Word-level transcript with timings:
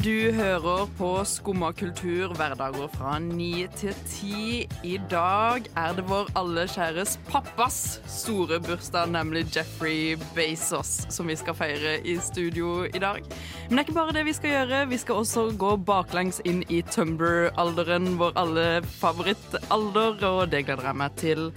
Du 0.00 0.32
hører 0.32 0.86
på 0.96 1.08
Skumma 1.28 1.68
kultur 1.76 2.30
hverdager 2.32 2.86
fra 2.94 3.18
ni 3.20 3.66
til 3.76 3.92
ti. 4.08 4.44
I 4.80 4.94
dag 5.12 5.66
er 5.76 5.96
det 5.98 6.06
vår 6.08 6.30
alle 6.40 6.62
kjæres 6.72 7.18
pappas 7.26 7.98
store 8.08 8.62
bursdag, 8.64 9.10
nemlig 9.12 9.42
Jeffrey 9.52 10.14
Bezos, 10.32 11.02
som 11.12 11.28
vi 11.28 11.36
skal 11.36 11.58
feire 11.58 11.98
i 12.00 12.14
studio 12.16 12.86
i 12.88 13.02
dag. 13.02 13.20
Men 13.68 13.76
det 13.76 13.82
er 13.82 13.84
ikke 13.90 13.98
bare 13.98 14.14
det 14.16 14.24
vi 14.24 14.34
skal 14.38 14.54
gjøre. 14.54 14.78
Vi 14.88 15.00
skal 15.02 15.20
også 15.20 15.44
gå 15.60 15.74
baklengs 15.90 16.40
inn 16.48 16.62
i 16.72 16.80
Tumber-alderen, 16.80 18.14
vår 18.22 18.32
alle 18.40 18.68
favorittalder, 19.02 20.16
og 20.30 20.46
det 20.54 20.62
gleder 20.70 20.88
jeg 20.88 21.00
meg 21.02 21.18
til. 21.20 21.50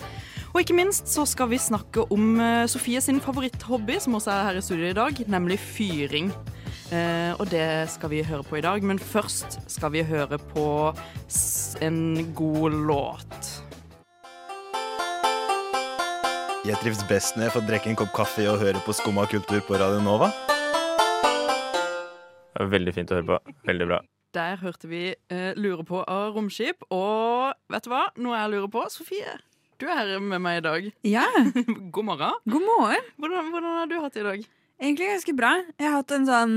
Og 0.51 0.65
ikke 0.65 0.75
minst 0.81 1.07
så 1.07 1.23
skal 1.23 1.47
vi 1.53 1.61
snakke 1.63 2.03
om 2.11 2.35
eh, 2.43 2.67
Sofie 2.67 2.99
sin 3.01 3.23
favoritthobby, 3.23 4.01
som 4.03 4.19
også 4.19 4.35
er 4.35 4.49
her 4.49 4.59
i 4.59 4.65
studio 4.67 4.91
i 4.91 4.99
dag, 4.99 5.23
nemlig 5.31 5.61
fyring. 5.63 6.33
Eh, 6.93 7.33
og 7.41 7.47
det 7.49 7.89
skal 7.89 8.11
vi 8.11 8.19
høre 8.27 8.43
på 8.45 8.59
i 8.59 8.61
dag, 8.61 8.83
men 8.85 8.99
først 9.01 9.55
skal 9.71 9.93
vi 9.95 10.03
høre 10.05 10.37
på 10.51 10.65
s 11.31 11.73
en 11.81 12.33
god 12.37 12.75
låt. 12.85 13.47
Jeg 16.63 16.77
trives 16.79 17.01
best 17.09 17.35
når 17.35 17.47
jeg 17.47 17.53
får 17.55 17.65
drikke 17.67 17.89
en 17.91 17.97
kopp 17.99 18.13
kaffe 18.15 18.45
og 18.47 18.61
høre 18.61 18.79
på 18.85 18.93
Skumma 18.95 19.25
kultur 19.31 19.59
på 19.67 19.79
Radio 19.79 20.03
Nova. 20.05 20.29
Det 22.53 22.61
var 22.61 22.69
Veldig 22.75 22.93
fint 22.95 23.11
å 23.11 23.17
høre 23.17 23.27
på. 23.31 23.39
Veldig 23.67 23.87
bra. 23.89 23.99
Der 24.33 24.61
hørte 24.61 24.87
vi 24.89 25.01
eh, 25.13 25.51
'Lure 25.57 25.83
på' 25.85 26.03
av 26.07 26.37
Romskip. 26.37 26.85
Og 26.93 27.53
vet 27.73 27.85
du 27.85 27.89
hva? 27.89 28.05
Noe 28.17 28.37
jeg 28.37 28.53
lurer 28.53 28.69
på. 28.69 28.85
Sofie, 28.93 29.33
du 29.81 29.87
er 29.89 29.97
her 29.97 30.19
med 30.21 30.41
meg 30.41 30.61
i 30.61 30.65
dag. 30.67 30.87
Ja, 31.05 31.25
God 31.95 32.05
morgen. 32.05 32.37
god 32.49 32.65
morgen. 32.69 33.11
Hvordan, 33.17 33.49
hvordan 33.49 33.77
har 33.81 33.89
du 33.89 33.99
hatt 34.01 34.13
det 34.13 34.21
i 34.21 34.29
dag? 34.29 34.45
Egentlig 34.81 35.09
ganske 35.09 35.35
bra. 35.37 35.51
Jeg 35.79 35.89
har 35.89 35.99
hatt 35.99 36.11
en 36.15 36.25
sånn 36.29 36.55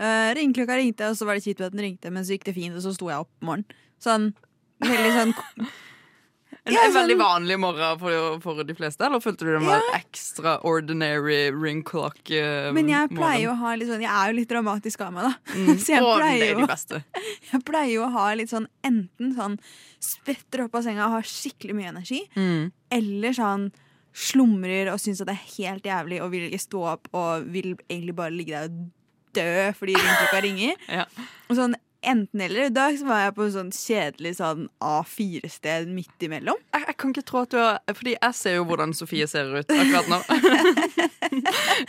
uh, 0.00 0.30
Ringeklokka 0.38 0.76
ringte, 0.80 1.10
og 1.10 1.16
så 1.18 1.26
var 1.28 1.34
det 1.38 1.44
kjipt 1.46 1.60
at 1.66 1.74
den 1.74 1.84
ringte, 1.86 2.10
men 2.14 2.24
så 2.24 2.36
gikk 2.36 2.44
det 2.50 2.54
fint, 2.56 2.74
og 2.78 2.82
så 2.84 2.94
sto 2.96 3.10
jeg 3.10 3.18
opp 3.24 3.30
om 3.42 3.52
morgenen. 3.52 3.84
Sånn 4.02 4.30
veldig 4.84 5.12
sånn 5.16 5.34
En, 6.68 6.72
Ja, 6.74 6.82
en 6.86 6.92
veldig 6.92 7.14
sånn- 7.16 7.20
vanlig 7.22 7.56
morgen 7.60 7.98
for, 8.00 8.14
for 8.44 8.64
de 8.64 8.74
fleste, 8.76 9.04
eller 9.04 9.20
følte 9.24 9.44
du 9.46 9.50
det 9.54 9.60
var 9.64 9.82
extraordinary 9.96 11.50
ring 11.52 11.82
clock? 11.84 12.18
Uh, 12.30 12.68
Men 12.76 12.88
jeg 12.92 13.08
pleier 13.14 13.42
jo 13.46 13.52
å 13.54 13.58
ha 13.62 13.72
litt 13.78 13.88
sånn 13.88 14.02
Jeg 14.04 14.12
er 14.12 14.32
jo 14.32 14.36
litt 14.38 14.50
dramatisk 14.50 15.00
av 15.04 15.12
meg, 15.16 15.28
da. 15.28 15.54
Mm. 15.54 15.78
Så 15.84 15.92
jeg 15.94 16.04
det 16.04 16.14
pleier 16.18 16.44
er 16.44 16.62
jo. 16.62 17.00
Jeg 17.52 17.62
pleier 17.68 17.92
jo 17.94 18.04
å 18.06 18.10
ha 18.16 18.26
litt 18.36 18.52
sånn 18.52 18.68
enten 18.84 19.32
sånn 19.36 19.56
spretter 20.04 20.64
opp 20.66 20.76
av 20.78 20.84
senga 20.86 21.06
og 21.08 21.16
har 21.18 21.28
skikkelig 21.28 21.76
mye 21.78 21.92
energi, 21.94 22.20
Mm. 22.38 22.68
eller 22.94 23.36
sånn 23.36 23.68
slumrer 24.18 24.88
og 24.92 25.00
syns 25.02 25.20
at 25.22 25.28
det 25.30 25.36
er 25.36 25.50
helt 25.58 25.84
jævlig 25.88 26.20
og 26.24 26.30
vil 26.32 26.46
ikke 26.48 26.62
stå 26.64 26.84
opp 26.94 27.08
og 27.16 27.44
vil 27.54 27.74
egentlig 27.88 28.14
bare 28.18 28.34
ligge 28.34 28.56
der 28.56 28.68
og 28.72 28.86
dø 29.38 29.50
fordi 29.78 29.98
ringeklokka 29.98 30.44
ringer. 30.48 30.80
Ja. 31.00 31.04
Og 31.48 31.56
sånn 31.58 31.76
enten 32.08 32.40
eller. 32.44 32.68
I 32.68 32.72
dag 32.72 32.94
var 33.08 33.24
jeg 33.24 33.32
på 33.34 33.42
en 33.42 33.50
sånn 33.56 33.70
kjedelig 33.74 34.30
sånn 34.38 34.68
A4-sted 34.86 35.88
midt 35.90 36.22
imellom. 36.22 36.60
Jeg, 36.76 36.84
jeg 36.92 36.96
kan 37.00 37.10
ikke 37.10 37.24
tro 37.26 37.40
at 37.42 37.50
du 37.50 37.56
har 37.58 37.80
Fordi 37.90 38.12
jeg 38.14 38.36
ser 38.38 38.54
jo 38.60 38.66
hvordan 38.68 38.92
Sofie 38.94 39.26
ser 39.28 39.50
ut 39.56 39.72
akkurat 39.74 40.06
nå. 40.12 40.20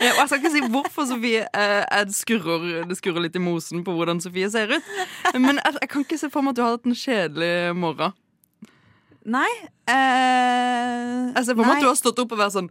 Og 0.00 0.02
jeg 0.02 0.26
skal 0.26 0.40
ikke 0.40 0.52
si 0.56 0.62
hvorfor 0.72 1.06
Sofie 1.12 1.44
eh, 1.46 2.02
skurrer, 2.14 2.66
Det 2.90 2.98
skurrer 2.98 3.24
litt 3.28 3.38
i 3.38 3.42
mosen 3.44 3.84
på 3.86 3.94
hvordan 3.96 4.18
Sofie 4.24 4.50
ser 4.52 4.74
ut. 4.74 4.90
Men 5.38 5.62
jeg, 5.62 5.78
jeg 5.78 5.92
kan 5.94 6.04
ikke 6.08 6.18
se 6.20 6.30
for 6.34 6.42
meg 6.44 6.56
at 6.56 6.58
du 6.58 6.64
har 6.66 6.74
hatt 6.74 6.90
en 6.90 6.98
kjedelig 7.04 7.52
morgen. 7.78 8.18
Nei. 9.30 9.48
eh, 9.90 11.30
Jeg 11.36 11.44
ser 11.46 11.54
for 11.54 11.62
meg 11.68 11.76
at 11.78 11.84
du 11.86 11.90
har 11.92 11.98
stått 12.02 12.20
opp 12.22 12.34
og 12.34 12.40
vært 12.42 12.54
sånn 12.56 12.70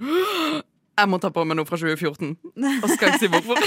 Jeg 1.00 1.10
må 1.12 1.20
ta 1.22 1.32
på 1.34 1.46
meg 1.48 1.58
noe 1.60 1.68
fra 1.70 1.80
2014. 1.80 2.34
Og 2.84 2.90
skal 2.94 3.14
ikke 3.14 3.22
si 3.22 3.32
hvorfor. 3.32 3.62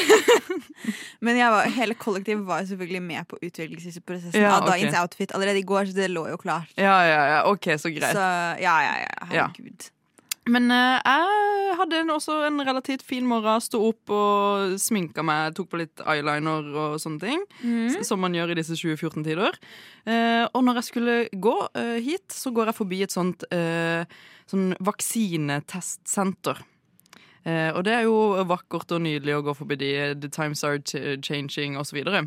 Men 1.24 1.38
var, 1.40 1.70
hele 1.72 1.96
kollektivet 1.98 2.44
var 2.46 2.62
jo 2.62 2.72
selvfølgelig 2.72 3.02
med 3.06 3.28
på 3.30 3.38
utvelgelsesprosessen 3.40 4.42
Ja, 4.42 4.58
av 4.58 4.68
dagens 4.68 4.98
outfit 5.00 5.34
allerede 5.36 5.62
i 5.62 5.66
går, 5.66 5.90
så 5.90 5.98
det 6.02 6.10
lå 6.12 6.26
jo 6.32 6.38
klart. 6.40 6.70
Ja, 6.76 6.98
ja, 7.06 7.24
ja, 7.36 7.40
ok, 7.50 7.74
så 7.78 7.92
greit. 7.94 8.16
Så 8.16 8.28
ja, 8.62 8.76
ja, 8.86 8.94
ja. 9.06 9.26
Ja. 9.32 9.48
Men 10.50 10.66
uh, 10.74 10.98
jeg 10.98 11.76
hadde 11.78 12.00
en, 12.02 12.10
også 12.16 12.40
en 12.48 12.58
relativt 12.66 13.04
fin 13.06 13.26
morgen. 13.28 13.62
Sto 13.62 13.78
opp 13.92 14.10
og 14.10 14.74
sminka 14.82 15.22
meg, 15.26 15.54
tok 15.54 15.70
på 15.70 15.78
litt 15.84 16.02
eyeliner 16.02 16.66
og 16.72 16.96
sånne 17.02 17.22
ting. 17.22 17.44
Mm. 17.62 18.02
Som 18.06 18.24
man 18.24 18.34
gjør 18.34 18.50
i 18.54 18.58
disse 18.58 18.74
2014-tider. 18.80 19.60
Uh, 20.02 20.44
og 20.50 20.66
når 20.66 20.80
jeg 20.80 20.88
skulle 20.90 21.16
gå 21.30 21.54
uh, 21.62 21.96
hit, 22.02 22.26
så 22.34 22.50
går 22.54 22.72
jeg 22.72 22.78
forbi 22.80 23.02
et 23.06 23.14
sånt 23.14 23.46
eh, 23.54 24.02
sånn 24.50 24.72
vaksinetestsenter. 24.82 26.58
Eh, 27.44 27.70
og 27.74 27.82
det 27.86 27.94
er 27.96 28.04
jo 28.06 28.44
vakkert 28.48 28.94
og 28.94 29.02
nydelig 29.04 29.38
å 29.38 29.44
gå 29.46 29.54
forbi 29.58 29.78
de. 29.80 29.92
The 30.22 30.30
times 30.32 30.62
are 30.64 30.78
changing, 31.22 31.78
og 31.78 31.88
så 31.88 31.98
videre. 31.98 32.26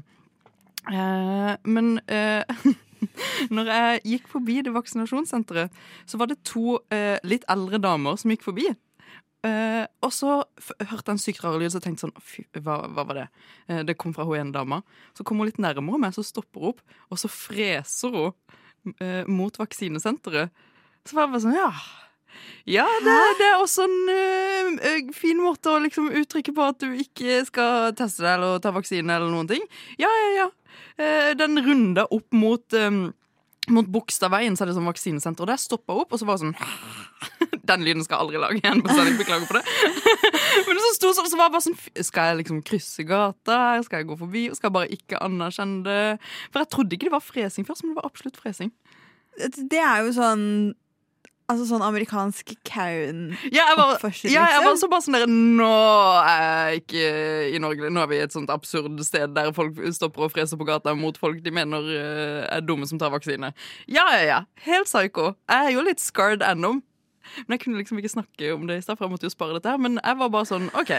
Eh, 0.91 1.53
men 1.65 1.99
eh, 2.11 2.65
når 3.55 3.71
jeg 3.71 4.01
gikk 4.15 4.31
forbi 4.31 4.61
det 4.65 4.73
vaksinasjonssenteret, 4.75 5.83
så 6.05 6.19
var 6.21 6.31
det 6.31 6.43
to 6.47 6.79
eh, 6.93 7.17
litt 7.27 7.47
eldre 7.51 7.79
damer 7.81 8.19
som 8.19 8.33
gikk 8.33 8.45
forbi. 8.45 8.67
Eh, 9.45 9.83
og 10.01 10.13
så 10.15 10.39
hørte 10.89 11.11
jeg 11.11 11.13
en 11.13 11.21
sykt 11.21 11.43
rar 11.43 11.57
lyd, 11.59 11.69
så 11.69 11.77
jeg 11.77 11.85
tenkte 11.89 12.07
sånn 12.07 12.15
Fy, 12.23 12.45
hva, 12.65 12.79
hva 12.89 13.03
var 13.05 13.19
det? 13.19 13.25
Eh, 13.69 13.83
det 13.85 13.97
kom 14.01 14.15
fra 14.15 14.25
hun 14.25 14.39
ene 14.39 14.55
dama. 14.55 14.81
Så 15.17 15.25
kom 15.27 15.41
hun 15.41 15.49
litt 15.49 15.61
nærmere 15.61 16.01
meg, 16.01 16.15
så 16.15 16.25
stopper 16.25 16.63
hun 16.63 16.73
opp, 16.73 16.81
og 17.11 17.21
så 17.21 17.29
freser 17.31 18.15
hun 18.15 18.95
eh, 19.03 19.21
mot 19.29 19.59
vaksinesenteret. 19.61 20.65
Så 21.05 21.17
var 21.17 21.27
jeg 21.27 21.35
bare 21.35 21.45
sånn 21.45 21.59
Ja. 21.59 21.69
Ja, 22.69 22.85
det, 23.05 23.17
det 23.39 23.49
er 23.49 23.59
også 23.61 23.85
en 23.85 24.09
ø, 24.09 24.21
eh, 24.89 25.11
fin 25.13 25.41
måte 25.41 25.73
å 25.73 25.81
liksom 25.83 26.09
uttrykke 26.21 26.53
på 26.55 26.69
at 26.69 26.79
du 26.81 26.95
ikke 26.97 27.43
skal 27.47 27.91
teste 27.97 28.25
deg 28.25 28.39
eller 28.39 28.63
ta 28.63 28.73
vaksine 28.75 29.17
eller 29.17 29.29
noen 29.33 29.51
ting. 29.51 29.67
Ja, 30.01 30.09
ja, 30.09 30.31
ja. 30.39 30.47
Eh, 30.97 31.35
den 31.37 31.59
runda 31.61 32.07
opp 32.09 32.33
mot 32.35 32.75
um, 32.79 33.07
mot 33.73 33.87
Bogstadveien 33.89 34.55
så 34.57 34.63
er 34.65 34.69
det 34.69 34.75
sånn 34.77 34.89
vaksinesenter, 34.89 35.45
og 35.45 35.49
der 35.49 35.61
stoppa 35.61 35.95
opp, 35.97 36.13
og 36.13 36.21
så 36.21 36.27
var 36.27 36.37
det 36.37 36.45
sånn 36.45 36.57
Den 37.69 37.81
lyden 37.81 38.05
skal 38.05 38.19
jeg 38.19 38.25
aldri 38.27 38.41
lage 38.41 38.59
igjen. 38.59 38.81
Bestandig 38.85 39.15
beklager 39.17 39.47
for 39.49 39.57
det. 39.57 39.63
Men 40.67 40.81
så 40.83 40.91
sto 40.93 41.09
sånn, 41.17 41.29
så 41.31 41.39
var 41.39 41.49
det 41.49 41.55
bare 41.55 41.65
sånn 41.65 42.03
Skal 42.05 42.29
jeg 42.29 42.39
liksom 42.43 42.59
krysse 42.67 43.05
gata? 43.09 43.57
Skal 43.87 44.03
jeg 44.03 44.09
gå 44.11 44.17
forbi? 44.19 44.43
Skal 44.53 44.69
jeg 44.69 44.75
bare 44.75 44.91
ikke 44.93 45.21
anerkjenne 45.25 45.81
det? 45.87 46.27
For 46.51 46.61
jeg 46.61 46.71
trodde 46.75 46.97
ikke 46.97 47.09
det 47.09 47.15
var 47.15 47.25
fresing 47.25 47.65
først, 47.65 47.81
men 47.81 47.95
det 47.95 48.03
var 48.03 48.11
absolutt 48.11 48.37
fresing. 48.37 48.69
Det 49.41 49.81
er 49.81 50.05
jo 50.05 50.13
sånn 50.13 50.45
Altså 51.45 51.67
sånn 51.69 51.83
amerikansk 51.85 52.55
Karen 52.65 53.35
Ja, 53.53 53.67
jeg 53.69 53.77
var, 53.77 53.91
ja, 54.01 54.07
jeg 54.25 54.33
liksom. 54.33 54.63
var 54.65 54.79
så 54.81 54.87
bare 54.89 55.05
sånn 55.05 55.17
der 55.19 55.25
Nå 55.29 55.67
er 56.25 56.39
jeg 56.71 56.79
ikke 56.81 57.03
i 57.53 57.59
Norge. 57.61 57.91
Nå 57.93 58.01
er 58.01 58.09
vi 58.09 58.17
i 58.17 58.23
et 58.25 58.33
sånt 58.33 58.49
absurd 58.53 58.97
sted 59.05 59.35
der 59.35 59.51
folk 59.53 59.77
stopper 59.93 60.25
og 60.25 60.33
freser 60.33 60.57
på 60.57 60.65
gata 60.65 60.95
mot 60.97 61.19
folk 61.21 61.43
de 61.45 61.53
mener 61.53 61.85
eh, 61.93 62.41
er 62.49 62.65
dumme 62.65 62.89
som 62.89 62.97
tar 63.01 63.13
vaksine. 63.13 63.51
Ja, 63.85 64.07
ja, 64.15 64.23
ja. 64.25 64.39
Helt 64.65 64.89
psycho. 64.89 65.35
Jeg 65.51 65.69
er 65.69 65.75
jo 65.75 65.85
litt 65.85 66.01
scarred 66.01 66.41
ennå. 66.45 66.79
Men 67.45 67.55
jeg 67.55 67.63
kunne 67.65 67.79
liksom 67.81 68.01
ikke 68.01 68.13
snakke 68.13 68.51
om 68.53 68.65
det 68.69 68.79
i 68.79 68.83
stad, 68.85 68.97
for 68.97 69.05
jeg 69.05 69.13
måtte 69.15 69.29
jo 69.29 69.33
spare 69.33 69.57
dette 69.57 69.69
her. 69.69 69.81
Men 69.81 69.99
jeg 70.01 70.19
var 70.21 70.33
bare 70.33 70.49
sånn 70.49 70.67
OK. 70.77 70.93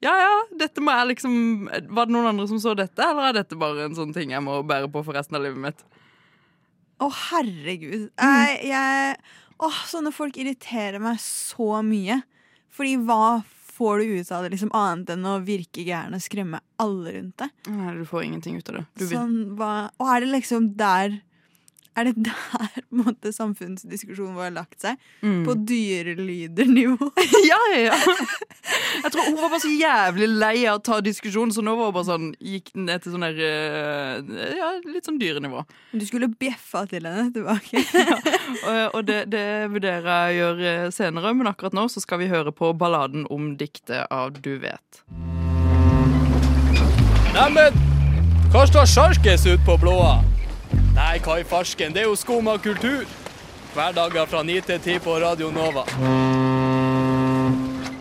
Ja 0.00 0.12
ja, 0.16 0.34
dette 0.56 0.80
må 0.80 0.94
jeg 0.96 1.10
liksom 1.10 1.34
Var 1.68 2.06
det 2.08 2.14
noen 2.14 2.30
andre 2.30 2.46
som 2.48 2.60
så 2.62 2.72
dette, 2.72 3.04
eller 3.04 3.30
er 3.30 3.40
dette 3.42 3.58
bare 3.60 3.84
en 3.84 3.96
sånn 3.98 4.14
ting 4.16 4.32
jeg 4.32 4.40
må 4.42 4.62
bære 4.66 4.88
på 4.90 5.02
for 5.04 5.14
resten 5.18 5.36
av 5.36 5.44
livet 5.44 5.60
mitt? 5.60 5.82
Å, 7.00 7.08
herregud. 7.30 8.10
Jeg, 8.12 8.56
jeg, 8.68 9.14
åh, 9.60 9.80
sånne 9.90 10.12
folk 10.14 10.38
irriterer 10.40 11.02
meg 11.02 11.20
så 11.22 11.80
mye. 11.86 12.20
Fordi 12.74 12.96
hva 13.06 13.40
får 13.80 14.02
du 14.02 14.18
ut 14.20 14.30
av 14.36 14.44
det, 14.44 14.52
liksom, 14.54 14.72
annet 14.76 15.14
enn 15.14 15.26
å 15.28 15.38
virke 15.44 15.84
gæren 15.86 16.16
og 16.16 16.22
skremme 16.24 16.60
alle 16.82 17.14
rundt 17.16 17.40
deg? 17.40 17.52
Nei, 17.72 17.94
du 17.96 18.04
får 18.08 18.26
ingenting 18.26 18.58
ut 18.60 18.68
av 18.72 18.80
det. 18.80 19.08
Sånn, 19.10 19.36
hva, 19.58 19.90
og 20.00 20.12
er 20.12 20.24
det 20.24 20.32
liksom 20.34 20.72
der 20.80 21.20
Er 21.98 22.06
det 22.06 22.22
der 22.22 22.84
måte, 23.00 23.32
samfunnsdiskusjonen 23.34 24.36
vår 24.38 24.46
har 24.46 24.54
lagt 24.54 24.78
seg? 24.84 25.00
Mm. 25.26 25.42
På 25.46 25.56
dyrelydernivå? 25.58 27.10
Ja, 27.50 27.58
ja, 27.72 27.78
ja. 27.88 27.96
Jeg 29.00 29.10
tror 29.12 29.24
Hun 29.26 29.38
var 29.40 29.50
bare 29.50 29.62
så 29.62 29.70
jævlig 29.72 30.28
lei 30.30 30.66
av 30.68 30.78
å 30.78 30.82
ta 30.84 31.00
diskusjon, 31.02 31.50
så 31.54 31.64
nå 31.64 31.74
var 31.78 31.88
hun 31.88 31.96
bare 31.96 32.08
sånn 32.08 32.28
gikk 32.38 32.70
den 32.76 32.86
ned 32.86 33.02
til 33.02 33.14
sånn 33.14 33.24
der 33.26 33.40
eh, 33.42 34.56
Ja, 34.58 34.70
litt 34.86 35.08
sånn 35.08 35.18
dyrenivå. 35.20 35.64
Du 35.96 36.04
skulle 36.06 36.28
bjeffa 36.30 36.84
til 36.90 37.08
henne 37.08 37.30
tilbake. 37.34 37.82
Og, 38.60 38.96
og 38.98 39.04
det, 39.06 39.20
det 39.32 39.44
vurderer 39.72 40.06
jeg 40.10 40.34
å 40.34 40.38
gjøre 40.40 40.72
senere, 40.94 41.30
men 41.36 41.48
akkurat 41.48 41.74
nå 41.76 41.86
så 41.90 42.02
skal 42.02 42.20
vi 42.20 42.28
høre 42.30 42.52
på 42.54 42.72
balladen 42.76 43.24
om 43.32 43.54
diktet 43.60 44.10
av 44.12 44.34
Du 44.42 44.52
vet. 44.62 45.02
Neimen, 47.34 47.78
hva 48.52 48.66
står 48.68 48.90
sjarkes 48.90 49.46
ut 49.46 49.62
på 49.66 49.78
blåa? 49.80 50.18
Nei, 51.00 51.16
hva 51.24 51.38
i 51.40 51.44
farsken, 51.48 51.94
det 51.96 52.02
er 52.02 52.10
jo 52.10 52.16
Skumma 52.18 52.58
kultur. 52.60 53.08
Hverdager 53.72 54.26
fra 54.28 54.42
9 54.44 54.56
til 54.66 54.80
10 54.98 54.98
på 55.00 55.14
Radio 55.22 55.48
Nova. 55.54 55.86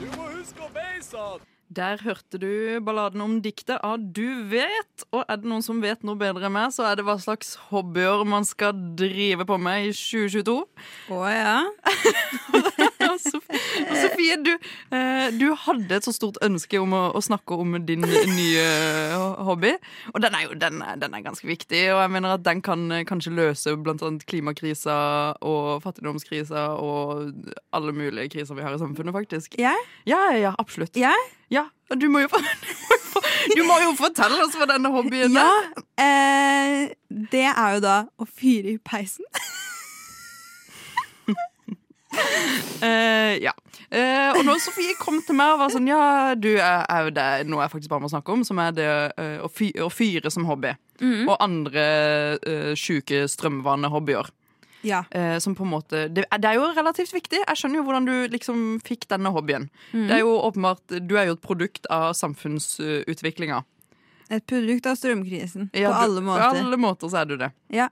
Du 0.01 0.07
må 0.17 0.25
huske 0.33 0.65
å 0.65 0.67
beise 0.75 1.15
han! 1.15 1.39
Der 1.79 2.03
hørte 2.03 2.41
du 2.41 2.51
balladen 2.83 3.23
om 3.23 3.37
diktet 3.45 3.79
av 3.79 4.03
Du 4.03 4.43
vet. 4.51 5.05
Og 5.15 5.23
er 5.23 5.39
det 5.39 5.47
noen 5.47 5.63
som 5.63 5.79
vet 5.79 6.03
noe 6.03 6.19
bedre 6.19 6.49
enn 6.49 6.57
meg, 6.57 6.75
så 6.75 6.89
er 6.89 6.99
det 6.99 7.07
hva 7.07 7.15
slags 7.23 7.55
hobbyer 7.69 8.27
man 8.27 8.43
skal 8.49 8.75
drive 8.99 9.47
på 9.47 9.55
med 9.63 9.87
i 9.87 9.95
2022. 9.95 10.59
Å 11.15 11.23
ja. 11.31 11.57
Sofie, 13.23 14.37
du, 14.43 14.51
eh, 14.95 15.29
du 15.37 15.47
hadde 15.65 15.97
et 15.99 16.05
så 16.07 16.13
stort 16.15 16.39
ønske 16.45 16.79
om 16.81 16.93
å, 16.95 17.03
å 17.17 17.21
snakke 17.23 17.57
om 17.59 17.77
din 17.87 18.03
nye 18.05 18.65
hobby. 19.47 19.73
Og 20.13 20.21
den 20.23 20.37
er 20.37 20.45
jo 20.47 20.57
den 20.59 20.81
er, 20.85 20.99
den 21.01 21.15
er 21.17 21.25
ganske 21.25 21.47
viktig, 21.49 21.81
og 21.93 22.03
jeg 22.03 22.13
mener 22.15 22.35
at 22.37 22.45
den 22.45 22.63
kan 22.65 22.87
eh, 22.95 23.05
kanskje 23.09 23.35
løse 23.35 23.75
annet 23.75 24.25
klimakrisa 24.29 24.99
og 25.45 25.81
fattigdomskrisa 25.85 26.67
og 26.79 27.29
alle 27.75 27.95
mulige 27.95 28.29
kriser 28.35 28.57
vi 28.57 28.65
har 28.65 28.75
i 28.75 28.81
samfunnet, 28.81 29.15
faktisk. 29.15 29.57
Jeg? 29.59 29.77
Ja, 30.09 30.23
ja, 30.31 30.39
ja, 30.49 30.55
absolutt. 30.61 30.95
Jeg? 30.99 31.29
Ja, 31.49 31.65
du 31.97 32.05
må 32.13 32.21
jo, 32.21 32.29
du 33.57 33.61
må 33.65 33.79
jo, 33.83 33.93
fortelle 33.97 34.37
oss 34.45 34.57
hva 34.57 34.67
denne 34.69 34.91
hobbyen 34.93 35.33
Ja. 35.33 35.47
er. 35.49 35.85
Eh, 35.99 36.83
det 37.31 37.47
er 37.49 37.77
jo 37.77 37.81
da 37.83 37.95
å 38.21 38.27
fyre 38.29 38.75
i 38.75 38.77
peisen. 38.77 39.25
Eh, 42.79 43.35
ja. 43.43 43.51
Uh, 43.91 44.37
og 44.37 44.45
når 44.47 44.61
Sofie 44.63 44.93
kom 44.95 45.17
til 45.25 45.35
meg 45.35 45.51
og 45.51 45.59
var 45.59 45.71
sånn 45.73 45.87
Ja, 45.89 46.35
du 46.39 46.53
er, 46.53 46.85
er 46.87 47.07
jo 47.07 47.11
det 47.11 47.25
noe 47.49 47.65
jeg 47.65 47.73
faktisk 47.73 47.91
bare 47.91 48.05
må 48.05 48.09
snakke 48.11 48.31
om, 48.31 48.45
som 48.47 48.61
er 48.63 48.75
det 48.77 48.87
uh, 49.19 49.41
å, 49.43 49.49
fy, 49.51 49.67
å 49.83 49.89
fyre 49.91 50.31
som 50.31 50.47
hobby. 50.47 50.71
Og 51.01 51.33
andre 51.43 51.83
uh, 52.39 52.71
sjuke 52.79 53.25
strømvanehobbyer. 53.27 54.31
Ja. 54.81 55.03
Eh, 55.11 55.37
som 55.39 55.55
på 55.55 55.63
en 55.63 55.73
måte 55.73 56.05
det, 56.07 56.25
det 56.39 56.49
er 56.49 56.59
jo 56.59 56.69
relativt 56.75 57.13
viktig. 57.13 57.41
Jeg 57.41 57.59
skjønner 57.59 57.81
jo 57.81 57.85
hvordan 57.87 58.07
du 58.07 58.13
liksom 58.31 58.61
fikk 58.85 59.09
denne 59.11 59.31
hobbyen. 59.35 59.67
Det 59.91 60.19
er 60.19 60.23
jo 60.23 60.37
åpenbart 60.37 60.99
Du 61.03 61.17
er 61.19 61.29
jo 61.29 61.35
et 61.35 61.43
produkt 61.43 61.89
av 61.91 62.13
samfunnsutviklinga. 62.17 63.63
Et 64.29 64.45
produkt 64.45 64.87
av 64.87 64.95
strømkrisen. 64.99 65.71
Ja, 65.73 65.91
på 65.91 66.05
alle 66.05 66.23
På 66.23 66.39
alle 66.53 66.79
måter 66.79 67.11
så 67.11 67.23
er 67.23 67.29
du 67.29 67.35
det. 67.41 67.51
Ja. 67.73 67.89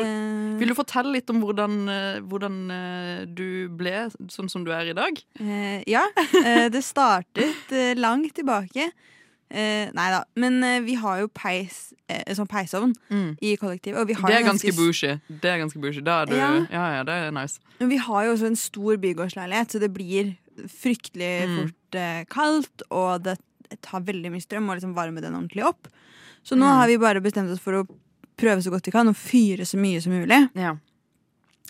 Eh, 0.00 0.58
Vil 0.58 0.68
du 0.68 0.74
fortelle 0.74 1.12
litt 1.12 1.28
om 1.30 1.40
hvordan, 1.42 1.88
eh, 1.88 2.20
hvordan 2.20 2.58
eh, 2.70 3.24
du 3.26 3.68
ble 3.68 4.08
sånn 4.32 4.48
som 4.50 4.64
du 4.64 4.70
er 4.72 4.90
i 4.90 4.94
dag? 4.96 5.18
eh, 5.40 5.82
ja. 5.86 6.06
Det 6.72 6.82
startet 6.84 7.72
langt 7.98 8.32
tilbake. 8.34 8.90
Eh, 9.52 9.90
nei 9.92 10.06
da. 10.14 10.22
Men 10.36 10.62
vi 10.86 10.94
har 10.96 11.18
jo 11.20 11.28
peis, 11.28 11.92
sånn 12.08 12.48
peisovn 12.48 12.94
Mm. 13.10 13.36
i 13.42 13.56
kollektivet. 13.60 13.98
Og 14.00 14.06
vi 14.08 14.14
har 14.14 14.28
Det 14.30 14.38
er 14.38 14.46
ganske, 14.48 14.70
ganske 14.72 14.76
bougie. 14.80 15.20
Det 15.28 15.50
er 15.50 15.58
ganske 15.60 15.80
bougie. 15.80 16.00
Da 16.02 16.22
er 16.22 16.26
du, 16.26 16.36
ja. 16.36 16.52
Ja. 16.72 16.86
ja, 16.96 17.02
det 17.04 17.12
er 17.12 17.30
nice. 17.32 17.58
Men 17.78 17.88
vi 17.90 17.96
har 17.98 18.24
jo 18.24 18.32
også 18.32 18.46
en 18.46 18.56
stor 18.56 18.96
bygårdsleilighet, 18.96 19.68
så 19.74 19.78
det 19.80 19.92
blir 19.92 20.36
fryktelig 20.68 21.48
Mm. 21.48 21.58
fort 21.58 22.28
kaldt, 22.30 22.82
og 22.90 23.22
det 23.24 23.36
tar 23.82 24.00
veldig 24.00 24.30
mye 24.32 24.40
strøm 24.40 24.68
å 24.70 24.74
liksom 24.76 24.94
varme 24.94 25.20
den 25.20 25.34
ordentlig 25.34 25.64
opp. 25.64 25.88
Så 26.44 26.56
nå 26.56 26.64
Mm. 26.64 26.76
har 26.76 26.86
vi 26.88 26.96
bare 26.96 27.20
bestemt 27.20 27.50
oss 27.52 27.60
for 27.60 27.72
å 27.82 27.86
prøve 28.42 28.62
så 28.66 28.72
godt 28.74 28.88
vi 28.90 28.94
kan 28.94 29.08
og 29.10 29.16
fyre 29.18 29.64
så 29.68 29.78
mye 29.80 30.02
som 30.04 30.12
mulig. 30.18 30.40
Ja. 30.58 30.74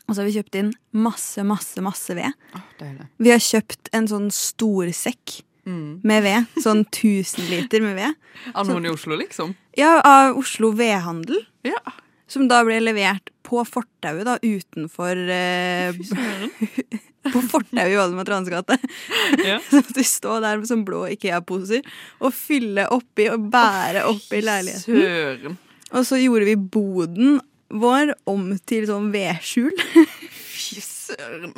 Og 0.09 0.17
så 0.17 0.21
har 0.23 0.27
vi 0.29 0.35
kjøpt 0.41 0.57
inn 0.59 0.73
masse, 0.99 1.45
masse, 1.47 1.81
masse 1.85 2.17
ved. 2.19 2.35
Oh, 2.59 2.65
deilig. 2.81 3.07
Vi 3.23 3.31
har 3.33 3.41
kjøpt 3.45 3.93
en 3.97 4.09
sånn 4.11 4.29
stor 4.35 4.91
sekk 4.97 5.43
Mm. 5.63 6.01
med 6.03 6.25
ved. 6.25 6.47
Sånn 6.59 6.81
1000 6.91 7.45
liter 7.47 7.85
med 7.85 7.95
ved. 7.95 8.17
Av 8.59 8.67
noen 8.67 8.89
i 8.89 8.91
Oslo, 8.91 9.15
liksom? 9.15 9.53
Ja, 9.79 10.01
av 10.03 10.35
Oslo 10.41 10.73
Vedhandel. 10.75 11.39
Ja. 11.63 11.79
Som 12.27 12.49
da 12.51 12.65
ble 12.67 12.81
levert 12.83 13.31
på 13.47 13.63
fortauet, 13.69 14.25
da, 14.27 14.35
utenfor 14.43 15.21
eh, 15.31 15.95
På 17.33 17.39
fortauet 17.47 17.93
i 17.93 17.95
Valdemar 17.95 18.27
Tranes 18.27 18.51
gate. 18.51 18.75
Ja. 19.47 19.61
Så 19.69 19.79
måtte 19.79 19.95
vi 20.01 20.05
stå 20.11 20.41
der 20.43 20.59
med 20.59 20.67
sånn 20.73 20.83
blå 20.89 21.05
Ikea-poser 21.15 21.87
og 22.19 22.35
fylle 22.35 22.89
oppi 22.99 23.29
og 23.31 23.47
bære 23.55 24.03
oppi 24.11 24.43
leiligheten. 24.43 24.83
Søren. 24.99 25.59
Og 25.93 26.07
så 26.09 26.19
gjorde 26.21 26.49
vi 26.49 26.57
boden 26.57 27.41
vår 27.73 28.15
om 28.29 28.51
til 28.69 28.87
sånn 28.89 29.11
vedskjul. 29.15 29.73
Fy 30.53 30.83
søren. 30.85 31.53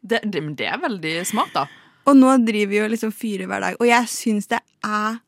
Det, 0.00 0.20
det, 0.24 0.68
er 0.68 0.80
veldig 0.82 1.14
smart, 1.28 1.54
da. 1.56 1.66
Og 2.08 2.16
nå 2.18 2.34
driver 2.44 2.72
vi 2.72 2.82
og 2.84 2.90
liksom 2.92 3.14
fyrer 3.16 3.48
hver 3.48 3.64
dag. 3.64 3.78
Og 3.80 3.88
jeg 3.88 4.10
syns 4.12 4.50
det 4.50 4.60
er 4.84 5.20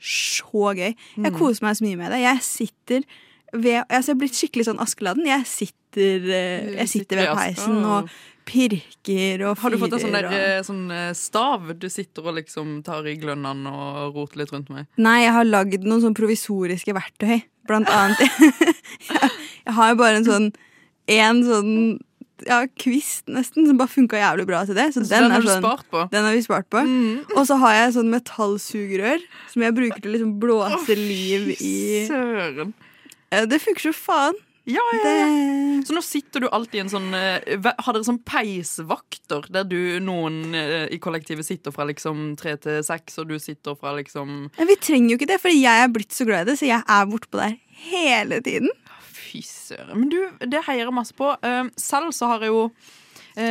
så 0.00 0.72
gøy. 0.78 0.94
Jeg 0.94 1.34
koser 1.36 1.66
meg 1.66 1.78
så 1.78 1.86
mye 1.86 1.98
med 2.00 2.14
det. 2.14 2.22
Jeg 2.22 2.46
sitter 2.46 3.04
ved 3.50 3.80
altså 3.82 4.12
Jeg 4.12 4.14
har 4.14 4.18
blitt 4.20 4.38
skikkelig 4.38 4.66
sånn 4.68 4.82
Askeladden. 4.82 5.26
Jeg 5.26 5.46
sitter, 5.50 6.28
eh, 6.30 6.68
jeg 6.78 6.92
sitter 6.92 7.18
ved 7.18 7.32
peisen 7.34 7.80
og 7.82 8.12
pirker 8.50 9.44
og 9.46 9.54
fyrer. 9.54 9.62
Har 9.62 9.74
du 9.74 9.78
fått 9.80 9.96
en 9.96 10.02
sånn, 10.04 10.16
der, 10.16 10.28
eh, 10.34 10.58
sånn 10.66 10.82
eh, 10.94 11.12
stav 11.18 11.70
du 11.78 11.88
sitter 11.92 12.26
og 12.26 12.36
liksom 12.40 12.80
tar 12.86 13.06
i 13.06 13.16
glønnene 13.20 13.70
og 13.70 14.18
roter 14.18 14.42
litt 14.42 14.52
rundt 14.54 14.70
med? 14.74 14.90
Nei, 15.00 15.22
jeg 15.24 15.34
har 15.38 15.48
lagd 15.48 15.86
noen 15.86 16.04
sånn 16.04 16.18
provisoriske 16.18 16.94
verktøy. 16.96 17.40
Blant 17.68 17.90
annet 17.92 18.22
Jeg, 19.10 19.26
jeg 19.66 19.74
har 19.76 19.90
jo 19.92 19.96
bare 20.00 20.16
en 20.18 20.24
sånn 20.26 20.46
En 21.12 21.42
sånn 21.44 21.74
ja, 22.48 22.62
kvist, 22.80 23.26
nesten, 23.28 23.66
som 23.68 23.76
bare 23.76 23.92
funka 23.92 24.16
jævlig 24.16 24.46
bra 24.48 24.62
til 24.64 24.78
det. 24.78 24.86
Så, 24.94 25.02
Så 25.04 25.12
den, 25.12 25.26
den 25.28 25.34
har 25.34 25.44
sånn? 25.44 26.08
Den 26.08 26.24
har 26.24 26.32
vi 26.32 26.44
spart 26.44 26.70
på. 26.72 26.80
Mm. 26.88 27.34
Og 27.36 27.42
så 27.44 27.58
har 27.60 27.74
jeg 27.76 27.96
sånn 27.98 28.08
metallsugerør 28.12 29.26
som 29.52 29.64
jeg 29.66 29.76
bruker 29.76 30.00
til 30.00 30.08
å 30.08 30.14
liksom 30.14 30.30
blåse 30.40 30.96
liv 30.96 31.50
i 31.58 31.74
Søren. 32.08 32.72
Det 33.28 33.60
funker 33.60 33.90
så 33.90 33.92
faen. 33.94 34.40
Ja, 34.70 34.84
ja, 34.94 35.00
Det... 35.04 35.86
Så 35.86 35.94
nå 35.96 36.02
sitter 36.04 36.44
du 36.44 36.48
alltid 36.48 36.78
i 36.78 36.82
en 36.84 36.92
sånn 36.92 37.14
eh, 37.16 37.56
Har 37.58 37.94
dere 37.96 38.06
sånn 38.06 38.20
peisvakter 38.26 39.48
der 39.52 39.66
du 39.68 39.98
noen 40.04 40.54
eh, 40.56 40.86
i 40.92 41.00
kollektivet 41.02 41.46
sitter 41.46 41.74
fra 41.74 41.86
liksom 41.88 42.34
tre 42.40 42.56
til 42.60 42.82
seks, 42.86 43.18
og 43.22 43.32
du 43.32 43.38
sitter 43.42 43.78
fra 43.78 43.94
liksom 43.96 44.34
Men 44.46 44.70
vi 44.70 44.78
trenger 44.80 45.14
jo 45.14 45.20
ikke 45.20 45.30
det, 45.32 45.40
for 45.42 45.54
jeg 45.54 45.84
er 45.86 45.92
blitt 45.92 46.14
så 46.14 46.28
glad 46.28 46.46
i 46.46 46.52
det, 46.52 46.60
så 46.60 46.68
jeg 46.68 46.84
er 46.84 47.10
bortpå 47.10 47.40
der 47.40 47.58
hele 47.90 48.40
tiden. 48.44 48.68
Fy 49.16 49.40
søren. 49.46 49.94
Men 49.96 50.10
du, 50.12 50.18
det 50.52 50.64
heier 50.66 50.84
jeg 50.84 50.94
masse 50.94 51.16
på. 51.16 51.32
Eh, 51.46 51.62
selv 51.80 52.12
så 52.16 52.28
har 52.34 52.44
jeg 52.44 52.52
jo 52.52 52.66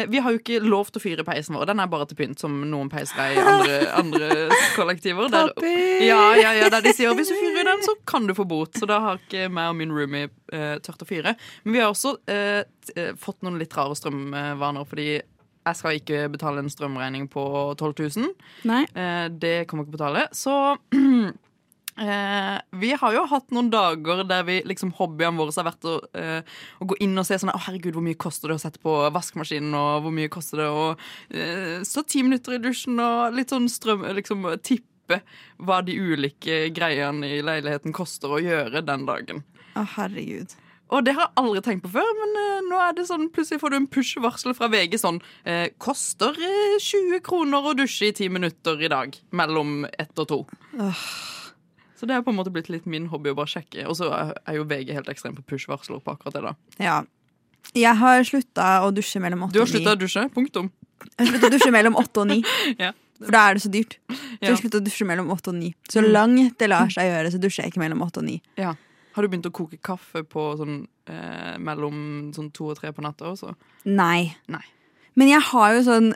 vi 0.10 0.22
har 0.24 0.34
jo 0.34 0.40
ikke 0.42 0.60
lov 0.64 0.90
til 0.92 1.00
å 1.00 1.04
fyre 1.04 1.26
peisen 1.28 1.56
vår. 1.58 1.68
Den 1.70 1.82
er 1.84 1.90
bare 1.92 2.08
til 2.10 2.20
pynt, 2.20 2.42
som 2.42 2.56
noen 2.70 2.92
peiser 2.92 3.20
er 3.24 3.36
i 3.38 3.44
andre, 3.44 3.80
andre 4.02 4.30
kollektiver. 4.76 5.32
Der, 5.34 5.52
ja, 6.06 6.22
ja, 6.40 6.54
ja, 6.58 6.70
der 6.74 6.86
de 6.86 6.94
sier 6.96 7.16
hvis 7.18 7.32
du 7.32 7.38
fyrer 7.38 7.68
den, 7.72 7.84
så 7.86 7.96
kan 8.10 8.28
du 8.30 8.36
få 8.38 8.46
bot. 8.50 8.78
Så 8.78 8.90
da 8.90 9.02
har 9.04 9.20
ikke 9.22 9.50
meg 9.54 9.74
og 9.74 9.80
min 9.80 9.94
roomie 9.96 10.30
uh, 10.30 10.78
tørt 10.86 11.04
å 11.06 11.10
fyre. 11.10 11.36
Men 11.66 11.76
vi 11.76 11.84
har 11.84 11.92
også 11.92 12.16
uh, 12.20 12.62
eh, 12.96 13.12
fått 13.20 13.44
noen 13.46 13.60
litt 13.62 13.76
rare 13.78 13.98
strømvaner, 13.98 14.88
fordi 14.90 15.10
jeg 15.70 15.78
skal 15.78 16.00
ikke 16.00 16.24
betale 16.34 16.64
en 16.64 16.72
strømregning 16.72 17.28
på 17.32 17.44
12 17.78 17.94
000. 18.18 18.34
Nei. 18.70 18.84
Uh, 18.96 19.28
det 19.30 19.64
kommer 19.70 19.86
jeg 19.86 19.92
ikke 19.92 20.00
betale. 20.00 20.28
Så 20.36 20.56
eh, 22.04 22.58
vi 22.82 22.92
har 23.02 23.16
jo 23.16 23.26
hatt 23.32 23.52
noen 23.56 23.70
dager 23.74 24.24
der 24.28 24.46
vi 24.48 24.60
liksom 24.68 24.94
hobbyene 24.98 25.40
våre 25.40 25.56
har 25.56 25.68
vært 25.70 25.88
å, 25.90 25.96
eh, 26.18 26.60
å 26.80 26.88
gå 26.90 27.00
inn 27.04 27.18
og 27.20 27.28
se 27.28 27.40
sånn 27.40 27.54
Å, 27.54 27.62
herregud, 27.68 27.96
hvor 27.98 28.06
mye 28.06 28.20
koster 28.20 28.52
det 28.52 28.60
å 28.60 28.64
sette 28.64 28.82
på 28.84 28.96
vaskemaskinen, 29.16 29.74
og 29.76 30.06
hvor 30.06 30.16
mye 30.16 30.32
koster 30.32 30.64
det 30.64 30.70
å 30.70 30.86
eh, 30.94 31.82
stå 31.88 32.06
ti 32.08 32.24
minutter 32.26 32.58
i 32.58 32.64
dusjen, 32.64 33.00
og 33.04 33.36
litt 33.38 33.54
sånn 33.54 33.70
strøm 33.72 34.08
Liksom 34.20 34.48
tippe 34.66 35.22
hva 35.58 35.80
de 35.86 35.96
ulike 35.98 36.68
greiene 36.76 37.28
i 37.40 37.44
leiligheten 37.46 37.94
koster 37.96 38.32
å 38.36 38.42
gjøre 38.44 38.84
den 38.86 39.08
dagen. 39.10 39.44
Å, 39.74 39.86
herregud. 39.98 40.54
Og 40.90 41.06
det 41.06 41.14
har 41.18 41.28
jeg 41.28 41.38
aldri 41.38 41.62
tenkt 41.66 41.86
på 41.86 41.92
før, 41.94 42.14
men 42.18 42.38
eh, 42.42 42.62
nå 42.66 42.80
er 42.82 42.96
det 42.98 43.06
sånn, 43.10 43.28
plutselig 43.34 43.62
får 43.62 43.74
du 43.74 43.78
en 43.80 43.90
push-varsel 43.94 44.56
fra 44.58 44.70
VG 44.74 44.98
sånn 45.02 45.20
eh, 45.46 45.68
Koster 45.82 46.34
eh, 46.34 46.78
20 46.82 47.22
kroner 47.26 47.70
å 47.70 47.76
dusje 47.78 48.10
i 48.10 48.16
10 48.16 48.34
minutter 48.40 48.82
i 48.82 48.90
dag. 48.92 49.14
Mellom 49.30 49.84
ett 49.92 50.24
og 50.26 50.32
to. 50.32 50.40
Så 52.00 52.08
det 52.08 52.16
har 52.16 52.24
på 52.24 52.32
en 52.32 52.38
måte 52.40 52.52
blitt 52.56 52.70
litt 52.72 52.86
min 52.88 53.10
hobby 53.12 53.34
å 53.34 53.36
bare 53.36 53.52
sjekke. 53.52 53.84
Og 53.92 53.98
så 54.00 54.08
er 54.48 54.56
jo 54.56 54.64
VG 54.64 54.94
helt 54.96 55.10
ekstrem 55.12 55.36
på 55.36 55.44
push-varsler 55.44 56.00
på 56.00 56.14
akkurat 56.16 56.34
det. 56.38 56.42
da 56.48 56.54
Ja. 56.84 57.02
Jeg 57.76 57.96
har 58.00 58.24
slutta 58.24 58.68
å 58.88 58.92
dusje 58.96 59.20
mellom 59.22 59.44
åtte 59.44 59.54
Du 59.54 59.60
har 59.60 59.68
og 59.68 59.74
slutta 59.74 59.94
å 59.98 60.00
dusje? 60.00 60.24
Punktum. 60.34 60.72
Jeg 61.20 61.28
har 61.28 61.34
sluttet 61.34 61.50
å 61.50 61.54
dusje 61.58 61.72
mellom 61.76 61.96
åtte 62.00 62.22
og 62.24 62.28
ni, 62.28 62.40
Ja. 62.80 62.94
for 63.20 63.32
da 63.36 63.42
er 63.50 63.54
det 63.60 63.62
så 63.66 63.70
dyrt. 63.72 63.98
Så 64.10 64.48
jeg 64.48 64.58
sluttet 64.62 64.80
å 64.80 64.86
dusje 64.88 65.06
mellom 65.06 65.30
åtte 65.30 65.52
og 65.52 65.56
ni. 65.60 65.74
Så 65.92 66.00
Mm. 66.02 66.12
langt 66.16 66.58
det 66.58 66.70
lar 66.70 66.88
seg 66.88 67.12
gjøre, 67.12 67.32
så 67.32 67.40
dusjer 67.40 67.64
jeg 67.66 67.74
ikke 67.74 67.84
mellom 67.84 68.02
åtte 68.08 68.18
og 68.24 68.26
ni. 68.26 68.42
ja. 68.58 68.76
Har 69.16 69.24
du 69.24 69.28
begynt 69.28 69.48
å 69.50 69.52
koke 69.52 69.78
kaffe 69.82 70.24
på 70.24 70.56
sånn 70.56 70.88
eh, 71.08 71.58
mellom 71.58 72.32
sånn 72.34 72.54
to 72.54 72.70
og 72.70 72.78
tre 72.80 72.92
på 72.94 73.02
natta 73.04 73.26
også? 73.34 73.56
Nei. 73.86 74.36
Nei. 74.48 74.64
Men 75.16 75.28
jeg 75.28 75.42
har 75.42 75.74
jo 75.76 75.82
sånn 75.84 76.14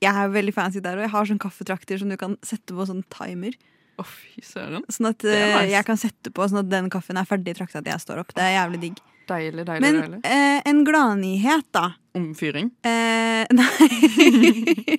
Jeg 0.00 0.12
er 0.14 0.28
veldig 0.28 0.52
fancy 0.54 0.80
der, 0.80 0.96
og 0.96 1.00
jeg 1.02 1.10
har 1.10 1.24
sånn 1.26 1.38
kaffetrakter 1.40 1.98
som 1.98 2.08
du 2.08 2.16
kan 2.16 2.36
sette 2.42 2.72
på 2.72 2.86
sånn 2.86 3.02
timer. 3.10 3.54
Å, 3.96 4.04
fy 4.04 4.42
søren. 4.44 4.82
Sånn 4.92 5.08
at 5.08 5.24
eh, 5.24 5.42
nice. 5.54 5.70
jeg 5.72 5.86
kan 5.88 5.96
sette 6.00 6.32
på 6.36 6.44
sånn 6.50 6.60
at 6.64 6.68
den 6.72 6.90
kaffen 6.92 7.16
er 7.16 7.24
ferdig 7.28 7.54
trakta 7.56 7.80
til 7.80 7.92
jeg 7.94 8.02
står 8.02 8.20
opp. 8.24 8.34
Det 8.36 8.44
er 8.44 8.56
jævlig 8.58 8.80
digg. 8.82 8.98
Deilig, 9.26 9.64
deilig, 9.66 9.82
Men 9.82 9.96
deilig. 10.02 10.18
eh, 10.28 10.60
en 10.70 10.84
gladnyhet, 10.86 11.66
da. 11.74 11.86
Om 12.14 12.28
fyring? 12.38 12.68
Eh, 12.86 13.42
nei 13.58 14.96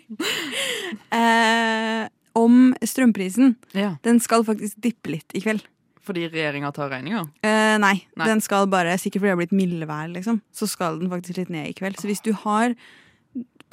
eh, 1.11 2.07
Om 2.37 2.73
strømprisen. 2.85 3.55
Ja. 3.77 3.95
Den 4.05 4.19
skal 4.21 4.45
faktisk 4.45 4.77
dippe 4.83 5.13
litt 5.15 5.33
i 5.37 5.41
kveld. 5.41 5.63
Fordi 6.07 6.27
regjeringa 6.31 6.69
tar 6.75 6.91
regninga? 6.93 7.25
Eh, 7.43 7.75
nei, 7.81 7.95
Nei. 8.15 8.27
den 8.29 8.39
skal 8.43 8.67
bare, 8.71 8.93
sikkert 9.01 9.19
fordi 9.23 9.27
det 9.27 9.33
har 9.33 9.41
blitt 9.41 9.55
mildvær, 9.57 10.11
liksom, 10.13 10.37
så 10.55 10.67
skal 10.69 11.01
den 11.01 11.09
faktisk 11.11 11.41
litt 11.41 11.49
ned 11.51 11.67
i 11.67 11.75
kveld. 11.75 11.97
Så 11.99 12.07
hvis 12.07 12.23
du 12.23 12.31
har 12.45 12.75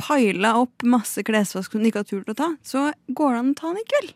pila 0.00 0.54
opp 0.62 0.84
masse 0.86 1.22
klesvask 1.26 1.72
som 1.72 1.82
du 1.82 1.88
ikke 1.90 2.02
har 2.02 2.08
turt 2.08 2.30
å 2.30 2.36
ta, 2.38 2.50
så 2.66 2.88
går 3.08 3.34
det 3.34 3.40
an 3.40 3.52
å 3.52 3.56
ta 3.58 3.70
den 3.72 3.80
i 3.80 3.86
kveld. 3.92 4.12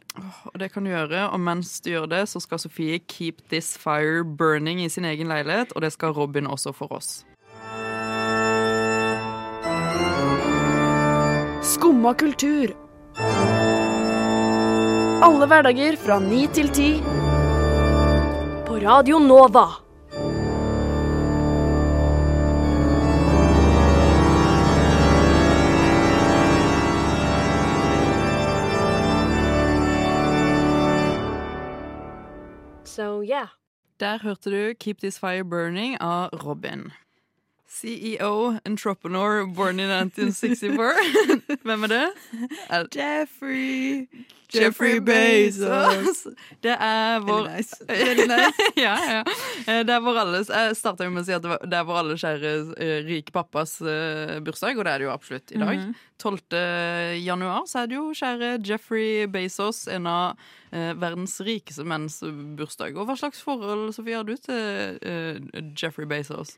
Og 0.52 0.58
det 0.62 0.70
kan 0.74 0.86
du 0.86 0.92
gjøre, 0.92 1.24
og 1.32 1.40
mens 1.40 1.78
du 1.84 1.92
gjør 1.92 2.08
det, 2.10 2.22
så 2.30 2.42
skal 2.42 2.62
Sofie 2.62 3.00
keep 3.06 3.44
this 3.52 3.76
fire 3.80 4.24
burning 4.24 4.82
i 4.84 4.90
sin 4.92 5.06
egen 5.08 5.30
leilighet, 5.30 5.74
og 5.74 5.84
det 5.86 5.92
skal 5.94 6.14
Robin 6.16 6.50
også 6.50 6.74
for 6.76 6.92
oss. 6.98 7.22
Skumma 11.68 12.14
kultur. 12.18 12.74
Alle 15.18 15.48
hverdager 15.50 15.98
fra 16.00 16.20
ni 16.22 16.46
til 16.54 16.70
ti. 16.74 16.92
På 18.68 18.78
Radio 18.82 19.18
Nova. 19.18 19.87
So 32.98 33.22
yeah. 33.22 33.46
Der 34.00 34.18
hørte 34.22 34.50
du 34.50 34.74
Keep 34.74 34.98
This 34.98 35.20
Fire 35.20 35.44
Burning 35.44 36.00
av 36.00 36.30
Robin. 36.32 36.92
CEO, 37.68 38.58
entrepreneur, 38.64 39.46
born 39.46 39.78
in 39.80 39.90
1964. 39.90 40.94
Hvem 41.66 41.84
er 41.84 41.92
det? 41.92 42.06
Er 42.70 42.86
Jeffrey 42.94 44.08
Jeffrey 44.48 45.00
Bezos. 45.04 46.22
Det 46.64 46.72
er 46.72 47.20
vår 47.20 47.48
nice. 47.50 47.76
Nice. 47.84 48.70
ja, 48.86 48.94
ja. 49.04 49.18
Eh, 49.66 49.82
Det 49.84 49.92
er 49.92 50.00
vår 50.00 50.20
alles 50.22 50.48
Jeg 50.48 50.76
starta 50.78 51.08
med 51.12 51.20
å 51.20 51.26
si 51.26 51.34
at 51.36 51.44
det, 51.44 51.76
er 51.76 51.84
vår 51.84 51.98
alle 52.00 52.16
kjære 52.16 52.52
eh, 52.80 52.94
rike 53.04 53.34
pappas 53.34 53.76
eh, 53.84 54.38
bursdag, 54.44 54.80
og 54.80 54.88
det 54.88 54.94
er 54.94 55.02
det 55.02 55.08
jo 55.08 55.12
absolutt 55.12 55.52
i 55.52 55.60
dag. 55.60 55.82
Mhm. 55.82 55.92
12. 56.18 56.40
januar 57.22 57.68
så 57.70 57.84
er 57.84 57.92
det 57.92 57.94
jo 57.94 58.08
kjære 58.16 58.48
Jeffrey 58.66 59.28
Bezos, 59.30 59.84
en 59.86 60.08
av 60.10 60.48
verdens 60.72 61.36
rikeste 61.46 61.84
menns 61.86 62.18
bursdag. 62.58 62.96
Og 62.98 63.06
hva 63.06 63.14
slags 63.20 63.38
forhold, 63.44 63.92
Sofie, 63.94 64.16
har 64.18 64.26
du 64.26 64.34
til 64.34 65.70
Jeffrey 65.78 66.08
Bezos? 66.10 66.56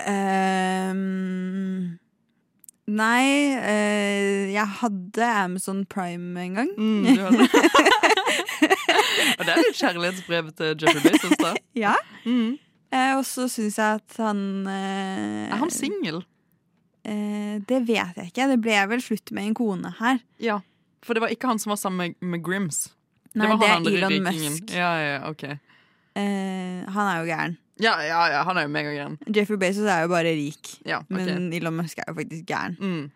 Ehm, 0.00 1.98
nei, 2.88 3.26
uh, 3.60 4.52
jeg 4.52 4.68
hadde 4.80 5.28
Amazon 5.44 5.84
Prime 5.86 6.40
en 6.40 6.54
gang. 6.60 6.70
Mm, 6.78 7.04
du 7.04 7.22
og 9.38 9.44
det 9.44 9.52
er 9.52 9.60
litt 9.60 9.78
kjærlighetsbrev 9.78 10.50
til 10.58 10.74
Jeffrey 10.80 11.02
Bezos, 11.04 11.36
da. 11.40 11.54
Ja. 11.84 11.94
Mm. 12.24 12.58
Uh, 12.92 13.12
og 13.18 13.24
så 13.24 13.48
syns 13.48 13.78
jeg 13.80 14.00
at 14.02 14.18
han 14.20 14.66
uh, 14.68 15.48
Er 15.48 15.56
han 15.62 15.72
singel? 15.72 16.22
Det 17.02 17.80
vet 17.82 18.14
jeg 18.14 18.28
ikke. 18.30 18.44
Det 18.52 18.60
ble 18.62 18.76
vel 18.92 19.00
slutt 19.02 19.32
med 19.34 19.48
en 19.48 19.54
kone 19.58 19.90
her. 19.98 20.20
Ja. 20.38 20.60
For 21.02 21.18
det 21.18 21.22
var 21.24 21.32
ikke 21.34 21.48
han 21.50 21.58
som 21.58 21.72
var 21.72 21.80
sammen 21.80 21.98
med, 21.98 22.14
med 22.22 22.44
Grims. 22.46 22.92
Nei, 23.34 23.48
var 23.50 23.58
det 23.58 23.70
er 23.96 24.06
Elon. 24.06 24.22
Musk. 24.28 24.70
Ja, 24.70 24.92
ja, 25.02 25.16
okay. 25.26 25.58
Han 26.14 27.02
er 27.08 27.16
jo 27.18 27.26
gæren. 27.26 27.56
Ja, 27.80 27.94
ja, 28.04 28.26
ja, 28.30 28.42
han 28.44 28.56
er 28.56 28.62
jo 28.62 28.68
megagæren. 28.68 29.18
Jeffrey 29.36 29.56
Bezos 29.58 29.86
er 29.88 30.02
jo 30.02 30.08
bare 30.12 30.32
rik. 30.36 30.74
Ja, 30.86 30.98
okay. 31.00 31.16
Men 31.24 31.52
Elon 31.52 31.76
Musk 31.76 31.98
er 31.98 32.04
jo 32.08 32.14
faktisk 32.14 32.44
gæren. 32.46 32.76
Mm. 32.80 33.10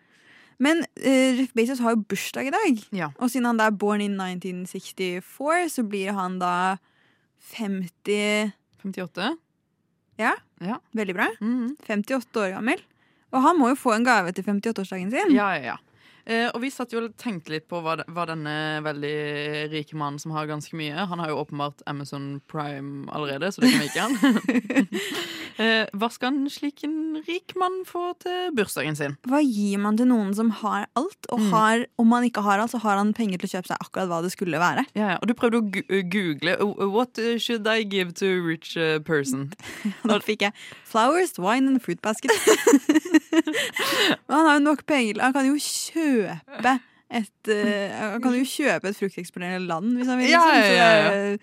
Men 0.59 0.77
uh, 1.05 1.39
Jeff 1.39 1.53
Bezos 1.53 1.79
har 1.79 1.93
jo 1.93 2.01
bursdag 2.09 2.47
i 2.47 2.53
dag. 2.55 2.79
Ja. 2.97 3.09
Og 3.21 3.29
siden 3.29 3.45
han 3.45 3.57
da 3.57 3.67
er 3.69 3.75
born 3.77 4.01
in 4.01 4.17
1964, 4.17 5.69
så 5.69 5.83
blir 5.87 6.11
han 6.17 6.39
da 6.41 6.77
50 7.53 8.51
58? 8.83 9.37
Ja, 10.17 10.33
Ja. 10.61 10.79
veldig 10.93 11.13
bra. 11.15 11.27
Mhm. 11.39 11.75
58 11.85 12.35
år 12.41 12.53
gammel. 12.55 12.81
Og 13.31 13.41
han 13.43 13.57
må 13.59 13.69
jo 13.69 13.75
få 13.75 13.93
en 13.93 14.03
gave 14.05 14.31
til 14.31 14.43
58-årsdagen 14.43 15.11
sin. 15.11 15.35
Ja, 15.35 15.51
ja, 15.53 15.61
ja. 15.63 15.75
Eh, 16.27 16.49
og 16.51 16.59
vi 16.59 16.67
satt 16.73 16.91
jo 16.91 16.99
og 16.99 17.13
tenkte 17.15 17.53
litt 17.53 17.69
på 17.71 17.79
hva, 17.79 17.93
hva 18.11 18.25
denne 18.27 18.53
veldig 18.83 19.11
rike 19.71 19.95
mannen 19.95 20.19
som 20.19 20.33
har 20.35 20.49
ganske 20.49 20.75
mye 20.75 21.05
Han 21.07 21.21
har 21.23 21.31
jo 21.31 21.37
åpenbart 21.39 21.85
Amazon 21.87 22.41
Prime 22.51 23.07
allerede, 23.15 23.51
så 23.51 23.63
det 23.63 23.71
kan 23.71 23.79
vi 23.79 23.87
ikke 23.87 24.07
han. 24.07 24.17
eh, 25.59 25.85
hva 25.97 26.09
skal 26.13 26.33
en 26.33 26.49
slik 26.49 26.83
en 26.87 27.17
rik 27.27 27.53
mann 27.57 27.83
få 27.87 28.11
til 28.21 28.51
bursdagen 28.57 28.95
sin? 28.97 29.15
Hva 29.27 29.39
gir 29.43 29.77
man 29.83 29.97
til 29.97 30.07
noen 30.09 30.33
som 30.37 30.49
har 30.61 30.87
alt? 30.95 31.29
Og 31.29 31.39
Mm. 31.39 31.49
har, 31.51 31.85
om 31.99 32.07
man 32.07 32.23
ikke 32.23 32.41
har 32.43 32.59
alt, 32.59 32.71
så 32.71 32.79
har 32.83 32.97
han 32.97 33.13
penger 33.13 33.37
til 33.39 33.47
å 33.49 33.53
kjøpe 33.57 33.67
seg 33.73 33.77
akkurat 33.81 34.07
hva 34.09 34.21
det 34.23 34.31
skulle 34.33 34.59
være. 34.61 34.85
Ja, 34.95 35.09
ja. 35.13 35.17
Og 35.21 35.27
du 35.27 35.33
prøvde 35.33 35.61
å 35.61 36.01
google 36.11 36.57
uh, 36.61 36.87
What 36.89 37.17
uh, 37.19 37.37
should 37.37 37.67
I 37.67 37.83
give 37.83 38.13
to 38.21 38.25
a 38.37 38.41
rich 38.41 38.75
person? 39.05 39.51
Da 40.07 40.19
fikk 40.19 40.41
jeg 40.47 40.53
flowers, 40.85 41.37
wine 41.37 41.67
and 41.73 41.81
fruit 41.81 42.01
basket. 42.01 42.31
Han 44.27 44.45
har 44.45 44.53
jo 44.59 44.63
nok 44.65 44.85
penger. 44.87 45.21
Han 45.21 45.33
kan 45.35 45.47
jo 45.47 45.55
kjøpe 45.61 46.77
et 47.07 47.47
eh, 47.53 47.93
Han 47.95 48.21
kan 48.23 48.33
jo 48.35 48.43
kjøpe 48.47 48.89
et 48.91 48.97
frukteksponerende 48.99 49.67
land 49.69 49.93
hvis 49.95 50.09
han 50.11 50.19
vil. 50.19 50.31
Ja, 50.33 50.41
liksom. 50.51 50.75
Ja, 50.75 50.89
ja, 50.91 51.11
er- 51.11 51.39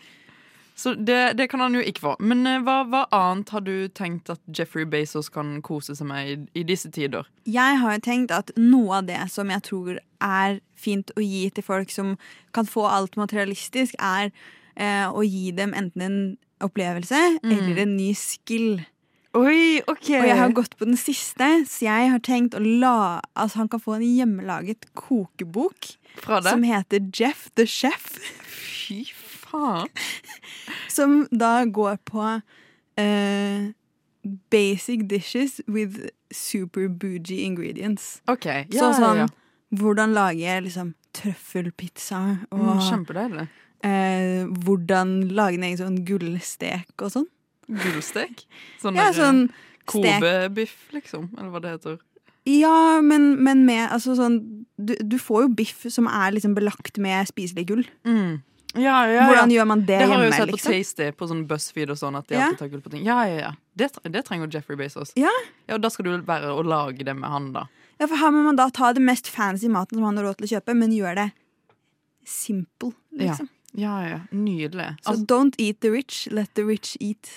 Så 0.74 0.94
det, 0.94 1.36
det 1.38 1.46
kan 1.52 1.60
han 1.62 1.74
jo 1.76 1.82
ikke 1.86 2.02
få. 2.02 2.12
Men 2.18 2.42
eh, 2.50 2.62
hva, 2.66 2.80
hva 2.90 3.04
annet 3.14 3.52
har 3.54 3.62
du 3.62 3.86
tenkt 3.94 4.30
at 4.32 4.40
Jeffrey 4.50 4.86
Bezos 4.90 5.30
kan 5.30 5.60
kose 5.62 5.94
seg 5.94 6.08
med 6.10 6.30
i, 6.32 6.36
i 6.60 6.64
disse 6.66 6.90
tider? 6.90 7.28
Jeg 7.46 7.78
har 7.78 7.94
jo 7.94 8.02
tenkt 8.02 8.34
at 8.34 8.50
noe 8.58 8.98
av 8.98 9.06
det 9.06 9.20
som 9.30 9.52
jeg 9.54 9.62
tror 9.68 10.00
er 10.18 10.58
fint 10.74 11.14
å 11.14 11.22
gi 11.22 11.46
til 11.54 11.64
folk 11.66 11.94
som 11.94 12.16
kan 12.56 12.66
få 12.66 12.88
alt 12.90 13.14
materialistisk, 13.20 13.94
er 14.02 14.32
eh, 14.74 15.06
å 15.06 15.22
gi 15.22 15.52
dem 15.54 15.76
enten 15.78 16.02
en 16.02 16.18
opplevelse 16.64 17.20
eller 17.44 17.80
en 17.84 17.94
ny 17.94 18.10
skill. 18.18 18.82
Oi, 19.34 19.82
ok 19.90 20.10
Og 20.20 20.28
jeg 20.28 20.38
har 20.38 20.52
gått 20.54 20.76
på 20.78 20.86
den 20.86 20.98
siste, 20.98 21.48
så 21.66 21.86
jeg 21.88 22.10
har 22.12 22.20
tenkt 22.22 22.54
å 22.54 22.60
la 22.62 23.18
Altså 23.34 23.64
han 23.64 23.70
kan 23.72 23.82
få 23.82 23.96
en 23.96 24.04
hjemmelaget 24.06 24.86
kokebok 24.94 25.96
som 26.22 26.62
heter 26.62 27.02
Jeff 27.10 27.48
the 27.58 27.66
Chef. 27.66 28.14
Fy 28.46 29.02
faen. 29.60 29.88
Som 30.96 31.16
da 31.32 31.64
går 31.64 31.96
på 32.06 32.26
eh, 33.00 33.70
basic 34.50 35.06
dishes 35.10 35.60
with 35.68 36.08
super 36.32 36.88
bougie 36.88 37.44
ingredients. 37.46 38.20
OK. 38.30 38.46
Ja, 38.46 38.64
Så 38.80 38.92
sånn 39.00 39.20
ja, 39.22 39.26
ja. 39.26 39.28
hvordan 39.80 40.14
lage 40.16 40.60
liksom 40.68 40.94
trøffelpizza 41.14 42.22
og 42.50 42.58
Mm, 42.64 42.80
Kjempedeilig. 42.88 43.48
eh, 43.84 44.46
hvordan 44.64 45.28
lage 45.36 45.54
en 45.60 45.62
egen 45.68 45.78
sånn 45.78 46.00
gullstek 46.08 46.90
og 47.02 47.12
sånn. 47.14 47.28
Gullstek? 47.68 48.42
Sånn 48.82 48.96
Ja, 48.98 49.10
der, 49.12 49.18
sånn. 49.20 49.44
Kobebiff, 49.88 50.74
liksom? 50.92 51.30
Eller 51.36 51.50
hva 51.52 51.60
det 51.60 51.70
heter. 51.76 51.98
Ja, 52.48 53.00
men, 53.04 53.42
men 53.44 53.62
med 53.64 53.88
altså 53.92 54.14
sånn 54.18 54.38
du, 54.76 54.94
du 55.00 55.16
får 55.20 55.42
jo 55.46 55.48
biff 55.56 55.84
som 55.92 56.06
er 56.08 56.32
liksom 56.34 56.54
belagt 56.56 56.98
med 57.00 57.28
spiselig 57.28 57.66
gull. 57.70 57.84
Mm. 58.04 58.42
Ja, 58.74 59.06
ja, 59.06 59.26
Hvordan 59.28 59.50
gjør 59.54 59.66
man 59.70 59.80
det, 59.86 59.98
Det 60.00 60.06
har 60.08 60.18
jeg 60.18 60.18
jo 60.18 60.22
hjemme, 60.24 60.36
sett 60.38 60.50
på 60.50 60.56
liksom? 60.56 60.72
Tasty 60.72 61.10
på 61.12 61.28
sånn 61.30 61.42
BuzzFeed 61.46 61.90
og 61.94 61.98
sånn. 62.00 62.16
At 62.18 62.26
de 62.28 62.34
Ja. 62.34 62.46
alltid 62.48 62.58
tar 62.58 62.68
gull 62.72 62.80
på 62.82 62.90
ting. 62.90 63.04
Ja, 63.06 63.20
ja, 63.30 63.36
ja. 63.38 63.52
Det, 63.76 63.90
det 64.10 64.24
trenger 64.26 64.48
Jeffrey 64.50 64.76
Bezos. 64.76 65.12
Ja. 65.16 65.30
Ja, 65.68 65.74
og 65.76 65.80
Da 65.82 65.88
skal 65.90 66.04
du 66.04 66.10
vel 66.10 66.22
være 66.26 66.50
å 66.50 66.62
lage 66.66 67.04
det 67.04 67.14
med 67.14 67.30
han, 67.30 67.52
da. 67.52 67.66
Ja, 68.00 68.06
for 68.10 68.16
her 68.16 68.30
må 68.34 68.42
man 68.44 68.56
da 68.56 68.68
ta 68.74 68.92
det 68.92 69.02
mest 69.02 69.28
fancy 69.30 69.68
maten 69.68 69.94
som 69.98 70.04
han 70.04 70.16
har 70.18 70.24
råd 70.24 70.36
til 70.38 70.46
å 70.48 70.52
kjøpe, 70.58 70.74
men 70.76 70.90
gjør 70.90 71.14
det 71.14 71.32
simple, 72.26 72.92
liksom. 73.14 73.48
Ja, 73.74 74.00
ja, 74.02 74.08
ja. 74.08 74.20
Nydelig. 74.32 74.96
Så 75.02 75.10
Altså, 75.12 75.26
don't 75.26 75.54
eat 75.58 75.80
the 75.80 75.90
rich, 75.90 76.26
let 76.30 76.48
the 76.54 76.64
rich 76.64 76.96
eat. 77.00 77.30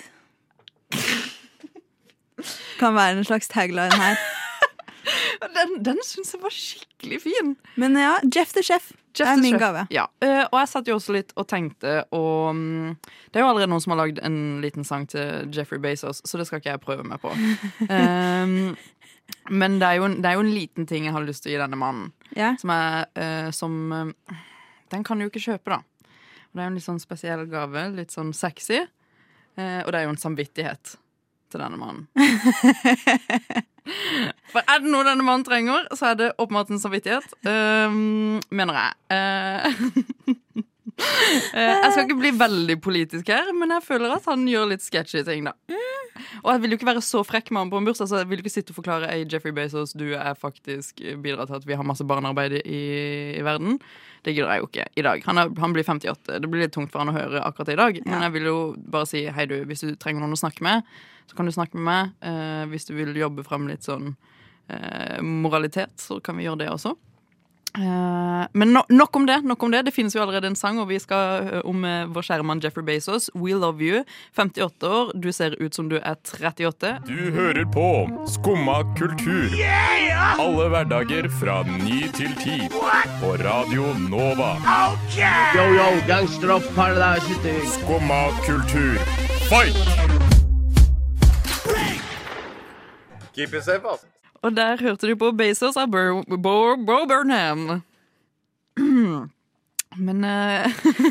Kan 2.78 2.94
være 2.94 3.18
en 3.18 3.24
slags 3.26 3.48
tagline 3.50 3.92
her. 3.98 4.16
Den 5.42 5.76
den 5.86 6.00
syns 6.04 6.32
jeg 6.34 6.42
var 6.42 6.54
skikkelig 6.54 7.20
fin. 7.22 7.54
Men 7.78 7.96
ja, 7.98 8.16
Jeff 8.26 8.52
the 8.56 8.62
Chef. 8.62 8.90
Jeff 9.16 9.26
det 9.26 9.32
er 9.32 9.42
min 9.42 9.54
Chef. 9.54 9.62
gave. 9.62 9.86
Ja, 9.94 10.06
eh, 10.22 10.44
og 10.44 10.58
jeg 10.60 10.70
satt 10.70 10.90
jo 10.90 10.98
også 10.98 11.14
litt 11.16 11.32
og 11.38 11.48
tenkte 11.50 12.02
og 12.14 12.54
mm, 12.54 12.92
Det 13.30 13.40
er 13.40 13.44
jo 13.44 13.48
allerede 13.50 13.70
noen 13.72 13.82
som 13.82 13.94
har 13.94 14.02
lagd 14.02 14.20
en 14.24 14.38
liten 14.62 14.86
sang 14.86 15.08
til 15.10 15.50
Jeffrey 15.54 15.80
Bezos, 15.82 16.22
så 16.24 16.38
det 16.38 16.46
skal 16.48 16.62
ikke 16.62 16.74
jeg 16.74 16.84
prøve 16.84 17.06
meg 17.06 17.20
på. 17.22 17.32
Um, 17.88 18.76
men 19.62 19.78
det 19.80 19.88
er, 19.88 19.98
jo 19.98 20.06
en, 20.08 20.18
det 20.22 20.30
er 20.30 20.38
jo 20.38 20.44
en 20.46 20.54
liten 20.54 20.88
ting 20.90 21.08
jeg 21.08 21.16
har 21.16 21.26
lyst 21.26 21.44
til 21.44 21.52
å 21.52 21.56
gi 21.56 21.62
denne 21.62 21.80
mannen. 21.80 22.12
Ja. 22.36 22.54
Som 22.60 22.74
er 22.74 23.08
uh, 23.18 23.50
som 23.54 23.76
eh, 23.92 24.38
Den 24.92 25.04
kan 25.04 25.18
du 25.18 25.26
jo 25.26 25.32
ikke 25.32 25.44
kjøpe, 25.50 25.78
da. 25.78 25.82
Og 26.48 26.56
det 26.56 26.62
er 26.62 26.68
jo 26.68 26.72
en 26.72 26.78
litt 26.78 26.86
sånn 26.86 27.02
spesiell 27.02 27.44
gave. 27.50 27.90
Litt 27.96 28.14
sånn 28.14 28.32
sexy. 28.36 28.80
Uh, 29.58 29.82
og 29.84 29.92
det 29.92 30.00
er 30.00 30.06
jo 30.06 30.14
en 30.14 30.24
samvittighet 30.24 30.96
til 31.50 31.62
denne 31.62 31.78
mannen. 31.80 32.06
For 34.52 34.60
er 34.64 34.82
det 34.82 34.90
noe 34.92 35.06
denne 35.06 35.24
mannen 35.24 35.46
trenger, 35.46 35.86
så 35.96 36.10
er 36.10 36.18
det 36.20 36.34
åpenbart 36.36 36.72
en 36.72 36.82
samvittighet. 36.82 37.28
Um, 37.48 38.40
mener 38.52 38.74
jeg. 38.82 38.92
Eh, 39.16 40.64
jeg 40.98 41.92
skal 41.92 42.04
ikke 42.04 42.18
bli 42.18 42.32
veldig 42.40 42.78
politisk 42.82 43.30
her, 43.30 43.52
men 43.54 43.76
jeg 43.76 43.86
føler 43.86 44.16
at 44.16 44.26
han 44.30 44.46
gjør 44.50 44.72
litt 44.72 44.84
sketchy 44.84 45.22
ting, 45.26 45.46
da. 45.46 45.54
Og 46.42 46.50
jeg 46.50 46.62
vil 46.62 46.72
jo 46.72 46.78
ikke 46.78 46.88
være 46.88 47.02
så 47.04 47.22
frekk 47.26 47.52
med 47.52 47.62
han 47.62 47.72
på 47.72 47.80
en 47.80 47.88
bursdag, 47.88 48.10
så 48.10 48.20
jeg 48.22 48.30
vil 48.30 48.42
ikke 48.42 48.52
sitte 48.52 48.74
og 48.74 48.78
forklare 48.80 49.10
Ei, 49.12 49.24
Jeffrey 49.30 49.54
Bezos, 49.54 49.94
du 49.98 50.06
er 50.16 50.38
faktisk 50.38 51.02
bidrar 51.22 51.48
til 51.48 51.58
at 51.58 51.66
vi 51.68 51.76
har 51.78 51.86
masse 51.86 52.06
barnearbeid 52.08 52.58
i, 52.64 52.82
i 53.38 53.44
verden. 53.46 53.78
Det 54.26 54.34
gidder 54.34 54.50
jeg 54.52 54.62
jo 54.62 54.68
ikke 54.68 54.86
i 54.98 55.04
dag. 55.06 55.22
Han, 55.28 55.40
er, 55.40 55.52
han 55.62 55.74
blir 55.76 55.86
58. 55.86 56.40
Det 56.42 56.50
blir 56.50 56.64
litt 56.64 56.74
tungt 56.74 56.90
for 56.92 57.02
han 57.02 57.12
å 57.12 57.16
høre 57.16 57.42
akkurat 57.46 57.72
i 57.72 57.78
dag. 57.78 58.00
Men 58.06 58.26
jeg 58.26 58.34
vil 58.34 58.48
jo 58.50 58.58
bare 58.90 59.08
si 59.08 59.24
hei, 59.30 59.46
du, 59.50 59.60
hvis 59.68 59.86
du 59.86 59.94
trenger 59.94 60.24
noen 60.24 60.34
å 60.34 60.40
snakke 60.40 60.64
med, 60.66 60.86
så 61.30 61.38
kan 61.38 61.48
du 61.48 61.54
snakke 61.54 61.78
med 61.78 61.86
meg. 61.86 62.16
Eh, 62.26 62.64
hvis 62.72 62.88
du 62.88 62.94
vil 62.98 63.14
jobbe 63.16 63.46
frem 63.46 63.68
litt 63.70 63.86
sånn 63.86 64.10
eh, 64.72 65.20
moralitet, 65.22 65.94
så 66.02 66.18
kan 66.24 66.38
vi 66.38 66.48
gjøre 66.48 66.64
det 66.64 66.72
også. 66.74 66.96
Eh, 67.78 68.46
men 68.52 68.72
no, 68.74 68.82
nok 68.88 69.16
om 69.16 69.26
det. 69.26 69.42
nok 69.44 69.62
om 69.62 69.70
Det 69.70 69.84
Det 69.84 69.94
finnes 69.94 70.14
jo 70.14 70.22
allerede 70.22 70.46
en 70.46 70.56
sang, 70.56 70.78
og 70.78 70.88
vi 70.88 70.98
skal 70.98 71.62
om 71.64 71.84
eh, 71.84 72.06
vår 72.10 72.22
kjære 72.22 72.42
mann 72.44 72.60
Jeffrey 72.64 72.84
Bezos. 72.84 73.30
We 73.34 73.54
love 73.54 73.80
you. 73.80 74.04
58 74.36 74.82
år. 74.82 75.12
Du 75.14 75.32
ser 75.32 75.54
ut 75.62 75.74
som 75.74 75.88
du 75.88 75.96
er 75.96 76.16
38. 76.16 76.98
Du 77.06 77.30
hører 77.30 77.64
på 77.64 78.08
Skumma 78.26 78.82
kultur. 78.98 79.54
Alle 80.38 80.68
hverdager 80.68 81.28
fra 81.40 81.62
ny 81.62 82.08
til 82.12 82.34
ti. 82.42 82.58
På 83.20 83.36
Radio 83.38 83.92
Nova. 84.08 84.56
Yo, 85.54 85.64
yo, 85.74 85.88
gangsteropp, 86.06 86.62
paradise 86.74 87.54
Skumma 87.66 88.28
kultur, 88.46 88.98
fight! 89.48 89.76
Keep 93.34 93.54
it 93.54 93.64
safe, 93.64 93.84
ass. 93.84 94.17
Og 94.42 94.56
der 94.56 94.78
hørte 94.80 95.08
du 95.08 95.16
på 95.18 95.32
Bezos 95.34 95.76
av 95.76 95.90
Bo, 95.90 96.22
Bo, 96.28 96.76
Bo 96.76 97.04
Burnham. 97.10 97.82
Men 99.98 100.16
uh, 100.22 100.68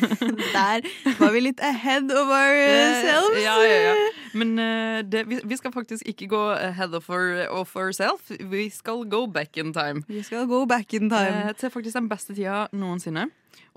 Der 0.55 0.85
var 1.19 1.31
vi 1.33 1.39
litt 1.39 1.59
ahead 1.59 2.11
of 2.13 2.29
ourselves. 2.31 3.41
Ja, 3.43 3.57
ja, 3.65 3.79
ja. 3.89 3.95
Men 4.37 4.53
uh, 4.59 5.01
det, 5.03 5.25
vi, 5.27 5.41
vi 5.43 5.57
skal 5.57 5.73
faktisk 5.73 6.05
ikke 6.07 6.29
gå 6.31 6.43
ahead 6.55 6.95
of, 6.95 7.09
our, 7.09 7.47
of 7.49 7.75
ourselves. 7.75 8.31
Vi 8.39 8.69
skal 8.69 9.03
go 9.09 9.25
back 9.25 9.57
in 9.57 9.73
time. 9.73 10.03
Vi 10.07 10.23
skal 10.23 10.47
go 10.47 10.65
back 10.65 10.93
in 10.93 11.09
time. 11.09 11.49
Uh, 11.49 11.55
til 11.57 11.69
faktisk 11.69 11.95
den 11.95 12.09
beste 12.09 12.35
tida 12.35 12.67
noensinne. 12.71 13.27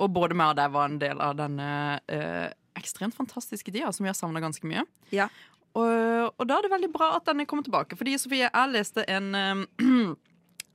Og 0.00 0.12
både 0.14 0.36
meg 0.36 0.54
og 0.54 0.60
deg 0.60 0.72
var 0.72 0.88
en 0.88 1.00
del 1.00 1.20
av 1.20 1.34
denne 1.36 1.70
eh, 2.08 2.48
ekstremt 2.78 3.16
fantastiske 3.16 3.72
tida, 3.72 3.90
som 3.92 4.06
vi 4.06 4.08
har 4.08 4.16
savna 4.16 4.40
ganske 4.40 4.64
mye. 4.68 4.84
Ja. 5.12 5.28
Og, 5.78 6.34
og 6.34 6.48
da 6.50 6.56
er 6.58 6.66
det 6.66 6.72
veldig 6.72 6.90
bra 6.94 7.12
at 7.18 7.28
den 7.30 7.40
er 7.44 7.48
kommet 7.50 7.68
tilbake. 7.68 7.96
Fordi 7.98 8.16
Sofie, 8.18 8.48
jeg 8.50 8.72
leste 8.74 9.04
en 9.10 9.30
um, 9.34 9.62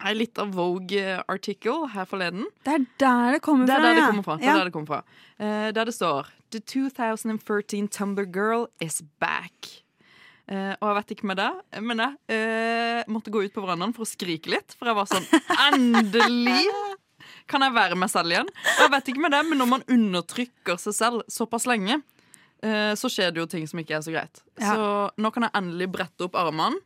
En 0.06 0.18
litt 0.20 0.36
av 0.44 0.50
Vogue-artikkel 0.52 1.86
her 1.94 2.06
forleden. 2.10 2.44
Det 2.68 2.74
er 2.74 2.84
der 3.00 3.38
det 3.38 3.42
kommer 3.46 3.66
Det 3.70 3.78
er 3.78 3.80
fra. 3.80 3.88
der 3.88 3.96
det 3.96 4.04
kommer 4.10 4.25
fra. 4.25 4.36
Det 4.38 4.46
Ja. 4.50 4.56
der 4.58 4.66
det 4.68 4.74
kommer 4.74 4.88
fra. 4.92 5.02
Uh, 5.40 5.70
der 5.72 5.86
det 5.88 5.94
står 5.96 6.28
The 6.52 6.60
2013 6.60 7.88
Tumblr 7.90 8.25
Girl 8.28 8.66
is 8.84 9.02
back. 9.24 9.70
Uh, 10.52 10.75
og 10.82 10.90
jeg 10.92 10.96
vet 11.00 11.14
ikke 11.16 11.28
med 11.32 11.40
det, 11.40 11.50
men 11.82 11.98
jeg 12.04 12.12
uh, 12.30 13.12
måtte 13.12 13.32
gå 13.34 13.42
ut 13.48 13.56
på 13.56 13.64
verandaen 13.64 13.96
for 13.96 14.04
å 14.06 14.10
skrike 14.12 14.52
litt. 14.52 14.75
For 14.78 14.92
jeg 14.92 15.00
var 15.00 15.08
sånn 15.10 15.25
Endelig 15.72 16.68
kan 17.50 17.64
jeg 17.66 17.74
være 17.74 17.96
meg 17.98 18.12
selv 18.12 18.36
igjen. 18.36 18.52
Og 18.75 18.84
jeg 18.84 18.92
vet 18.98 19.10
ikke 19.14 19.24
med 19.25 19.34
det, 19.34 19.42
men 19.48 19.64
når 19.64 19.72
man 19.78 19.88
undertrykker 19.96 20.78
seg 20.82 20.94
selv 21.00 21.24
såpass 21.32 21.66
lenge, 21.72 22.02
så 22.98 23.10
skjer 23.12 23.34
det 23.34 23.42
jo 23.42 23.46
ting 23.50 23.68
som 23.70 23.78
ikke 23.82 23.98
er 23.98 24.04
så 24.06 24.14
greit. 24.14 24.40
Ja. 24.58 24.74
Så 24.74 24.86
nå 25.22 25.30
kan 25.36 25.46
jeg 25.46 25.54
endelig 25.60 25.90
brette 25.94 26.26
opp 26.26 26.38
armene. 26.40 26.80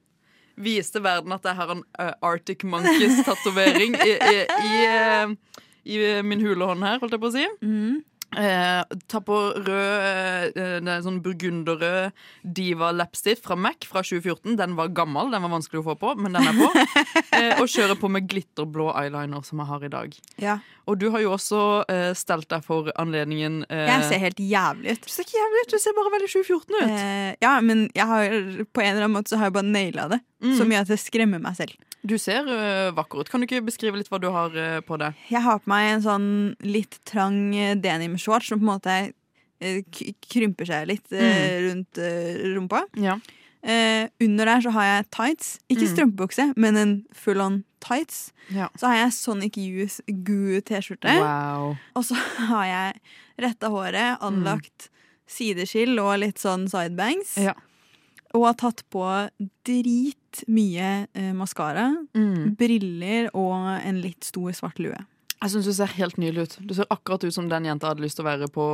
Vise 0.59 0.91
til 0.91 1.05
verden 1.05 1.31
at 1.31 1.45
jeg 1.47 1.55
har 1.55 1.71
en 1.71 1.83
uh, 2.01 2.11
Arctic 2.25 2.65
Monkeys-tatovering 2.67 3.95
i, 3.95 4.11
i, 4.11 4.41
i, 4.43 4.73
eh, 4.83 5.61
i 5.87 5.99
min 6.25 6.43
hulehånd 6.43 6.83
her, 6.83 6.99
holdt 6.99 7.15
jeg 7.15 7.23
på 7.23 7.29
å 7.29 7.35
si. 7.37 7.45
Mm. 7.63 8.01
Eh, 8.37 8.83
ta 9.09 9.19
på 9.25 9.37
rød 9.65 10.57
eh, 10.59 10.75
er 10.79 11.01
sånn 11.01 11.17
burgunderrød 11.25 12.11
diva-leppstift 12.45 13.45
fra 13.47 13.57
Mac 13.57 13.87
fra 13.89 14.03
2014. 14.05 14.53
Den 14.59 14.75
var 14.77 14.91
gammel, 14.93 15.31
den 15.33 15.41
var 15.45 15.53
vanskelig 15.55 15.81
å 15.81 15.87
få 15.89 15.95
på, 15.99 16.11
men 16.21 16.37
den 16.37 16.45
er 16.51 16.59
på. 16.59 16.69
eh, 17.39 17.55
og 17.61 17.65
kjøre 17.71 17.97
på 17.99 18.11
med 18.13 18.27
glitterblå 18.29 18.91
eyeliner, 19.01 19.41
som 19.47 19.63
jeg 19.63 19.71
har 19.71 19.87
i 19.87 19.91
dag. 19.95 20.19
Ja. 20.41 20.59
Og 20.89 20.97
du 21.01 21.09
har 21.13 21.21
jo 21.25 21.33
også 21.35 21.63
eh, 21.89 22.11
stelt 22.17 22.49
deg 22.53 22.63
for 22.65 22.89
anledningen. 23.01 23.63
eh, 23.69 23.85
Jeg 23.89 24.07
ser 24.11 24.23
helt 24.27 24.41
jævlig 24.41 24.95
ut. 24.95 25.03
Du 25.05 25.13
ser 25.13 25.25
ikke 25.27 25.37
jævlig 25.41 25.65
ut, 25.65 25.73
du 25.75 25.83
ser 25.83 25.97
bare 25.97 26.13
veldig 26.17 26.31
2014 26.35 26.79
ut. 26.79 26.95
Eh, 26.95 27.29
ja, 27.45 27.53
men 27.65 27.85
har, 27.97 28.39
på 28.73 28.85
en 28.85 28.91
eller 28.93 29.05
annen 29.07 29.17
måte 29.19 29.33
så 29.33 29.41
har 29.41 29.49
jeg 29.49 29.57
bare 29.59 29.73
naila 29.73 30.09
det. 30.15 30.21
Mm. 30.45 30.55
Så 30.57 30.69
mye 30.69 30.81
at 30.85 30.89
det 30.93 31.01
skremmer 31.01 31.41
meg 31.43 31.57
selv. 31.57 31.75
Du 32.01 32.15
ser 32.21 32.47
uh, 32.47 32.91
vakker 32.95 33.21
ut. 33.23 33.29
Kan 33.31 33.41
du 33.41 33.47
ikke 33.47 33.65
beskrive 33.67 33.99
litt 33.99 34.09
hva 34.11 34.19
du 34.21 34.29
har 34.31 34.53
uh, 34.55 34.79
på 34.85 34.99
deg? 35.01 35.17
Jeg 35.31 35.43
har 35.43 35.59
på 35.59 35.71
meg 35.71 35.89
en 35.95 36.05
sånn 36.05 36.29
litt 36.63 36.99
trang 37.09 37.49
eh, 37.57 37.75
denim-shorts 37.75 38.51
som 38.51 38.61
på 38.61 38.65
en 38.67 38.71
måte 38.71 38.95
uh, 39.11 40.05
krymper 40.31 40.69
seg 40.69 40.87
litt 40.93 41.11
mm. 41.11 41.41
rundt 41.67 42.01
rumpa. 42.55 42.85
Ja. 42.99 43.19
Under 44.23 44.47
der 44.47 44.61
så 44.63 44.71
har 44.71 44.85
jeg 44.87 45.07
tights. 45.11 45.47
Ikke 45.67 45.83
Mm. 45.83 45.91
strømpebukse, 45.91 46.45
men 46.55 46.77
en 46.79 46.93
full 47.11 47.41
on 47.43 47.57
tights. 47.83 48.31
Ja. 48.55 48.69
Så 48.79 48.87
har 48.87 49.01
jeg 49.01 49.13
Sonic 49.17 49.57
Youth 49.59 49.99
Goo-T-skjorte. 50.07 51.17
Wow. 51.19 51.75
Og 51.99 52.07
så 52.07 52.15
har 52.53 52.65
jeg 52.69 53.01
retta 53.43 53.67
håret, 53.67 54.23
anlagt 54.23 54.87
sideskill 55.29 55.99
og 55.99 56.21
litt 56.23 56.39
sånn 56.39 56.69
sidebangs. 56.71 57.35
Ja. 57.35 57.57
Og 58.37 58.43
har 58.45 58.53
tatt 58.61 58.83
på 58.93 59.03
dritmye 59.65 61.07
eh, 61.13 61.31
maskara, 61.33 61.87
Mm. 62.15 62.55
briller 62.57 63.29
og 63.33 63.79
en 63.85 64.01
litt 64.03 64.23
stor 64.23 64.51
svart 64.53 64.79
lue. 64.79 64.97
Jeg 65.41 65.51
syns 65.53 65.65
du 65.69 65.71
ser 65.71 65.87
helt 65.95 66.17
nydelig 66.19 66.41
ut. 66.43 66.55
Du 66.67 66.73
ser 66.75 66.85
akkurat 66.91 67.23
ut 67.23 67.31
som 67.33 67.47
den 67.47 67.63
jenta 67.63 67.87
hadde 67.87 68.03
lyst 68.03 68.17
til 68.19 68.25
å 68.25 68.27
være 68.27 68.49
på 68.51 68.65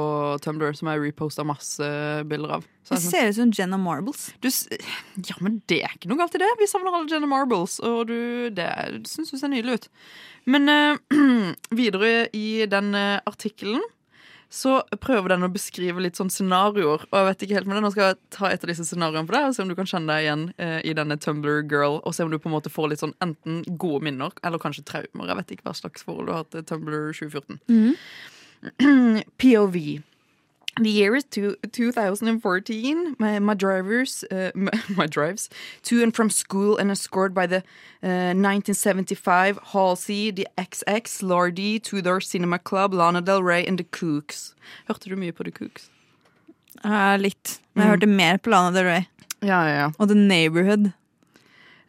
Tumblr, 0.41 0.73
som 0.75 0.87
jeg 0.89 0.99
reposta 1.03 1.45
masse 1.45 1.85
bilder 2.25 2.55
av. 2.55 2.63
Synes- 2.83 3.11
ser 3.11 3.27
ut 3.29 3.35
som 3.35 3.51
Jenna 3.51 3.77
Marbles. 3.77 4.33
du, 4.41 4.49
ja, 4.49 5.35
men 5.41 5.61
det 5.67 5.83
er 5.83 5.89
ikke 5.93 6.09
noe 6.09 6.17
galt 6.17 6.33
i 6.33 6.39
det. 6.39 6.49
Vi 6.57 6.65
savner 6.65 6.91
alle 6.91 7.07
Jenna 7.07 7.27
Marbles, 7.27 7.79
og 7.79 8.07
du, 8.07 8.49
det 8.49 8.67
syns 9.05 9.29
du 9.29 9.37
ser 9.37 9.47
nydelig 9.53 9.73
ut. 9.77 9.87
Men 10.47 10.67
uh, 10.67 10.97
videre 11.71 12.29
i 12.33 12.65
den 12.65 12.95
eh, 12.95 13.19
artikkelen 13.27 13.81
så 14.55 14.77
prøver 15.03 15.33
den 15.33 15.43
å 15.43 15.51
beskrive 15.51 15.99
litt 15.99 16.15
sånn 16.15 16.31
scenarioer. 16.31 17.03
Og 17.09 17.17
jeg 17.19 17.27
vet 17.27 17.43
ikke 17.43 17.57
helt 17.57 17.67
med 17.67 17.75
det. 17.75 17.83
Nå 17.83 17.91
skal 17.91 18.07
jeg 18.07 18.19
ta 18.31 18.47
et 18.47 18.63
av 18.63 18.71
disse 18.71 18.85
scenarioene 18.87 19.27
for 19.27 19.35
deg 19.35 19.49
og 19.49 19.57
se 19.57 19.65
om 19.65 19.71
du 19.71 19.75
kan 19.75 19.89
kjenne 19.89 20.15
deg 20.15 20.23
igjen 20.23 20.45
eh, 20.63 20.77
i 20.87 20.93
denne 20.95 21.17
Tumblr 21.19 21.65
Girl. 21.67 21.99
Og 22.07 22.15
se 22.15 22.23
om 22.23 22.31
du 22.31 22.37
på 22.39 22.47
en 22.47 22.55
måte 22.55 22.71
får 22.71 22.93
litt 22.93 23.03
sånn 23.03 23.15
enten 23.25 23.65
gode 23.81 24.07
minner 24.07 24.31
eller 24.47 24.61
kanskje 24.63 24.85
traumer. 24.87 25.27
Jeg 25.27 25.39
vet 25.41 25.55
ikke 25.57 25.67
hva 25.67 25.75
slags 25.75 26.07
forhold 26.07 26.31
du 26.31 26.35
har 26.37 26.47
til 26.55 26.63
Tumblr 26.71 27.11
2014. 27.19 27.59
POV. 29.43 29.77
The 30.81 30.89
year 30.89 31.15
is 31.15 31.23
two, 31.23 31.55
2014. 31.71 33.15
My, 33.17 33.39
my 33.39 33.53
drivers, 33.53 34.25
uh, 34.29 34.51
my, 34.55 34.71
my 34.89 35.05
drives 35.05 35.49
to 35.83 36.03
and 36.03 36.13
from 36.13 36.29
school 36.29 36.77
and 36.77 36.91
escorted 36.91 37.33
by 37.33 37.47
the 37.47 37.57
uh, 38.03 38.35
1975 38.35 39.59
Halsey, 39.71 40.31
the 40.31 40.47
XX, 40.57 41.23
Lardy, 41.23 41.79
Tudor 41.79 42.19
Cinema 42.19 42.59
Club, 42.59 42.93
Lana 42.93 43.21
Del 43.21 43.41
Rey 43.41 43.65
and 43.65 43.77
The 43.77 43.85
Cooks. 43.85 44.53
Hørte 44.89 45.09
du 45.09 45.15
mye 45.15 45.31
på 45.31 45.45
The 45.45 45.51
Cooks? 45.51 45.89
Uh, 46.83 47.15
litt. 47.17 47.59
Men 47.73 47.85
jeg 47.85 47.91
hørte 47.93 48.07
mer 48.07 48.37
på 48.37 48.49
Lana 48.49 48.75
Del 48.75 48.83
Rey. 48.85 49.07
Ja, 49.41 49.63
ja, 49.63 49.75
ja. 49.77 49.89
Og 49.97 50.07
The 50.07 50.15
Neighborhood. 50.15 50.91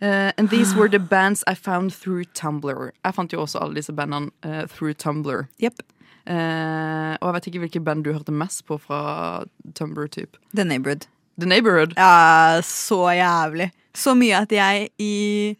Uh, 0.01 0.31
and 0.37 0.51
these 0.51 0.77
were 0.77 0.88
the 0.88 0.99
bands 0.99 1.42
I 1.46 1.55
found 1.55 1.92
through 1.92 2.25
Tumblr. 2.35 2.92
Jeg 3.05 3.14
fant 3.14 3.33
jo 3.33 3.40
også 3.40 3.59
alle 3.59 3.75
disse 3.75 3.92
bandene 3.92 4.31
uh, 4.44 4.66
through 4.68 4.94
Tumblr. 4.94 5.49
Jepp. 5.59 5.83
Uh, 6.26 7.14
og 7.20 7.26
jeg 7.28 7.34
vet 7.36 7.46
ikke 7.46 7.60
hvilke 7.64 7.84
band 7.86 8.02
du 8.04 8.10
hørte 8.12 8.32
mest 8.34 8.64
på 8.66 8.78
fra 8.82 9.44
Tumblr. 9.78 10.08
typ 10.10 10.36
The 10.56 10.64
Neighborhood. 10.64 11.06
The 11.38 11.46
Neighborhood. 11.48 11.92
Ja, 11.96 12.58
så 12.66 12.98
jævlig. 13.14 13.70
Så 13.94 14.14
mye 14.18 14.34
at 14.42 14.52
jeg 14.52 14.88
i 14.98 15.56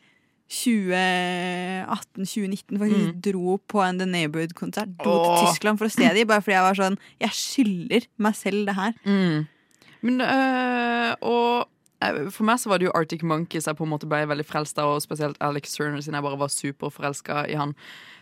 2018-2019 0.51 2.79
faktisk 2.79 3.15
dro 3.25 3.57
på 3.69 3.81
en 3.83 3.99
The 3.99 4.07
Neighborhood-konsert. 4.07 4.89
Dro 5.03 5.11
Åh. 5.11 5.27
til 5.27 5.37
Tyskland 5.51 5.79
for 5.81 5.87
å 5.89 5.93
se 5.93 6.07
dem, 6.15 6.27
bare 6.29 6.43
fordi 6.45 6.55
jeg 6.57 6.67
var 6.67 6.75
sånn 6.79 6.99
Jeg 7.23 7.31
skylder 7.35 8.03
meg 8.23 8.35
selv 8.39 8.67
det 8.69 8.75
her. 8.79 8.93
Mm. 9.07 9.47
Men 10.07 10.15
øh, 10.23 11.13
Og 11.23 11.67
for 12.03 12.45
meg 12.45 12.59
så 12.61 12.69
var 12.69 12.79
det 12.79 12.89
jo 12.89 12.93
Arctic 12.95 13.23
Monkeys 13.25 13.67
jeg 13.67 13.77
på 13.79 13.87
en 13.87 13.91
måte 13.91 14.09
ble 14.09 14.21
veldig 14.29 14.45
frelst 14.47 14.79
av, 14.79 14.97
og 14.97 15.05
spesielt 15.05 15.39
Alex 15.41 15.73
Turner, 15.77 16.03
siden 16.05 16.19
jeg 16.19 16.27
bare 16.27 16.41
var 16.41 16.53
superforelska 16.53 17.47
i 17.49 17.57
han. 17.57 17.73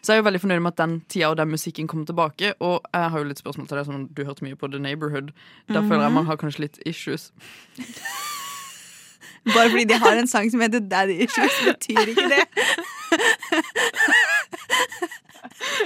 Så 0.03 0.13
jeg 0.13 0.21
er 0.21 0.23
jo 0.23 0.29
veldig 0.29 0.43
fornøyd 0.45 0.63
med 0.63 0.73
at 0.75 0.83
den 0.83 1.01
tida 1.09 1.33
og 1.33 1.39
den 1.41 1.51
musikken 1.51 1.89
kom 1.91 2.05
tilbake. 2.07 2.55
Og 2.61 2.85
jeg 2.93 3.11
har 3.11 3.19
jo 3.19 3.31
litt 3.31 3.43
spørsmål 3.43 3.69
til 3.69 3.81
deg, 3.81 3.87
som 3.89 4.07
du 4.07 4.25
hørte 4.25 4.45
mye 4.47 4.59
på 4.61 4.71
The 4.71 4.79
Neighborhood. 4.79 5.35
Da 5.69 5.81
føler 5.81 6.07
jeg 6.07 6.17
man 6.21 6.31
har 6.31 6.39
kanskje 6.41 6.67
litt 6.69 6.79
issues. 6.87 7.33
Bare 9.55 9.69
fordi 9.71 9.85
de 9.85 9.99
har 10.01 10.17
en 10.17 10.29
sang 10.29 10.51
som 10.51 10.61
heter 10.61 10.81
Daddy 10.81 11.19
Issues, 11.27 11.57
betyr 11.67 12.15
ikke 12.15 12.29
det. 12.33 12.45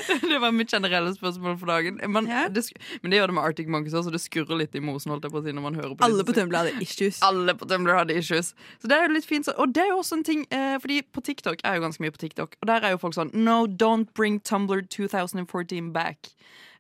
Det 0.33 0.39
var 0.41 0.53
mitt 0.53 0.71
generelle 0.73 1.13
spørsmål 1.15 1.59
for 1.61 1.67
dagen. 1.71 1.99
Men, 2.11 2.27
Ja. 2.29 2.49
det, 2.49 2.65
men 3.03 3.11
det 3.11 3.19
gjør 3.21 3.27
det 3.33 3.35
med 3.39 3.45
Arctic 3.45 3.69
Monkeys 3.69 3.95
også. 3.95 4.13
Det 4.15 4.21
skurrer 4.23 4.59
litt 4.63 4.75
i 4.75 4.81
mosen 4.81 5.13
holdt 5.13 5.25
jeg 5.29 5.33
på 5.35 5.41
å 5.41 5.45
si, 5.45 5.53
når 5.53 5.63
man 5.69 5.75
hører 5.79 5.95
på 5.97 6.05
Alle 6.07 6.25
på 6.25 6.35
Tumblr 6.37 6.57
hadde 6.59 6.75
issues. 6.83 7.21
Alle 7.29 7.55
på 7.55 7.69
Tumblr 7.69 7.95
hadde 7.97 8.17
issues. 8.19 8.55
Så 8.83 8.89
det 8.91 8.97
er 8.99 9.07
jo 9.09 9.15
litt 9.15 9.29
fint. 9.29 9.45
så- 9.49 9.55
Og 9.59 9.73
det 9.75 9.83
er 9.85 9.93
jo 9.93 9.99
også 10.03 10.19
en 10.19 10.25
ting 10.25 10.47
eh, 10.51 10.79
Fordi 10.79 11.03
på 11.03 11.23
TikTok 11.25 11.61
er 11.65 11.77
jo 11.79 11.83
ganske 11.87 12.01
mye 12.05 12.11
på 12.15 12.19
TikTok, 12.25 12.57
og 12.61 12.67
der 12.67 12.81
er 12.85 12.91
jo 12.97 12.99
folk 13.03 13.15
sånn 13.15 13.33
No, 13.35 13.67
don't 13.67 14.13
bring 14.15 14.41
Tumblr 14.41 14.83
2014 14.89 15.93
back. 15.93 16.29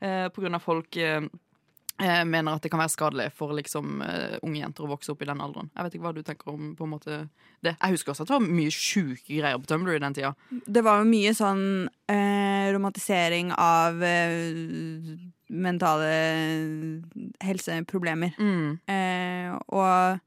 Eh, 0.01 0.29
på 0.31 0.41
grunn 0.45 0.55
av 0.55 0.63
folk 0.63 0.97
eh, 0.97 1.21
mener 1.99 2.55
at 2.55 2.63
det 2.63 2.71
kan 2.71 2.81
være 2.81 2.93
skadelig 2.93 3.29
for 3.37 3.55
liksom 3.57 4.03
eh, 4.05 4.37
unge 4.47 4.61
jenter 4.61 4.87
å 4.87 4.91
vokse 4.93 5.13
opp 5.13 5.23
i 5.25 5.29
den 5.29 5.41
alderen. 5.43 5.71
Jeg 5.75 5.87
vet 5.87 5.97
ikke 5.97 6.07
hva 6.07 6.15
du 6.15 6.23
tenker 6.27 6.53
om 6.53 6.75
på 6.79 6.87
en 6.87 6.93
måte 6.93 7.17
det. 7.65 7.75
Jeg 7.75 7.97
husker 7.97 8.13
også 8.13 8.27
at 8.27 8.31
det 8.31 8.37
var 8.37 8.47
mye 8.61 8.75
sjuke 8.75 9.27
greier 9.41 9.59
på 9.59 9.71
Tumblr 9.71 9.97
i 9.97 10.03
den 10.03 10.15
tida. 10.15 10.35
Det 10.67 10.85
var 10.87 11.03
jo 11.03 11.09
mye 11.11 11.35
sånn 11.35 11.65
eh, 12.11 12.71
romantisering 12.75 13.51
av 13.57 14.03
eh, 14.07 15.19
mentale 15.49 16.15
helseproblemer. 17.43 18.39
Mm. 18.39 18.79
Eh, 18.87 19.59
og 19.75 20.25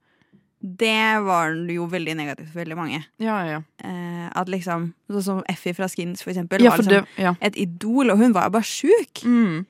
det 0.62 1.24
var 1.26 1.56
jo 1.74 1.88
veldig 1.90 2.14
negativt 2.20 2.52
for 2.52 2.62
veldig 2.62 2.78
mange. 2.78 3.02
Ja, 3.22 3.40
ja. 3.48 3.62
Eh, 3.84 4.28
at 4.30 4.50
liksom, 4.52 4.92
Sånn 5.10 5.24
som 5.26 5.40
Effie 5.50 5.74
fra 5.76 5.90
Skins, 5.90 6.22
for 6.24 6.32
eksempel, 6.34 6.62
Ja, 6.62 6.76
var 6.76 6.84
liksom 6.84 7.08
det, 7.18 7.36
et 7.42 7.58
idol, 7.58 8.14
og 8.14 8.22
hun 8.22 8.36
var 8.36 8.52
bare 8.54 8.64
sjuk. 8.64 9.24
Mm. 9.26 9.66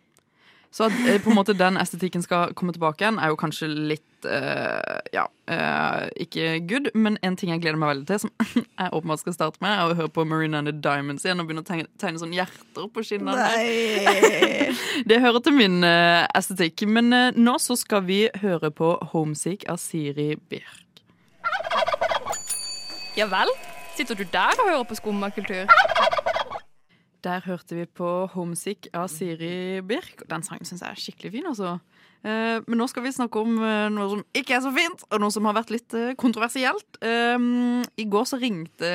Så 0.71 0.87
at 0.87 0.95
eh, 1.03 1.19
på 1.19 1.29
en 1.31 1.35
måte 1.35 1.53
den 1.57 1.75
estetikken 1.79 2.23
skal 2.23 2.53
komme 2.55 2.71
tilbake 2.71 3.03
igjen, 3.03 3.19
er 3.19 3.33
jo 3.33 3.39
kanskje 3.39 3.67
litt 3.67 4.27
eh, 4.27 4.99
Ja, 5.11 5.25
eh, 5.51 6.05
ikke 6.23 6.53
good. 6.69 6.87
Men 6.95 7.17
en 7.27 7.35
ting 7.35 7.51
jeg 7.51 7.59
gleder 7.63 7.79
meg 7.81 7.91
veldig 7.91 8.07
til, 8.07 8.21
som 8.23 8.31
jeg 8.79 8.93
åpenbart 8.95 9.23
skal 9.23 9.35
starte 9.35 9.59
med, 9.63 9.75
er 9.75 9.91
å 9.91 9.97
høre 9.99 10.13
på 10.15 10.23
Marina 10.27 10.61
and 10.61 10.71
the 10.71 10.75
Diamonds 10.75 11.27
igjen 11.27 11.43
og 11.43 11.49
begynne 11.49 11.65
å 11.65 11.67
tegne, 11.67 11.89
tegne 11.99 12.21
sånn 12.23 12.35
hjerter 12.35 12.87
på 12.87 13.03
skinnene. 13.03 13.49
Det 15.11 15.19
hører 15.19 15.43
til 15.43 15.57
min 15.59 15.81
eh, 15.83 16.23
estetikk. 16.39 16.85
Men 16.87 17.11
eh, 17.17 17.35
nå 17.35 17.57
så 17.59 17.75
skal 17.79 18.05
vi 18.07 18.23
høre 18.39 18.71
på 18.71 18.95
Homesick 19.11 19.67
av 19.71 19.81
Siri 19.83 20.33
Birk. 20.47 21.03
Ja 23.19 23.27
vel? 23.27 23.51
Sitter 23.97 24.15
du 24.15 24.23
der 24.31 24.55
og 24.55 24.69
hører 24.69 24.87
på 24.87 24.95
skummakultur? 24.95 25.67
Der 27.21 27.43
hørte 27.45 27.77
vi 27.77 27.83
på 27.85 28.07
Homesick 28.33 28.87
av 28.97 29.05
Siri 29.13 29.81
Birk. 29.85 30.23
Den 30.29 30.41
sangen 30.45 30.65
syns 30.65 30.81
jeg 30.81 30.89
er 30.89 31.01
skikkelig 31.01 31.31
fin. 31.35 31.49
altså. 31.51 31.75
Eh, 32.21 32.61
men 32.65 32.77
nå 32.81 32.87
skal 32.89 33.05
vi 33.05 33.13
snakke 33.13 33.41
om 33.41 33.59
eh, 33.61 33.89
noe 33.93 34.07
som 34.09 34.23
ikke 34.37 34.55
er 34.57 34.63
så 34.65 34.71
fint, 34.73 35.05
og 35.09 35.21
noe 35.21 35.33
som 35.33 35.45
har 35.49 35.57
vært 35.57 35.73
litt 35.73 35.93
eh, 35.97 36.15
kontroversielt. 36.17 36.97
I 37.01 38.07
går 38.15 38.25
så 38.29 38.41
ringte 38.41 38.91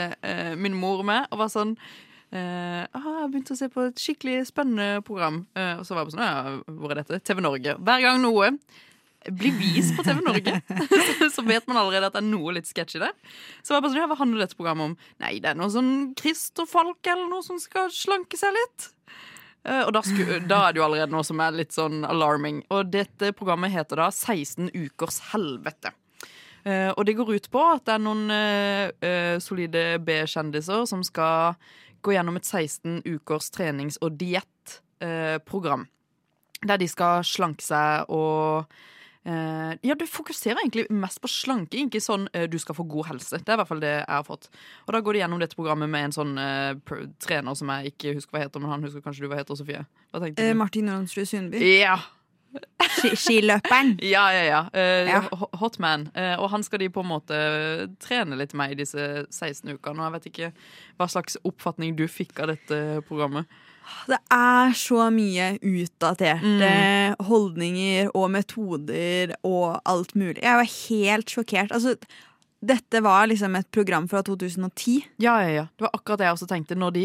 min 0.59 0.75
mor 0.79 1.05
meg 1.07 1.27
og 1.31 1.41
var 1.45 1.51
sånn 1.53 1.77
eh, 2.35 2.83
ah, 2.87 3.07
'Jeg 3.23 3.31
begynte 3.31 3.55
å 3.55 3.61
se 3.61 3.71
på 3.71 3.87
et 3.87 4.03
skikkelig 4.03 4.47
spennende 4.51 5.03
program.' 5.07 5.45
Og 5.79 5.87
så 5.87 5.95
var 5.95 6.03
jeg 6.03 6.11
på 6.11 6.17
sånn 6.17 6.27
ja, 6.27 6.59
'Hvor 6.67 6.91
er 6.95 7.03
dette?' 7.03 7.23
TV 7.23 7.43
Norge. 7.43 7.79
Hver 7.79 8.03
gang 8.03 8.23
noe 8.23 8.53
blir 9.35 9.55
vist 9.59 9.97
på 9.97 10.05
TV 10.07 10.21
Norge, 10.25 10.61
så 11.35 11.43
vet 11.47 11.67
man 11.67 11.79
allerede 11.81 12.07
at 12.11 12.15
det 12.19 12.23
er 12.23 12.29
noe 12.29 12.53
litt 12.55 12.69
sketsjy 12.71 13.01
der. 13.03 13.15
Så 13.63 13.73
var 13.73 13.81
jeg 13.81 13.87
bare 13.87 13.93
sånn, 13.95 14.01
ja, 14.03 14.09
hva 14.11 14.19
handler 14.21 14.45
dette 14.45 14.59
programmet 14.59 14.91
om? 14.93 14.97
Nei, 15.25 15.33
det 15.43 15.51
er 15.51 15.59
noe 15.59 15.73
sånn 15.73 15.93
Christer-folk 16.21 17.11
eller 17.13 17.29
noe 17.33 17.43
som 17.47 17.59
skal 17.63 17.91
slanke 17.95 18.39
seg 18.41 18.55
litt. 18.57 18.89
Eh, 19.67 19.83
Og 19.87 19.93
da, 19.97 20.03
sku, 20.07 20.23
da 20.47 20.61
er 20.69 20.77
det 20.77 20.79
jo 20.83 20.87
allerede 20.87 21.11
noe 21.17 21.27
som 21.27 21.41
er 21.43 21.57
litt 21.59 21.75
sånn 21.75 22.05
alarming. 22.07 22.61
Og 22.71 22.91
dette 22.93 23.33
programmet 23.35 23.75
heter 23.75 23.99
da 24.05 24.11
16 24.15 24.71
ukers 24.77 25.19
helvete. 25.33 25.91
Eh, 26.67 26.91
og 26.95 27.03
det 27.07 27.17
går 27.19 27.35
ut 27.37 27.51
på 27.51 27.65
at 27.73 27.85
det 27.87 27.97
er 27.97 28.03
noen 28.03 28.31
eh, 28.31 29.37
solide 29.43 29.99
B-kjendiser 30.07 30.87
som 30.91 31.03
skal 31.07 31.55
gå 32.07 32.15
gjennom 32.15 32.37
et 32.39 32.47
16 32.47 33.01
ukers 33.07 33.51
trenings- 33.51 33.99
og 34.03 34.15
diettprogram. 34.19 35.87
der 36.67 36.79
de 36.79 36.87
skal 36.89 37.23
slanke 37.27 37.63
seg 37.63 38.07
og 38.09 38.65
Ja, 39.27 39.95
du 39.99 40.05
fokuserer 40.07 40.61
egentlig 40.63 40.87
mest 40.93 41.21
på 41.23 41.31
slanking, 41.31 41.89
ikke 41.91 42.03
sånn 42.05 42.29
eh, 42.33 42.47
du 42.51 42.59
skal 42.63 42.77
få 42.79 42.87
god 42.89 43.09
helse. 43.11 43.41
Det 43.43 43.51
er 43.51 43.59
i 43.59 43.61
hvert 43.63 43.71
fall 43.71 43.83
det 43.83 43.95
jeg 43.97 44.11
har 44.13 44.27
fått. 44.27 44.49
Og 44.87 44.95
da 44.95 45.01
går 45.03 45.17
de 45.17 45.23
gjennom 45.25 45.43
dette 45.43 45.59
programmet 45.59 45.91
med 45.91 46.09
en 46.09 46.15
sånn 46.15 46.35
uh, 46.39 46.99
trener 47.23 47.59
som 47.59 47.73
jeg 47.75 47.95
ikke 47.95 48.17
husker 48.19 48.37
hva 48.37 48.45
heter, 48.45 48.63
men 48.63 48.75
han 48.75 48.87
husker 48.87 49.05
kanskje 49.05 49.27
du 49.27 49.33
hva 49.33 49.41
heter, 49.41 49.59
Sofie? 49.59 49.83
Hva 50.15 50.23
Eh. 50.37 50.53
Martin 50.57 50.91
Rondsrud 50.93 51.29
Sundby. 51.29 51.61
Ja. 51.81 51.99
Ski- 52.97 53.17
Skiløperen. 53.19 53.95
Ja, 54.15 54.25
ja, 54.33 54.43
ja. 54.49 54.61
Uh, 54.73 55.09
Ja. 55.11 55.21
Hotman. 55.61 56.09
Uh, 56.17 56.35
og 56.41 56.51
han 56.55 56.63
skal 56.67 56.81
de 56.85 56.89
på 56.93 57.03
en 57.05 57.11
måte 57.11 57.39
trene 58.03 58.39
litt 58.41 58.55
med 58.57 58.73
i 58.73 58.79
disse 58.83 59.27
16 59.31 59.75
ukene. 59.77 60.01
Og 60.01 60.07
jeg 60.09 60.15
vet 60.17 60.29
ikke 60.33 60.51
hva 61.01 61.09
slags 61.13 61.37
oppfatning 61.45 61.97
du 61.99 62.07
fikk 62.09 62.41
av 62.45 62.53
dette 62.55 62.81
programmet. 63.09 63.47
Det 64.11 64.19
er 64.35 64.73
så 64.75 65.05
mye 65.15 65.53
utdaterte 65.63 66.71
holdninger 67.29 68.09
og 68.19 68.31
metoder 68.35 69.37
og 69.47 69.77
alt 69.87 70.17
mulig. 70.19 70.41
Jeg 70.43 70.59
var 70.59 70.73
helt 70.73 71.31
sjokkert. 71.31 71.71
Altså, 71.71 71.95
dette 72.65 73.01
var 73.05 73.27
liksom 73.29 73.55
et 73.59 73.69
program 73.71 74.07
fra 74.09 74.23
2010. 74.25 75.03
Ja, 75.21 75.37
ja, 75.45 75.51
ja. 75.53 75.65
Det 75.77 75.85
var 75.85 75.91
akkurat 75.93 76.19
det 76.19 76.25
jeg 76.29 76.37
også 76.39 76.49
tenkte. 76.49 76.79
Når 76.79 76.95
de 76.97 77.03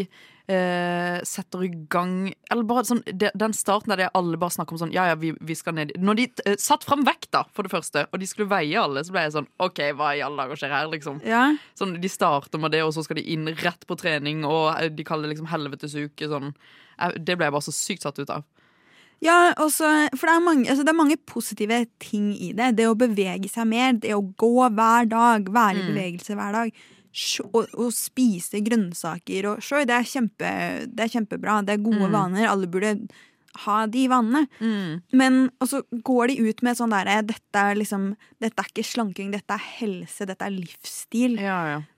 eh, 0.48 1.18
setter 1.28 1.64
i 1.66 1.70
gang 1.92 2.32
Eller 2.50 2.66
bare 2.66 2.84
sånn 2.88 3.02
de, 3.06 3.28
Den 3.38 3.54
starten 3.54 3.92
der 3.92 4.08
alle 4.16 4.40
bare 4.40 4.54
snakker 4.56 4.74
om 4.74 4.80
sånn 4.80 4.94
Ja, 4.94 5.04
ja, 5.12 5.14
vi, 5.18 5.30
vi 5.38 5.54
skal 5.54 5.76
ned 5.76 5.92
Når 6.02 6.18
de 6.18 6.26
eh, 6.46 6.56
satt 6.60 6.86
fram 6.88 7.04
vekta, 7.06 7.44
for 7.54 7.62
det 7.66 7.72
første, 7.74 8.06
og 8.10 8.22
de 8.22 8.28
skulle 8.30 8.50
veie 8.50 8.80
alle, 8.80 9.04
så 9.04 9.14
ble 9.14 9.26
jeg 9.26 9.36
sånn 9.36 9.50
OK, 9.62 9.82
hva 9.98 10.14
i 10.16 10.24
alle 10.24 10.40
dager 10.42 10.62
skjer 10.62 10.74
her, 10.74 10.90
liksom? 10.92 11.20
Ja. 11.28 11.44
Sånn, 11.78 11.94
De 12.02 12.10
starter 12.10 12.62
med 12.62 12.74
det, 12.74 12.82
og 12.86 12.94
så 12.96 13.04
skal 13.06 13.20
de 13.20 13.26
inn 13.36 13.46
rett 13.62 13.86
på 13.86 13.98
trening, 14.00 14.42
og 14.48 14.72
eh, 14.78 14.90
de 14.90 15.06
kaller 15.06 15.28
det 15.28 15.36
liksom 15.36 15.52
helvetesuke. 15.52 16.32
Sånn. 16.32 16.52
Eh, 16.98 17.14
Det 17.20 17.36
ble 17.36 17.48
jeg 17.50 17.56
bare 17.58 17.68
så 17.68 17.76
sykt 17.76 18.08
satt 18.08 18.18
ut 18.18 18.32
av. 18.32 18.48
Ja, 19.22 19.52
også, 19.62 19.86
for 20.18 20.26
det 20.26 20.34
er, 20.34 20.40
mange, 20.42 20.64
altså 20.68 20.82
det 20.82 20.90
er 20.90 20.98
mange 20.98 21.16
positive 21.30 21.76
ting 22.02 22.32
i 22.34 22.50
det. 22.58 22.72
Det 22.80 22.88
å 22.90 22.96
bevege 22.98 23.46
seg 23.50 23.68
mer, 23.70 23.92
det 24.02 24.10
å 24.16 24.22
gå 24.36 24.50
hver 24.74 25.06
dag, 25.08 25.46
være 25.46 25.78
i 25.78 25.82
Mm. 25.84 25.92
bevegelse 25.94 26.34
hver 26.34 26.52
dag. 26.52 26.72
Å 27.54 27.86
spise 27.92 28.58
grønnsaker 28.64 29.46
og 29.52 29.60
sjø, 29.62 29.84
det, 29.86 29.94
er 29.94 30.08
kjempe, 30.08 30.50
det 30.90 31.04
er 31.06 31.12
kjempebra. 31.12 31.60
Det 31.64 31.74
er 31.78 31.84
gode 31.84 32.08
Mm. 32.08 32.12
vaner. 32.16 32.48
Alle 32.48 32.66
burde 32.66 33.08
ha 33.66 33.86
de 33.86 34.06
vanene. 34.08 34.46
Men 35.12 35.50
og 35.60 35.68
så 35.68 35.82
går 36.04 36.32
de 36.32 36.48
ut 36.48 36.62
med 36.64 36.78
sånn 36.78 36.94
derre 36.94 37.18
dette, 37.28 37.58
er 37.58 37.76
liksom, 37.76 38.14
dette 38.40 38.62
er 38.62 38.70
ikke 38.72 38.86
slanking, 38.86 39.30
dette 39.34 39.54
er 39.56 39.66
helse, 39.80 40.26
dette 40.28 40.46
er 40.46 40.54
livsstil. 40.54 41.36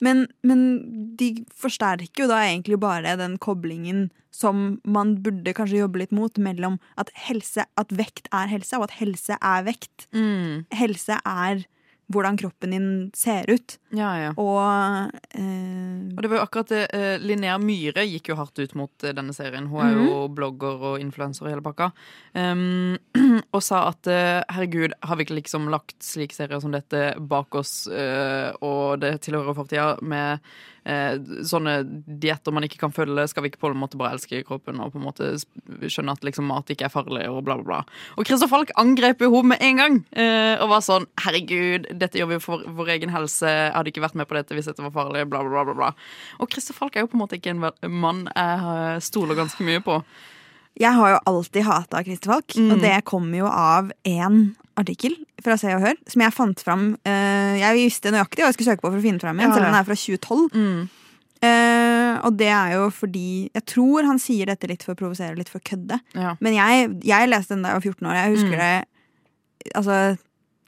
Men, 0.05 0.27
men 0.43 0.65
de 1.21 1.31
forsterker 1.55 2.25
jo 2.25 2.31
da 2.31 2.43
egentlig 2.49 2.81
bare 2.83 3.17
den 3.21 3.39
koblingen 3.39 4.09
som 4.35 4.81
man 4.83 5.13
burde 5.23 5.53
kanskje 5.55 5.79
jobbe 5.85 6.01
litt 6.03 6.11
mot, 6.15 6.35
mellom 6.43 6.81
at, 6.99 7.13
helse, 7.29 7.63
at 7.79 7.93
vekt 7.95 8.27
er 8.35 8.49
helse, 8.51 8.75
og 8.81 8.89
at 8.89 8.97
helse 8.99 9.37
er 9.39 9.63
vekt. 9.69 10.09
Helse 10.75 11.21
er 11.23 11.63
hvordan 12.13 12.37
kroppen 12.37 12.75
din 12.75 12.89
ser 13.17 13.49
ut. 13.51 13.77
Ja, 13.95 14.11
ja. 14.21 14.33
Og 14.41 14.61
eh, 15.35 16.11
Og 16.15 16.21
det 16.23 16.31
var 16.31 16.39
jo 16.39 16.43
akkurat 16.45 16.73
det, 16.73 16.83
eh, 16.97 17.15
Linnea 17.23 17.57
Myhre 17.63 18.05
gikk 18.09 18.33
jo 18.33 18.37
hardt 18.39 18.59
ut 18.59 18.75
mot 18.79 19.07
eh, 19.07 19.15
denne 19.17 19.35
serien. 19.37 19.69
Hun 19.71 19.85
er 19.87 19.97
jo 19.97 20.19
blogger 20.35 20.85
og 20.93 21.01
influenser 21.03 21.47
og 21.47 21.55
hele 21.55 21.65
pakka. 21.65 21.91
Um, 22.35 22.97
og 23.55 23.63
sa 23.65 23.87
at 23.93 24.11
eh, 24.11 24.43
herregud, 24.53 24.97
har 25.01 25.19
vi 25.19 25.27
ikke 25.27 25.39
liksom 25.41 25.71
lagt 25.73 25.97
slike 26.05 26.37
serier 26.37 26.61
som 26.63 26.75
dette 26.75 27.15
bak 27.19 27.55
oss, 27.57 27.85
uh, 27.89 28.53
og 28.65 29.01
det 29.05 29.17
tilhører 29.25 29.57
fortida, 29.57 29.95
med 30.03 30.45
eh, 30.85 31.17
sånne 31.49 31.75
dietter 32.21 32.53
man 32.55 32.67
ikke 32.67 32.79
kan 32.81 32.93
følge, 32.95 33.27
skal 33.31 33.45
vi 33.45 33.51
ikke 33.53 33.61
på 33.65 33.71
en 33.73 33.81
måte 33.81 33.99
bare 34.01 34.15
elske 34.17 34.43
kroppen 34.47 34.81
og 34.85 34.93
på 34.95 35.01
en 35.01 35.07
måte 35.07 35.31
skjønne 35.91 36.13
at 36.17 36.25
liksom 36.27 36.47
mat 36.51 36.71
ikke 36.71 36.87
er 36.89 36.93
farlig, 36.93 37.25
og 37.31 37.43
bla, 37.47 37.57
bla, 37.61 37.65
bla. 37.65 37.79
Og 38.19 38.27
Christer 38.29 38.51
Falk 38.51 38.71
angrep 38.81 39.25
jo 39.25 39.31
henne 39.35 39.55
med 39.55 39.65
en 39.65 39.81
gang, 39.81 39.99
eh, 40.13 40.55
og 40.61 40.69
var 40.75 40.85
sånn 40.85 41.09
herregud, 41.25 41.89
dette 42.01 42.21
gjør 42.21 42.35
vi 42.35 42.41
for 42.45 42.65
vår 42.77 42.93
egen 42.99 43.15
helse, 43.15 43.47
jeg 43.49 43.73
hadde 43.75 43.93
ikke 43.95 44.05
vært 44.05 44.21
med 44.21 44.29
på 44.31 44.39
dette 44.39 44.55
hvis 44.55 44.69
dette 44.71 44.85
var 44.85 44.95
farlig, 44.95 45.25
bla, 45.31 45.43
bla, 45.47 45.65
bla. 45.65 45.75
bla. 45.75 45.91
Og 46.41 46.51
Christer 46.53 46.77
Falk 46.77 46.97
er 46.97 47.05
jo 47.07 47.13
på 47.13 47.19
en 47.19 47.25
måte 47.25 47.41
ikke 47.41 47.55
en 47.57 47.65
mann 47.91 48.27
jeg 48.35 48.69
eh, 48.77 49.01
stoler 49.05 49.39
ganske 49.39 49.65
mye 49.67 49.83
på. 49.85 50.01
Jeg 50.81 50.91
har 50.91 51.13
jo 51.13 51.19
alltid 51.31 51.63
hata 51.69 52.03
Christer 52.03 52.33
Falk, 52.33 52.57
Mm. 52.59 52.71
og 52.73 52.81
det 52.83 53.05
kommer 53.07 53.39
jo 53.39 53.47
av 53.47 53.93
én 54.05 54.55
artikkel 54.81 55.15
fra 55.45 55.57
Se 55.61 55.71
og 55.77 55.81
Hør 55.85 55.97
som 56.11 56.23
jeg 56.25 56.33
fant 56.35 56.61
fram. 56.65 56.85
eh, 57.07 57.55
jeg 57.61 57.77
visste 57.79 58.11
nøyaktig 58.11 58.43
hva 58.43 58.51
jeg 58.51 58.57
skulle 58.59 58.73
søke 58.73 58.83
på 58.83 58.91
for 58.91 58.99
å 59.01 59.05
finne 59.05 59.21
fram 59.23 59.39
igjen, 59.39 59.51
Ja, 59.51 59.55
selv 59.55 59.67
om 59.67 59.73
den 59.73 59.81
er 59.81 59.89
fra 59.89 59.97
2012. 59.97 60.89
Eh, 61.45 62.15
og 62.25 62.37
det 62.41 62.49
er 62.49 62.71
jo 62.79 62.85
fordi 62.95 63.51
Jeg 63.53 63.65
tror 63.69 64.07
han 64.09 64.19
sier 64.23 64.47
dette 64.49 64.69
litt 64.71 64.83
for 64.87 64.95
å 64.95 64.99
provosere, 64.99 65.37
litt 65.37 65.51
for 65.53 65.61
å 65.61 65.67
kødde. 65.69 65.99
Ja. 66.17 66.37
Men 66.41 66.55
jeg, 66.57 66.89
jeg 67.05 67.29
leste 67.29 67.55
den 67.55 67.63
da 67.67 67.75
jeg 67.75 67.81
var 67.81 67.89
14 67.91 68.09
år. 68.11 68.21
Jeg 68.21 68.37
husker 68.37 68.55
Mm. 68.55 68.63
det 68.63 69.75
Altså 69.75 70.17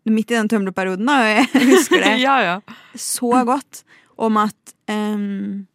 midt 0.07 0.31
i 0.31 0.37
den 0.39 0.49
Tumblr-perioden, 0.49 1.05
da. 1.05 1.17
Og 1.21 1.29
jeg 1.33 1.67
husker 1.73 2.01
det 2.05 2.13
ja, 2.27 2.37
ja. 2.41 2.61
så 2.97 3.45
godt 3.45 3.83
om 4.17 4.37
at 4.41 4.73
em, 4.89 5.67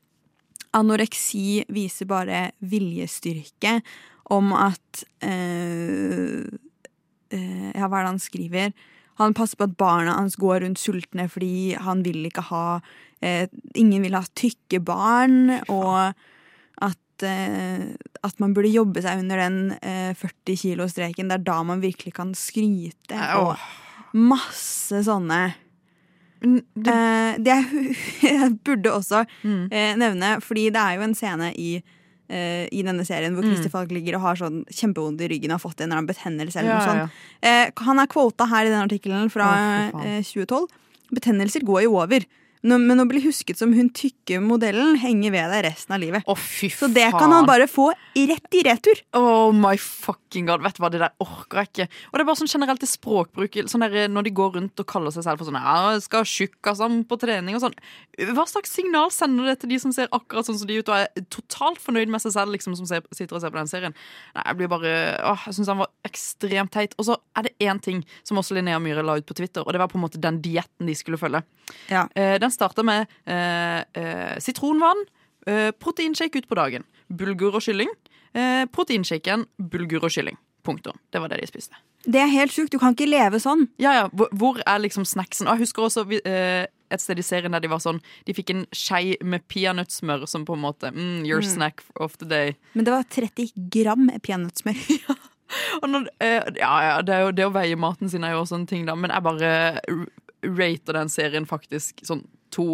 anoreksi 0.74 1.64
viser 1.70 2.08
bare 2.10 2.52
viljestyrke. 2.62 3.82
Om 4.32 4.54
at 4.56 5.04
eh, 5.22 5.30
eh, 5.30 6.46
Ja, 7.32 7.88
hva 7.88 8.02
er 8.02 8.06
det 8.08 8.12
han 8.14 8.20
skriver? 8.20 8.74
Han 9.22 9.34
passer 9.38 9.58
på 9.60 9.68
at 9.70 9.78
barna 9.78 10.16
hans 10.18 10.36
går 10.40 10.62
rundt 10.64 10.80
sultne 10.82 11.28
fordi 11.30 11.76
han 11.78 12.02
vil 12.04 12.26
ikke 12.30 12.42
ha 12.50 12.66
eh, 13.22 13.48
Ingen 13.78 14.02
vil 14.06 14.16
ha 14.18 14.24
tykke 14.36 14.80
barn, 14.84 15.60
og 15.70 16.14
at 16.82 17.26
eh, 17.28 17.92
at 18.26 18.40
man 18.42 18.54
burde 18.58 18.72
jobbe 18.74 19.02
seg 19.06 19.22
under 19.22 19.38
den 19.44 19.60
eh, 19.82 20.14
40 20.18 20.58
kilo-streken. 20.64 21.30
Det 21.30 21.38
er 21.40 21.46
da 21.46 21.60
man 21.64 21.82
virkelig 21.84 22.14
kan 22.18 22.34
skryte. 22.38 23.20
Og 23.42 23.56
masse 24.18 25.04
sånne 25.06 25.44
Eh, 26.42 27.38
det 27.38 27.54
jeg, 27.54 27.96
jeg 28.26 28.48
burde 28.66 28.90
også 28.98 29.26
Mm. 29.44 29.68
eh, 29.72 29.96
nevne, 29.96 30.42
fordi 30.42 30.70
det 30.74 30.82
er 30.82 30.96
jo 30.98 31.02
en 31.06 31.14
scene 31.16 31.52
i, 31.54 31.84
eh, 32.32 32.66
i 32.72 32.82
denne 32.88 33.04
serien 33.08 33.36
hvor 33.36 33.44
Mm. 33.44 33.52
Christer 33.52 33.70
Falk 33.74 33.92
ligger 33.92 34.16
og 34.18 34.22
har 34.26 34.36
sånn 34.40 34.62
kjempevondt 34.72 35.22
i 35.22 35.28
ryggen 35.32 35.52
og 35.52 35.60
har 35.60 35.66
fått 35.70 35.82
en 35.82 35.90
eller 35.92 36.00
annen 36.02 36.10
betennelse. 36.14 36.60
Eller 36.62 36.72
Ja, 36.72 36.78
noe 36.80 36.86
ja, 36.88 37.08
sånt. 37.08 37.12
Eh, 37.44 37.86
han 37.86 38.00
er 38.00 38.08
kvota 38.08 38.48
her 38.48 38.66
i 38.66 38.70
den 38.74 38.82
artikkelen 38.88 39.30
fra 39.34 39.50
Å, 39.92 40.04
eh, 40.06 40.22
2012. 40.24 40.68
Betennelser 41.12 41.62
går 41.68 41.84
jo 41.84 41.98
over. 42.00 42.24
Men 42.62 43.02
å 43.02 43.08
bli 43.10 43.22
husket 43.24 43.58
som 43.58 43.74
hun 43.74 43.90
tykke 43.96 44.38
modellen 44.44 44.98
henger 45.02 45.34
ved 45.34 45.54
deg 45.54 45.64
resten 45.66 45.96
av 45.96 46.02
livet. 46.04 46.26
Å, 46.30 46.36
fy 46.38 46.70
Så 46.70 46.90
det 46.94 47.08
kan 47.16 47.34
han 47.34 47.48
bare 47.50 47.66
få 47.70 47.90
rett 47.92 48.58
i 48.58 48.62
retur. 48.68 49.02
Oh 49.18 49.50
my 49.56 49.74
fucking 49.82 50.46
god, 50.50 50.62
vet 50.66 50.78
du 50.78 50.84
hva, 50.84 50.92
det 50.94 51.02
der 51.02 51.16
orker 51.24 51.62
jeg 51.62 51.72
ikke. 51.72 51.88
Og 52.12 52.18
det 52.18 52.24
er 52.24 52.30
bare 52.30 52.42
sånn 52.42 52.52
generelt 52.52 52.86
i 52.86 52.90
språkbruk, 52.90 53.58
sånn 53.72 53.86
der, 53.86 54.06
når 54.12 54.28
de 54.28 54.36
går 54.38 54.54
rundt 54.60 54.84
og 54.84 54.90
kaller 54.90 55.16
seg 55.16 55.26
selv 55.26 55.42
for 55.42 55.50
sånn 55.50 55.60
Ja, 55.62 55.98
skal 56.04 56.28
tjukka 56.28 56.76
sammen 56.78 57.02
på 57.10 57.18
trening 57.22 57.58
og 57.58 57.64
sånn. 57.66 57.78
Hva 58.32 58.46
slags 58.50 58.74
signal 58.76 59.10
sender 59.16 59.50
det 59.50 59.58
til 59.64 59.74
de 59.74 59.82
som 59.82 59.96
ser 59.96 60.12
akkurat 60.14 60.46
sånn 60.46 60.60
som 60.62 60.70
de 60.70 60.78
ut 60.78 60.92
og 60.92 61.00
er 61.00 61.26
totalt 61.34 61.82
fornøyd 61.82 62.12
med 62.14 62.22
seg 62.24 62.36
selv, 62.38 62.54
liksom, 62.54 62.78
som 62.78 62.90
ser, 62.90 63.02
sitter 63.16 63.40
og 63.40 63.44
ser 63.44 63.54
på 63.54 63.62
den 63.62 63.72
serien? 63.72 63.98
Nei, 64.36 64.46
jeg 64.46 64.60
blir 64.60 64.72
bare 64.72 64.92
Åh, 65.32 65.48
jeg 65.48 65.58
syns 65.58 65.72
han 65.72 65.82
var 65.82 65.90
ekstremt 66.08 66.74
teit. 66.74 66.94
Og 67.02 67.08
så 67.10 67.18
er 67.38 67.48
det 67.48 67.56
én 67.64 67.80
ting 67.82 68.04
som 68.28 68.40
også 68.42 68.56
Linnea 68.58 68.80
Myhre 68.82 69.04
la 69.06 69.18
ut 69.18 69.28
på 69.28 69.38
Twitter, 69.38 69.66
og 69.66 69.74
det 69.74 69.82
var 69.82 69.90
på 69.92 69.98
en 70.00 70.06
måte 70.06 70.22
den 70.22 70.40
dietten 70.44 70.90
de 70.90 70.96
skulle 70.98 71.20
følge. 71.22 71.44
Ja. 71.92 72.06
Eh, 72.16 72.38
den 72.42 72.51
starta 72.54 72.84
med 72.86 73.08
eh, 73.26 73.82
eh, 73.98 74.36
sitronvann, 74.44 75.04
eh, 75.48 75.72
proteinshake 75.72 76.42
ut 76.44 76.48
på 76.52 76.56
dagen, 76.60 76.84
bulgur 77.10 77.56
og 77.60 77.62
kylling. 77.66 77.90
Eh, 78.34 78.66
proteinshaken, 78.72 79.48
bulgur 79.60 80.04
og 80.08 80.12
kylling. 80.14 80.38
Punktum. 80.64 80.94
Det 81.12 81.20
var 81.20 81.32
det 81.34 81.40
de 81.42 81.48
spiste. 81.50 81.74
Det 82.06 82.20
er 82.22 82.30
helt 82.30 82.54
sjukt. 82.54 82.70
Du 82.74 82.78
kan 82.82 82.94
ikke 82.94 83.08
leve 83.10 83.40
sånn. 83.42 83.64
Ja, 83.82 83.92
ja, 83.98 84.04
hvor, 84.14 84.30
hvor 84.38 84.60
er 84.62 84.78
liksom 84.84 85.06
snacksen? 85.10 85.48
Og 85.50 85.58
jeg 85.58 85.66
husker 85.66 85.88
også 85.88 86.04
eh, 86.22 86.68
et 86.94 87.02
sted 87.02 87.18
i 87.18 87.26
serien 87.26 87.52
der 87.56 87.64
de 87.64 87.70
var 87.72 87.80
sånn 87.82 88.00
De 88.28 88.34
fikk 88.36 88.50
en 88.54 88.64
skei 88.76 89.16
med 89.26 89.46
peanøttsmør 89.50 90.28
som 90.30 90.46
på 90.46 90.54
en 90.58 90.62
måte 90.62 90.92
mm, 90.94 91.24
Your 91.26 91.42
Mm. 91.42 91.50
snack 91.50 91.82
of 91.98 92.18
the 92.22 92.26
day. 92.30 92.54
Men 92.76 92.86
det 92.86 92.94
var 92.94 93.04
30 93.10 93.52
gram 93.74 94.10
peanøttsmør. 94.22 94.82
Og 95.82 95.90
når, 95.90 96.06
eh, 96.22 96.46
ja, 96.62 96.74
ja, 96.88 97.02
det, 97.02 97.18
jo, 97.26 97.32
det 97.36 97.46
å 97.50 97.54
veie 97.58 97.76
maten 97.76 98.10
sin 98.14 98.24
er 98.24 98.36
jo 98.38 98.44
også 98.46 98.60
en 98.62 98.68
ting, 98.70 98.86
da. 98.86 98.94
Men 98.96 99.12
jeg 99.12 99.26
bare 99.26 99.54
rater 100.46 100.94
den 100.98 101.10
serien 101.12 101.46
faktisk 101.50 102.02
sånn 102.08 102.24
to 102.52 102.66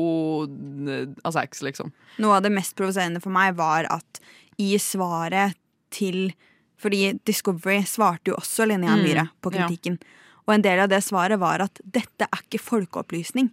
eh, 0.89 1.07
av 1.27 1.35
seks, 1.37 1.61
liksom. 1.65 1.91
Noe 2.23 2.37
av 2.39 2.45
det 2.45 2.51
mest 2.53 2.75
provoserende 2.77 3.21
for 3.23 3.33
meg 3.33 3.55
var 3.59 3.87
at 3.93 4.21
i 4.61 4.73
svaret 4.81 5.57
til 5.93 6.31
Fordi 6.77 7.15
Discovery 7.25 7.79
svarte 7.89 8.29
jo 8.29 8.35
også 8.37 8.67
Linnea 8.69 8.93
Mm, 8.93 9.03
på 9.41 9.49
på 9.49 9.55
ja. 9.55 9.65
kritikken. 9.65 9.95
Og 10.45 10.53
en 10.53 10.61
del 10.61 10.79
av 10.83 10.89
det 10.91 10.99
svaret 11.01 11.39
var 11.41 11.59
at 11.65 11.79
dette 11.83 12.27
er 12.27 12.43
ikke 12.43 12.61
folkeopplysning. 12.61 13.49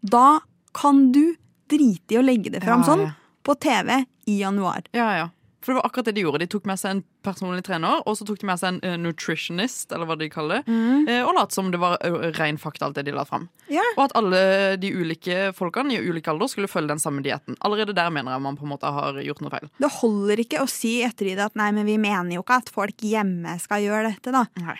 Da 0.00 0.38
kan 0.72 1.10
du 1.10 1.34
drite 1.68 2.14
i 2.14 2.18
å 2.20 2.22
legge 2.22 2.52
det 2.54 2.62
fram 2.62 2.84
Ja, 2.84 2.86
sånn 2.86 3.02
på 3.42 3.56
TV 3.58 4.04
i 4.26 4.38
januar. 4.38 4.82
Ja, 4.92 5.08
ja. 5.16 5.26
For 5.60 5.72
det 5.72 5.80
var 5.80 5.88
akkurat 5.88 6.08
det 6.08 6.14
de 6.18 6.22
gjorde. 6.22 6.40
De 6.44 6.50
tok 6.50 6.68
med 6.70 6.78
seg 6.78 6.92
en 6.94 7.02
personlig 7.26 7.64
trener, 7.66 8.02
og 8.06 8.16
så 8.18 8.26
tok 8.28 8.38
de 8.40 8.46
med 8.46 8.60
seg 8.60 8.76
en 8.76 8.80
eh, 8.86 8.98
nutritionist, 9.00 9.90
eller 9.92 10.08
hva 10.08 10.16
de 10.20 10.30
kaller 10.30 10.62
det, 10.62 10.76
eh, 11.10 11.22
og 11.26 11.34
lot 11.36 11.54
som 11.54 11.72
det 11.74 11.80
var 11.82 11.98
ren 12.38 12.60
fakta, 12.62 12.86
alt 12.86 12.98
det 12.98 13.08
de 13.08 13.14
la 13.16 13.26
fram. 13.28 13.48
Yeah. 13.66 13.94
Og 13.96 14.06
at 14.06 14.16
alle 14.18 14.42
de 14.80 14.92
ulike 14.94 15.50
folkene 15.58 15.96
i 15.96 16.02
ulike 16.02 16.30
alder 16.30 16.50
skulle 16.52 16.70
følge 16.70 16.94
den 16.94 17.02
samme 17.02 17.24
dietten. 17.26 17.58
Allerede 17.66 17.96
der 17.96 18.12
mener 18.14 18.36
jeg 18.36 18.44
man 18.46 18.58
på 18.58 18.68
en 18.68 18.74
måte 18.76 18.92
har 18.94 19.18
gjort 19.24 19.42
noe 19.44 19.54
feil. 19.56 19.70
Det 19.82 19.94
holder 19.98 20.44
ikke 20.44 20.62
å 20.62 20.70
si 20.70 20.98
etter 21.06 21.32
i 21.32 21.38
det 21.38 21.48
at 21.50 21.58
nei, 21.58 21.72
men 21.74 21.88
vi 21.88 21.98
mener 22.00 22.38
jo 22.38 22.46
ikke 22.46 22.62
at 22.62 22.70
folk 22.72 23.02
hjemme 23.04 23.58
skal 23.62 23.82
gjøre 23.84 24.12
dette, 24.12 24.34
da. 24.34 24.46
Nei. 24.62 24.78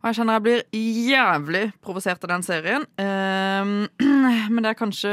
Og 0.00 0.08
jeg 0.08 0.16
kjenner 0.16 0.38
jeg 0.38 0.44
blir 0.46 0.62
jævlig 1.12 1.64
provosert 1.84 2.22
av 2.24 2.30
den 2.32 2.44
serien. 2.44 2.86
Ehm, 3.02 3.74
men 4.52 4.62
det 4.64 4.70
er 4.72 4.78
kanskje 4.78 5.10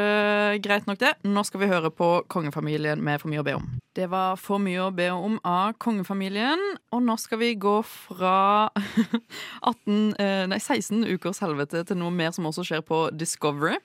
greit 0.64 0.88
nok, 0.88 1.02
det. 1.02 1.12
Nå 1.28 1.44
skal 1.44 1.64
vi 1.64 1.68
høre 1.72 1.92
på 1.92 2.08
Kongefamilien 2.32 3.02
med 3.04 3.20
For 3.20 3.32
mye 3.32 3.44
å 3.44 3.48
be 3.48 3.58
om. 3.60 3.68
Det 3.98 4.06
var 4.12 4.36
For 4.38 4.62
mye 4.62 4.84
å 4.86 4.92
be 4.94 5.08
om 5.10 5.40
av 5.48 5.72
Kongefamilien, 5.82 6.62
og 6.94 7.02
nå 7.02 7.16
skal 7.18 7.40
vi 7.42 7.56
gå 7.58 7.80
fra 7.82 8.70
18, 9.72 10.14
eh, 10.22 10.44
nei, 10.52 10.60
16 10.62 11.02
ukers 11.16 11.42
helvete 11.42 11.82
til 11.90 11.98
noe 11.98 12.14
mer 12.14 12.30
som 12.36 12.46
også 12.46 12.66
skjer 12.68 12.84
på 12.86 13.08
Discovery. 13.18 13.80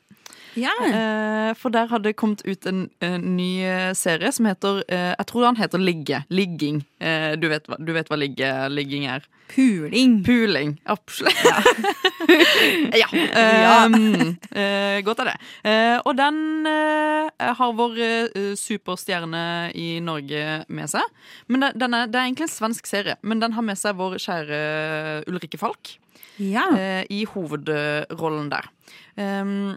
Eh, 0.56 1.52
for 1.56 1.72
der 1.72 1.88
hadde 1.88 2.10
det 2.10 2.16
kommet 2.20 2.42
ut 2.44 2.66
en, 2.68 2.86
en 3.00 3.22
ny 3.36 3.62
eh, 3.64 3.92
serie 3.96 4.32
som 4.32 4.46
heter 4.50 4.82
eh, 4.88 5.12
Jeg 5.16 5.26
tror 5.30 5.46
den 5.46 5.60
heter 5.60 5.80
Ligge. 5.82 6.22
Ligging. 6.28 6.82
Eh, 7.00 7.32
du, 7.40 7.48
vet, 7.52 7.68
du 7.80 7.92
vet 7.96 8.10
hva 8.12 8.18
ligge, 8.20 8.50
ligging 8.72 9.06
er? 9.08 9.24
Puling. 9.52 10.18
Puling. 10.24 10.74
Absolutt. 10.88 11.36
ja. 12.96 13.08
ja. 13.64 13.78
eh, 13.88 14.98
godt 15.04 15.24
er 15.24 15.32
det. 15.32 15.36
Eh, 15.68 15.98
og 16.04 16.16
den 16.16 16.38
har 17.42 17.72
vår 17.76 17.98
superstjerne 18.56 19.44
i 19.76 19.88
Norge 20.04 20.62
med 20.72 20.88
seg. 20.92 21.04
Men 21.52 21.66
det, 21.66 21.72
den 21.82 21.96
er, 21.96 22.08
det 22.08 22.20
er 22.20 22.28
egentlig 22.28 22.48
en 22.48 22.54
svensk 22.54 22.88
serie, 22.88 23.16
men 23.22 23.42
den 23.42 23.52
har 23.56 23.66
med 23.66 23.80
seg 23.80 23.96
vår 23.98 24.16
kjære 24.22 24.60
Ulrikke 25.28 25.60
Falk 25.60 25.96
Ja. 26.40 26.64
eh, 26.78 27.02
i 27.12 27.24
hovedrollen 27.28 28.48
der. 28.52 28.68
Um, 29.16 29.74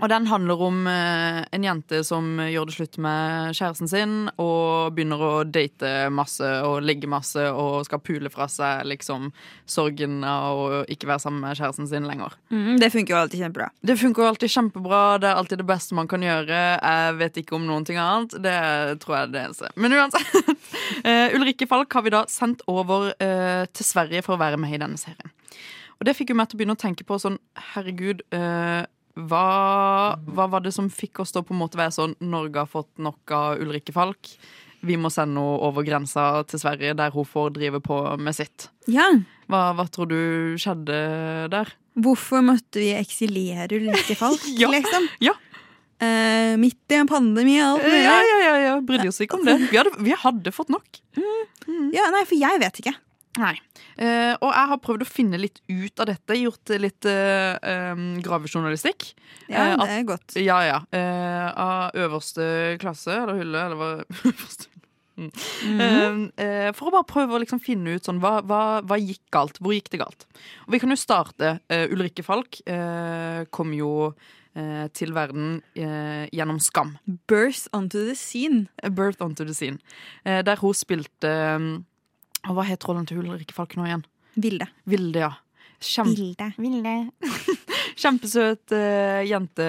og 0.00 0.08
den 0.12 0.26
handler 0.30 0.62
om 0.64 0.86
eh, 0.90 1.40
en 1.56 1.66
jente 1.66 2.02
som 2.06 2.40
gjør 2.40 2.68
det 2.68 2.76
slutt 2.76 2.98
med 3.02 3.56
kjæresten 3.56 3.90
sin 3.90 4.14
og 4.40 4.96
begynner 4.96 5.22
å 5.22 5.32
date 5.44 6.08
masse 6.14 6.48
og 6.66 6.80
ligge 6.84 7.10
masse 7.10 7.44
og 7.50 7.84
skal 7.88 8.02
pule 8.04 8.32
fra 8.32 8.48
seg 8.50 8.86
liksom 8.88 9.30
sorgen 9.68 10.20
av 10.26 10.60
å 10.60 10.82
ikke 10.90 11.08
være 11.10 11.24
sammen 11.24 11.44
med 11.44 11.58
kjæresten 11.58 11.88
sin 11.90 12.08
lenger. 12.08 12.36
Mm, 12.52 12.78
det 12.80 12.90
funker 12.94 13.14
jo 13.14 13.20
alltid 13.22 13.44
kjempebra. 13.44 13.70
Det 13.80 13.98
funker 14.00 14.24
jo 14.24 14.30
alltid 14.32 14.54
kjempebra, 14.54 15.02
det 15.22 15.30
er 15.30 15.40
alltid 15.42 15.62
det 15.62 15.68
beste 15.70 15.98
man 15.98 16.10
kan 16.10 16.24
gjøre. 16.24 16.60
Jeg 16.76 17.18
vet 17.20 17.42
ikke 17.42 17.58
om 17.58 17.66
noen 17.68 17.86
ting 17.88 18.00
annet. 18.00 18.36
Det 18.40 18.56
tror 19.02 19.16
jeg 19.16 19.28
er 19.28 19.34
det 19.34 19.44
eneste. 19.44 19.72
Men 19.76 19.96
uansett. 19.98 20.64
eh, 21.08 21.36
Ulrikke 21.36 21.68
Falk 21.70 21.92
har 21.96 22.06
vi 22.06 22.14
da 22.14 22.24
sendt 22.30 22.64
over 22.70 23.12
eh, 23.20 23.66
til 23.72 23.86
Sverige 23.86 24.24
for 24.26 24.36
å 24.36 24.42
være 24.42 24.60
med 24.60 24.76
i 24.76 24.80
denne 24.82 25.00
serien. 25.00 25.34
Og 26.00 26.08
det 26.08 26.16
fikk 26.16 26.32
jo 26.32 26.38
meg 26.38 26.48
til 26.48 26.56
å 26.56 26.60
begynne 26.62 26.78
å 26.78 26.80
tenke 26.80 27.04
på 27.04 27.18
sånn, 27.20 27.36
herregud 27.74 28.22
eh, 28.32 28.82
hva, 29.28 30.16
hva 30.30 30.46
var 30.52 30.62
det 30.64 30.72
som 30.76 30.88
fikk 30.92 31.20
oss 31.24 31.32
til 31.34 31.42
å 31.42 31.46
på 31.48 31.54
en 31.56 31.60
måte 31.62 31.78
være 31.80 31.94
sånn 31.96 32.14
Norge 32.20 32.62
har 32.64 32.70
fått 32.70 32.90
nok 33.02 33.34
av 33.36 33.60
Ulrikke 33.62 33.92
Falk. 33.96 34.32
Vi 34.80 34.96
må 34.96 35.10
sende 35.12 35.36
henne 35.42 35.58
over 35.66 35.84
grensa 35.84 36.28
til 36.48 36.62
Sverige, 36.62 36.94
der 36.96 37.12
hun 37.12 37.26
får 37.28 37.50
drive 37.58 37.82
på 37.84 37.98
med 38.16 38.32
sitt. 38.38 38.70
Ja. 38.88 39.10
Hva, 39.50 39.66
hva 39.76 39.84
tror 39.92 40.08
du 40.08 40.56
skjedde 40.60 40.96
der? 41.52 41.74
Hvorfor 42.00 42.40
måtte 42.46 42.80
vi 42.80 42.94
eksilere 42.96 43.68
Ulrikke 43.76 44.16
Falk, 44.16 44.40
Ja. 44.62 44.70
liksom? 44.72 45.10
Ja. 45.20 45.36
Uh, 46.00 46.56
midt 46.56 46.80
i 46.88 46.96
en 46.96 47.08
pandemi 47.10 47.58
og 47.60 47.74
alt 47.74 47.84
mulig. 47.84 48.00
Ja, 48.06 48.16
ja, 48.24 48.36
ja, 48.46 48.54
ja. 48.64 48.74
Brydde 48.80 49.10
oss 49.12 49.20
ikke 49.20 49.36
om 49.36 49.44
det. 49.44 49.58
Vi 49.68 49.76
hadde, 49.76 49.92
vi 50.00 50.14
hadde 50.16 50.52
fått 50.56 50.72
nok. 50.72 51.02
Ja, 51.92 52.06
nei, 52.14 52.22
for 52.24 52.38
jeg 52.40 52.62
vet 52.62 52.80
ikke. 52.80 52.94
Nei. 53.38 53.54
Uh, 53.94 54.34
og 54.42 54.48
jeg 54.50 54.70
har 54.72 54.80
prøvd 54.82 55.04
å 55.04 55.06
finne 55.08 55.38
litt 55.38 55.60
ut 55.70 56.02
av 56.02 56.08
dette. 56.10 56.38
Gjort 56.40 56.72
litt 56.82 57.06
uh, 57.06 57.54
um, 57.92 58.08
gravejournalistikk. 58.24 59.12
Ja, 59.46 59.70
Eh, 59.70 59.76
det 59.78 59.94
er 59.94 60.04
godt. 60.08 60.34
Ja, 60.38 60.58
ja. 60.66 60.78
Av 61.58 61.96
øverste 61.98 62.76
klasse, 62.82 63.14
eller 63.22 63.40
hylle, 63.42 63.64
eller 63.68 63.78
hva 63.78 63.90
Mm. 65.20 65.30
-hmm. 65.36 66.72
For 66.72 66.88
å 66.88 66.92
bare 66.94 67.04
prøve 67.04 67.34
å 67.34 67.40
liksom 67.42 67.60
finne 67.60 67.92
ut 67.92 68.04
sånn, 68.04 68.22
hva, 68.22 68.40
hva, 68.40 68.80
hva 68.80 68.96
gikk 68.96 69.20
galt. 69.30 69.58
Hvor 69.60 69.74
gikk 69.74 69.90
det 69.90 70.00
galt? 70.00 70.24
Og 70.64 70.72
vi 70.72 70.78
kan 70.78 70.88
jo 70.88 70.96
starte. 70.96 71.60
Ulrikke 71.68 72.24
Falk 72.24 72.56
kom 73.50 73.74
jo 73.74 74.14
til 74.94 75.12
verden 75.12 75.62
eh, 75.76 76.26
gjennom 76.32 76.58
Skam. 76.58 76.96
Birth 77.28 77.68
onto 77.72 78.02
the 78.06 78.14
scene. 78.14 78.68
Birth 78.82 79.22
onto 79.22 79.44
the 79.44 79.54
scene. 79.54 79.78
Eh, 80.24 80.42
der 80.42 80.56
hun 80.56 80.74
spilte 80.74 81.84
og 82.48 82.56
Hva 82.56 82.66
het 82.68 82.84
rollen 82.88 83.06
til 83.08 83.20
Ulrikke 83.20 83.54
Falk 83.56 83.76
nå 83.76 83.86
igjen? 83.88 84.04
Vilde. 84.40 84.68
Vilde, 84.88 85.24
ja. 85.26 85.32
Kjempe, 85.80 86.50
Vilde. 86.60 86.94
kjempesøt 88.00 88.74
uh, 88.76 89.20
jente, 89.24 89.66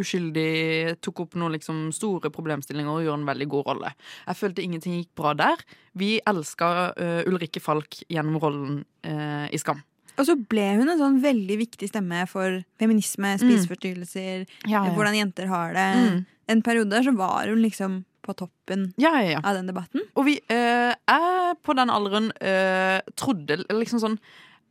uskyldig, 0.00 0.98
tok 1.04 1.24
opp 1.24 1.38
noen 1.40 1.56
liksom 1.56 1.86
store 1.96 2.30
problemstillinger 2.34 2.92
og 2.92 3.06
gjorde 3.06 3.22
en 3.22 3.30
veldig 3.30 3.48
god 3.54 3.70
rolle. 3.70 3.94
Jeg 4.26 4.40
følte 4.40 4.64
ingenting 4.64 4.98
gikk 4.98 5.10
bra 5.16 5.32
der. 5.38 5.64
Vi 5.96 6.18
elska 6.28 6.70
uh, 6.92 7.20
Ulrikke 7.30 7.62
Falk 7.64 8.02
gjennom 8.12 8.38
rollen 8.42 8.78
uh, 9.08 9.48
i 9.48 9.60
Skam. 9.60 9.80
Og 10.14 10.28
så 10.28 10.36
ble 10.38 10.66
hun 10.78 10.86
en 10.92 11.00
sånn 11.00 11.18
veldig 11.24 11.56
viktig 11.64 11.88
stemme 11.90 12.22
for 12.30 12.60
feminisme, 12.78 13.34
spiseforstyrrelser, 13.40 14.44
Ja, 14.68 14.84
ja. 14.84 14.92
hvordan 14.94 15.16
jenter 15.18 15.48
har 15.50 15.74
det. 15.74 15.88
Mm. 15.98 16.20
En 16.54 16.62
periode 16.62 16.92
der 16.92 17.08
så 17.08 17.14
var 17.18 17.48
hun 17.50 17.64
liksom 17.64 18.02
på 18.24 18.34
toppen 18.38 18.88
Ja, 19.00 19.12
ja, 19.20 19.36
ja. 19.36 19.42
av 19.44 19.58
den 19.58 19.68
debatten. 19.70 20.02
Og 20.16 20.26
vi 20.28 20.38
eh, 20.52 20.94
er 20.94 21.54
på 21.62 21.76
den 21.76 21.92
alderen 21.92 22.32
eh, 22.40 22.98
trodde 23.20 23.60
liksom 23.68 24.00
sånn 24.02 24.18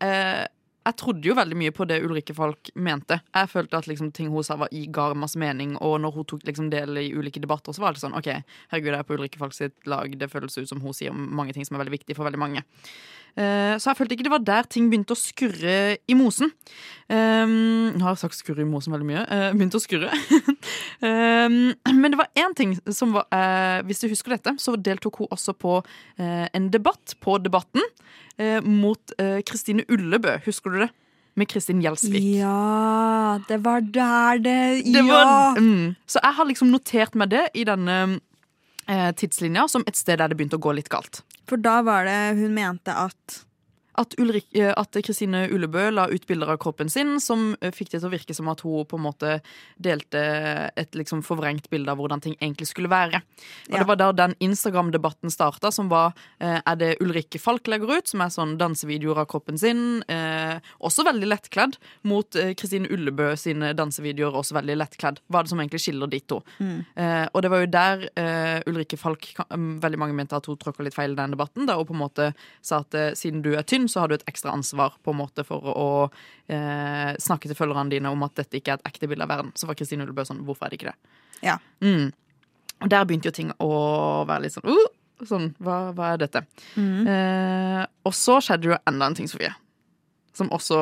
eh, 0.04 0.44
Jeg 0.84 0.98
trodde 1.00 1.30
jo 1.30 1.36
veldig 1.38 1.56
mye 1.62 1.72
på 1.76 1.86
det 1.88 2.02
Ulrikke 2.04 2.36
Falk 2.36 2.74
mente. 2.76 3.22
Jeg 3.32 3.52
følte 3.54 3.80
at 3.80 3.88
liksom, 3.88 4.12
ting 4.12 4.34
hun 4.34 4.44
sa 4.44 4.58
var 4.60 4.74
i 4.76 4.84
ga 4.92 5.12
masse 5.16 5.40
mening, 5.40 5.78
og 5.80 6.02
når 6.04 6.18
hun 6.18 6.28
tok 6.34 6.44
liksom, 6.50 6.68
del 6.74 7.00
i 7.00 7.06
ulike 7.16 7.40
debatter, 7.40 7.72
så 7.72 7.86
var 7.86 7.96
det 7.96 8.04
sånn 8.04 8.18
OK, 8.20 8.28
herregud, 8.74 8.92
jeg 8.92 9.00
er 9.00 9.08
på 9.08 9.16
Ulrikke 9.16 9.40
Falk 9.40 9.56
sitt 9.56 9.78
lag. 9.88 10.12
Det 10.20 10.28
føles 10.34 10.58
ut 10.60 10.68
som 10.68 10.84
hun 10.84 10.98
sier 10.98 11.16
mange 11.16 11.56
ting 11.56 11.64
som 11.64 11.78
er 11.78 11.86
veldig 11.86 12.00
viktig 12.02 12.18
for 12.20 12.28
veldig 12.28 12.42
mange. 12.42 12.66
Eh, 13.34 13.76
så 13.82 13.90
jeg 13.90 13.98
følte 13.98 14.16
ikke 14.18 14.26
det 14.28 14.34
var 14.34 14.44
der 14.46 14.68
ting 14.70 14.90
begynte 14.92 15.16
å 15.16 15.20
skurre 15.20 15.78
i 16.06 16.18
mosen. 16.18 16.52
Um, 17.10 17.94
nå 17.98 18.02
har 18.06 18.14
jeg 18.14 18.22
sagt 18.24 18.38
skurre 18.38 18.64
i 18.64 18.68
mosen 18.70 18.94
veldig 18.94 19.08
mye. 19.10 19.24
Uh, 19.28 19.48
begynte 19.58 19.80
å 19.80 19.84
skurre. 19.84 20.14
um, 21.02 21.74
men 22.02 22.14
det 22.14 22.20
var 22.22 22.30
én 22.40 22.54
ting 22.58 22.76
som 22.94 23.14
var 23.18 23.28
uh, 23.34 23.82
Hvis 23.88 24.04
du 24.04 24.08
husker 24.12 24.38
dette, 24.38 24.56
så 24.62 24.76
deltok 24.78 25.24
hun 25.24 25.32
også 25.34 25.56
på 25.58 25.80
uh, 25.82 26.46
en 26.54 26.70
debatt 26.74 27.18
på 27.24 27.38
Debatten 27.44 27.82
eh, 28.38 28.62
mot 28.62 29.14
eh, 29.20 29.40
Kristine 29.46 29.86
Ullebø. 29.90 30.38
Husker 30.48 30.74
du 30.74 30.84
det? 30.86 30.92
med 31.36 31.48
Kristin 31.50 31.80
Gjelsvik. 31.82 32.22
Ja, 32.38 33.40
det 33.50 33.58
var 33.66 33.80
der 33.82 34.38
det 34.38 34.84
Det 34.86 35.02
Ja! 35.02 35.04
var, 35.08 35.58
mm. 35.58 35.96
Så 36.06 36.20
jeg 36.22 36.34
har 36.38 36.46
liksom 36.46 36.70
notert 36.70 37.16
meg 37.16 37.32
det 37.32 37.48
i 37.58 37.64
denne 37.66 37.96
eh, 38.04 38.20
tidslinja 38.88 39.68
som 39.72 39.86
et 39.88 39.98
sted 40.00 40.20
der 40.20 40.32
det 40.32 40.38
begynte 40.40 40.60
å 40.60 40.64
gå 40.64 40.74
litt 40.76 40.92
galt. 40.92 41.22
For 41.50 41.60
da 41.60 41.82
var 41.86 42.08
det 42.08 42.36
hun 42.40 42.54
mente 42.56 42.94
at 42.96 43.44
At, 44.00 44.16
Ulrik, 44.20 44.48
eh, 44.58 44.74
at 44.76 44.98
Kristine 45.06 45.46
Ullebø 45.54 45.90
la 45.94 46.08
ut 46.10 46.26
bilder 46.28 46.54
av 46.54 46.60
kroppen 46.64 46.90
sin 46.90 47.20
som 47.22 47.52
eh, 47.62 47.74
fikk 47.74 47.92
det 47.94 48.02
til 48.02 48.10
å 48.10 48.14
virke 48.14 48.36
som 48.36 48.50
at 48.52 48.64
hun 48.66 48.88
på 48.90 48.98
en 48.98 49.06
måte 49.06 49.36
delte 49.78 50.24
et 50.80 50.98
liksom 50.98 51.22
forvrengt 51.26 51.70
bilde 51.70 51.92
av 51.92 52.00
hvordan 52.02 52.24
ting 52.24 52.36
egentlig 52.40 52.70
skulle 52.72 52.92
være. 52.92 53.22
Og 53.70 53.74
Ja. 53.74 53.84
Det 53.84 53.88
var 53.88 54.00
der 54.00 54.14
den 54.14 54.36
Instagram-debatten 54.40 55.32
starta, 55.34 55.72
som 55.72 55.90
var 55.90 56.14
eh, 56.40 56.60
Er 56.66 56.76
det 56.80 56.98
Ulrikke 57.02 57.40
Falk 57.40 57.68
legger 57.68 57.98
ut, 57.98 58.08
som 58.08 58.22
er 58.22 58.32
sånn 58.32 58.58
dansevideoer 58.58 59.24
av 59.24 59.28
kroppen 59.28 59.58
sin, 59.60 60.04
eh, 60.08 60.60
også 60.80 61.06
veldig 61.06 61.28
lettkledd, 61.28 61.78
mot 62.04 62.30
Kristine 62.58 62.88
Ullebø 62.92 63.34
sine 63.40 63.74
dansevideoer, 63.78 64.36
også 64.40 64.56
veldig 64.58 64.78
lettkledd. 64.80 65.20
Hva 65.28 65.42
er 65.42 65.44
det 65.48 65.54
som 65.54 65.60
egentlig 65.60 65.82
skiller 65.84 66.10
de 66.12 66.20
to? 66.20 66.42
Eh, 66.60 67.26
og 67.34 67.42
det 67.44 67.52
var 67.52 67.64
jo 67.64 67.72
der 67.74 68.06
eh, 68.20 68.60
Ulrikke 68.70 68.98
Falk 69.00 69.30
um, 69.50 69.80
Veldig 69.84 70.00
mange 70.00 70.16
mente 70.18 70.38
at 70.38 70.48
hun 70.48 70.58
tråkka 70.60 70.86
litt 70.86 70.96
feil 70.96 71.16
i 71.16 71.20
den 71.20 71.36
debatten. 71.36 71.68
Da 71.68 71.76
hun 71.80 71.88
på 71.90 71.96
en 71.96 72.04
måte 72.04 72.30
sa 72.62 72.82
at 72.84 73.18
siden 73.20 73.44
du 73.44 73.54
er 73.58 73.66
tynn, 73.68 73.83
så 73.92 74.04
har 74.04 74.10
du 74.10 74.18
et 74.18 74.26
ekstra 74.30 74.54
ansvar 74.56 74.98
på 75.04 75.14
en 75.14 75.20
måte 75.20 75.46
for 75.48 75.70
å 75.74 75.90
eh, 76.48 77.14
snakke 77.22 77.50
til 77.50 77.58
følgerne 77.58 77.94
dine 77.94 78.12
om 78.14 78.26
at 78.28 78.36
dette 78.40 78.60
ikke 78.60 78.76
er 78.76 78.82
et 78.82 78.92
ekte 78.94 79.10
bilde 79.12 79.26
av 79.26 79.32
verden. 79.34 79.54
Så 79.58 79.70
var 79.70 79.78
Kristine 79.80 80.06
Ullebø 80.06 80.26
sånn 80.28 80.44
Hvorfor 80.48 80.68
er 80.68 80.74
det 80.74 80.82
ikke 80.82 80.92
det? 80.94 81.16
Ja. 81.44 81.58
Mm. 81.84 82.12
Og 82.84 82.92
der 82.92 83.08
begynte 83.08 83.32
jo 83.32 83.36
ting 83.36 83.52
å 83.64 83.72
være 84.28 84.46
litt 84.46 84.56
sånn 84.58 84.70
uh, 84.70 84.92
Sånn, 85.24 85.52
hva, 85.64 85.94
hva 85.96 86.14
er 86.14 86.24
dette? 86.24 86.42
Eh, 86.76 87.84
og 88.04 88.16
så 88.18 88.40
skjedde 88.44 88.74
jo 88.74 88.80
enda 88.90 89.08
en 89.08 89.16
ting, 89.16 89.30
Sofie. 89.32 89.54
Som 90.36 90.50
også 90.52 90.76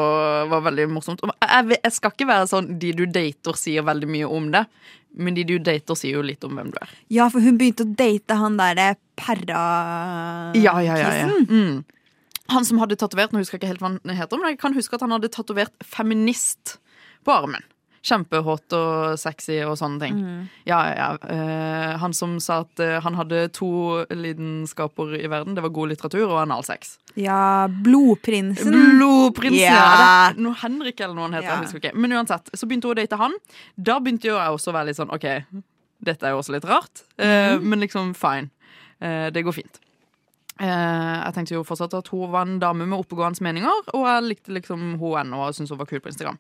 var 0.50 0.64
veldig 0.66 0.88
morsomt. 0.90 1.22
Jeg, 1.44 1.76
jeg 1.76 1.94
skal 1.94 2.14
ikke 2.16 2.30
være 2.30 2.48
sånn 2.50 2.72
de 2.82 2.94
du 2.96 3.04
dater, 3.06 3.58
sier 3.60 3.86
veldig 3.86 4.10
mye 4.10 4.30
om 4.32 4.48
det. 4.54 4.64
Men 5.12 5.36
de 5.36 5.44
du 5.46 5.58
dater, 5.60 5.98
sier 6.00 6.18
jo 6.18 6.24
litt 6.26 6.44
om 6.48 6.56
hvem 6.58 6.72
du 6.72 6.80
er. 6.80 6.94
Ja, 7.12 7.28
for 7.32 7.44
hun 7.44 7.60
begynte 7.60 7.86
å 7.86 7.94
date 8.00 8.38
han 8.40 8.56
derre 8.60 8.94
perra 9.20 9.64
Ja, 10.58 10.78
ja, 10.82 10.96
ja, 10.98 11.12
ja. 11.20 11.28
Mm. 11.50 11.84
Han 12.52 12.66
som 12.68 12.80
hadde 12.82 12.98
tatovert, 13.00 13.34
nå 13.34 13.42
husker 13.42 13.58
jeg 13.58 13.64
ikke 13.64 13.74
helt 13.74 13.84
hva 13.84 13.94
han 13.94 14.18
heter, 14.22 14.40
men 14.40 14.54
jeg 14.54 14.62
kan 14.62 14.76
huske 14.78 14.98
at 14.98 15.04
han 15.06 15.14
hadde 15.16 15.32
tatovert 15.34 15.86
feminist 15.86 16.78
på 17.26 17.34
armen. 17.34 17.64
Kjempehot 18.02 18.74
og 18.74 19.20
sexy 19.22 19.60
og 19.62 19.76
sånne 19.78 20.02
ting. 20.02 20.22
Ja, 20.66 20.80
ja, 20.90 20.94
ja. 20.98 21.10
Uh, 21.22 22.00
han 22.02 22.16
som 22.18 22.40
sa 22.42 22.64
at 22.64 22.82
uh, 22.82 22.96
han 23.06 23.14
hadde 23.20 23.44
to 23.54 23.68
lidenskaper 24.10 25.14
i 25.20 25.28
verden. 25.30 25.54
Det 25.54 25.62
var 25.62 25.74
god 25.76 25.92
litteratur 25.92 26.24
og 26.26 26.40
analsex. 26.42 26.96
Ja, 27.14 27.68
Blodprinsen. 27.70 28.74
Blodprinsen! 28.96 29.60
Ja. 29.62 29.76
Ja. 29.76 30.32
noe 30.42 30.58
Henrik 30.64 30.98
eller 30.98 31.14
noe 31.14 31.28
han 31.28 31.38
heter. 31.38 31.52
Yeah. 31.52 31.60
Jeg 31.62 31.70
husker 31.70 31.84
ikke. 31.84 31.94
Men 32.02 32.18
uansett, 32.18 32.50
så 32.58 32.66
begynte 32.66 32.90
hun 32.90 32.96
å 32.96 33.00
date 33.04 33.22
han. 33.22 33.38
Da 33.78 34.00
begynte 34.02 34.32
jeg 34.32 34.58
også 34.58 34.74
å 34.74 34.78
være 34.80 34.90
litt 34.90 34.98
sånn 34.98 35.14
OK, 35.14 35.30
dette 36.02 36.26
er 36.26 36.34
jo 36.34 36.42
også 36.42 36.58
litt 36.58 36.66
rart. 36.66 37.06
Eh, 37.22 37.62
men 37.62 37.86
liksom 37.86 38.16
fine. 38.18 38.50
Det 39.02 39.42
går 39.46 39.54
fint. 39.54 39.78
Eh, 40.60 41.16
jeg 41.26 41.34
tenkte 41.36 41.56
jo 41.56 41.64
fortsatt 41.66 41.96
at 41.98 42.12
hun 42.12 42.32
var 42.34 42.46
en 42.46 42.60
dame 42.62 42.86
med 42.86 43.00
oppegående 43.00 43.44
meninger, 43.46 43.88
og 43.96 44.06
jeg 44.06 44.28
likte 44.28 44.54
liksom 44.58 44.96
hun 45.02 45.18
ennå 45.24 45.46
og 45.46 45.56
syntes 45.56 45.74
hun 45.74 45.80
var 45.80 45.90
kul 45.90 46.04
på 46.04 46.12
Instagram. 46.12 46.40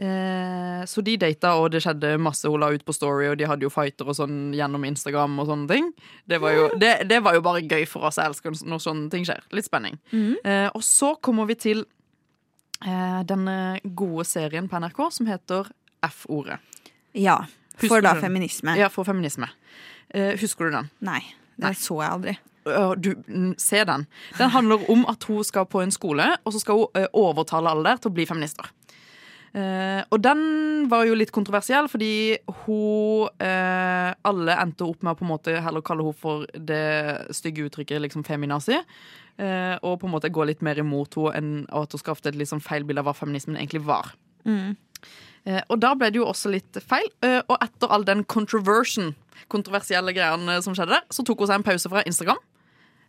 Eh, 0.00 0.84
så 0.88 1.02
de 1.04 1.16
data, 1.20 1.52
og 1.60 1.70
det 1.74 1.82
skjedde 1.84 2.14
masse. 2.22 2.48
Hun 2.48 2.62
la 2.62 2.70
ut 2.72 2.84
på 2.86 2.94
Story, 2.96 3.28
og 3.28 3.36
de 3.36 3.48
hadde 3.48 3.66
jo 3.66 3.72
fighter 3.72 4.08
og 4.08 4.16
sånn 4.16 4.54
gjennom 4.56 4.84
Instagram 4.88 5.38
og 5.42 5.50
sånne 5.50 5.68
ting. 5.68 5.90
Det 6.28 6.40
var 6.40 6.56
jo, 6.56 6.66
det, 6.80 6.92
det 7.10 7.20
var 7.24 7.36
jo 7.36 7.44
bare 7.44 7.62
gøy 7.66 7.84
for 7.88 8.08
oss. 8.08 8.16
Jeg 8.20 8.32
elsker 8.32 8.56
når 8.64 8.80
sånne 8.80 9.10
ting 9.12 9.28
skjer. 9.28 9.44
Litt 9.56 9.68
spenning. 9.68 10.00
Eh, 10.16 10.68
og 10.72 10.84
så 10.86 11.12
kommer 11.20 11.48
vi 11.50 11.58
til 11.60 11.84
eh, 12.80 13.20
denne 13.28 13.56
gode 13.84 14.24
serien 14.28 14.70
på 14.72 14.80
NRK 14.80 15.02
som 15.18 15.28
heter 15.28 15.68
F-ordet. 16.08 16.60
Ja. 17.12 17.42
For 17.80 18.00
da 18.04 18.14
feminisme. 18.20 18.76
Ja, 18.80 18.88
for 18.92 19.08
feminisme. 19.08 19.48
Eh, 20.12 20.32
husker 20.40 20.68
du 20.68 20.78
den? 20.78 20.88
Nei, 21.04 21.20
det 21.60 21.76
så 21.80 22.00
jeg 22.00 22.16
aldri. 22.16 22.38
Du, 23.00 23.14
mm, 23.26 23.54
se 23.58 23.84
den. 23.84 24.06
Den 24.38 24.52
handler 24.54 24.84
om 24.92 25.06
at 25.10 25.24
hun 25.28 25.44
skal 25.46 25.68
på 25.70 25.82
en 25.84 25.94
skole, 25.94 26.26
og 26.44 26.54
så 26.54 26.62
skal 26.62 26.80
hun 26.80 27.00
øh, 27.00 27.08
overtale 27.12 27.70
alle 27.70 27.88
der 27.88 28.02
til 28.02 28.12
å 28.12 28.16
bli 28.18 28.28
feminister. 28.28 28.70
Uh, 29.50 30.06
og 30.14 30.20
den 30.22 30.42
var 30.86 31.08
jo 31.08 31.16
litt 31.18 31.32
kontroversiell, 31.34 31.88
fordi 31.90 32.36
hun 32.60 33.24
uh, 33.42 34.12
Alle 34.30 34.54
endte 34.62 34.86
opp 34.86 35.02
med 35.02 35.10
å 35.10 35.18
på 35.18 35.24
en 35.26 35.30
måte 35.32 35.54
heller 35.64 35.82
kalle 35.82 36.04
hun 36.06 36.14
for 36.14 36.44
det 36.54 37.34
stygge 37.34 37.64
uttrykket 37.66 37.98
liksom 38.04 38.22
feminazi. 38.22 38.78
Uh, 39.40 39.74
og 39.82 39.98
på 39.98 40.06
en 40.06 40.14
måte 40.14 40.30
gå 40.30 40.46
litt 40.46 40.62
mer 40.62 40.78
imot 40.78 41.18
henne 41.18 41.34
enn 41.34 41.50
at 41.82 41.90
hun 41.90 42.02
skapte 42.02 42.30
et 42.30 42.38
liksom 42.38 42.62
feil 42.62 42.86
bilde 42.86 43.02
av 43.02 43.10
hva 43.10 43.16
feminismen 43.16 43.58
egentlig 43.58 43.82
var. 43.90 44.14
Eh, 45.48 45.62
og 45.72 45.80
da 45.80 45.94
ble 45.96 46.10
det 46.12 46.20
jo 46.20 46.28
også 46.28 46.52
litt 46.52 46.80
feil. 46.84 47.08
Eh, 47.24 47.40
og 47.46 47.56
etter 47.64 47.92
all 47.92 48.04
den 48.08 48.24
controversion, 48.28 49.14
kontroversielle 49.52 50.14
greiene 50.16 50.60
som 50.64 50.76
skjedde, 50.76 50.98
der, 50.98 51.06
så 51.14 51.24
tok 51.26 51.44
hun 51.44 51.50
seg 51.50 51.60
en 51.60 51.68
pause 51.70 51.92
fra 51.92 52.04
Instagram. 52.08 52.40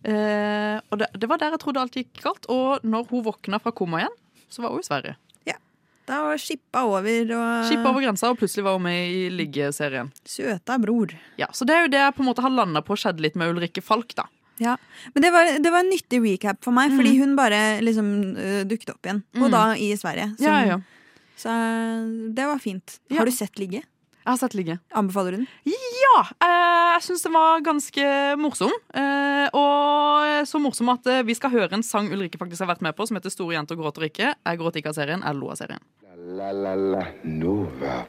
Eh, 0.04 0.80
og 0.90 0.98
det, 1.02 1.08
det 1.20 1.30
var 1.30 1.38
der 1.42 1.52
jeg 1.56 1.60
trodde 1.62 1.82
alt 1.84 1.96
gikk 2.00 2.22
galt. 2.24 2.48
Og 2.50 2.82
når 2.84 3.08
hun 3.12 3.24
våkna 3.28 3.60
fra 3.62 3.72
koma 3.76 4.02
igjen, 4.02 4.16
så 4.52 4.64
var 4.66 4.74
hun 4.76 4.80
i 4.84 4.88
Sverige. 4.88 5.18
Da 6.10 6.18
var 6.26 6.40
skippa 6.42 6.82
over 6.90 7.30
og 7.38 7.68
Skippa 7.70 7.92
over 7.92 8.02
grensa, 8.02 8.32
og 8.34 8.40
plutselig 8.40 8.64
var 8.66 8.74
hun 8.74 8.82
med 8.84 9.12
i 9.14 9.20
liggeserien. 9.32 10.10
Søta 10.28 10.76
bror. 10.82 11.14
Ja, 11.38 11.46
Så 11.54 11.64
det 11.64 11.76
er 11.78 11.86
jo 11.86 11.92
det 11.94 12.00
jeg 12.02 12.16
på 12.18 12.24
en 12.24 12.28
måte 12.28 12.42
har 12.44 12.50
landa 12.52 12.82
på 12.84 12.98
skjedde 13.00 13.22
litt 13.22 13.38
med 13.40 13.54
Ulrikke 13.54 13.84
Falk, 13.86 14.16
da. 14.18 14.26
Ja. 14.60 14.74
Men 15.14 15.24
det 15.24 15.32
var, 15.32 15.52
det 15.62 15.72
var 15.72 15.86
en 15.86 15.92
nyttig 15.94 16.20
recap 16.26 16.58
for 16.66 16.74
meg, 16.76 16.90
fordi 16.98 17.14
Mm. 17.14 17.20
hun 17.22 17.36
bare 17.38 17.62
liksom 17.86 18.10
uh, 18.36 18.64
dukket 18.68 18.90
opp 18.96 19.06
igjen. 19.08 19.22
Og 19.38 19.46
Mm. 19.46 19.52
da 19.54 19.64
i 19.78 19.92
Sverige. 19.96 20.28
Så, 20.42 20.44
Ja, 20.50 20.58
ja. 20.66 20.80
så 21.38 22.34
det 22.34 22.46
var 22.50 22.60
fint. 22.60 23.00
Ja. 23.08 23.18
Har 23.22 23.26
du 23.26 23.32
sett 23.32 23.56
Ligge? 23.62 23.84
Jeg 24.22 24.30
har 24.30 24.38
sett 24.38 24.54
ligge. 24.54 24.78
Anbefaler 24.94 25.34
du 25.34 25.42
den? 25.42 25.48
Ja! 25.66 26.20
Eh, 26.46 26.90
jeg 26.94 27.06
syns 27.08 27.24
den 27.26 27.34
var 27.34 27.64
ganske 27.66 28.06
morsom. 28.38 28.74
Eh, 28.94 29.48
og 29.58 30.46
så 30.46 30.62
morsom 30.62 30.92
at 30.94 31.10
eh, 31.10 31.24
vi 31.26 31.34
skal 31.38 31.54
høre 31.56 31.74
en 31.74 31.86
sang 31.86 32.12
Ulrikke 32.14 32.38
faktisk 32.38 32.62
har 32.62 32.70
vært 32.76 32.86
med 32.86 32.94
på, 32.94 33.08
som 33.10 33.18
heter 33.18 33.34
'Store 33.34 33.58
jenter 33.58 33.80
gråter 33.80 34.06
ikke'. 34.06 34.36
Jeg 34.46 34.62
gråter 34.62 34.82
ikke 34.82 34.94
av 34.94 35.00
serien, 35.00 35.26
jeg 35.26 35.40
lo 35.40 35.50
av 35.50 35.58
serien. 35.58 35.82
La 36.38 36.52
la 36.54 36.76
la 36.76 37.06
Nova. 37.26 38.06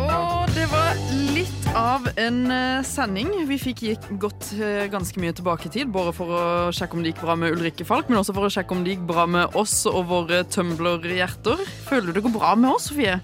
Og 0.00 0.50
det 0.56 0.66
var 0.72 0.98
litt 1.36 1.70
av 1.76 2.08
en 2.18 2.50
sending. 2.82 3.30
Vi 3.46 3.58
fikk 3.62 3.82
gikk 3.86 4.06
gått 4.18 4.50
ganske 4.90 5.20
mye 5.22 5.34
tilbake 5.36 5.66
i 5.66 5.74
tid, 5.78 5.92
både 5.92 6.14
for 6.16 6.26
å 6.26 6.44
sjekke 6.74 6.98
om 6.98 7.04
det 7.04 7.12
gikk 7.12 7.22
bra 7.22 7.36
med 7.36 7.54
Ulrikke 7.54 7.86
Falk, 7.86 8.08
men 8.08 8.18
også 8.18 8.34
for 8.34 8.48
å 8.48 8.50
sjekke 8.50 8.74
om 8.74 8.82
det 8.82 8.96
gikk 8.96 9.06
bra 9.06 9.26
med 9.26 9.54
oss 9.54 9.84
og 9.86 10.08
våre 10.10 10.42
Tumbler-hjerter. 10.50 11.62
Føler 11.86 12.10
du 12.10 12.18
det 12.18 12.24
går 12.26 12.38
bra 12.40 12.56
med 12.58 12.72
oss, 12.74 12.88
Sofie? 12.90 13.20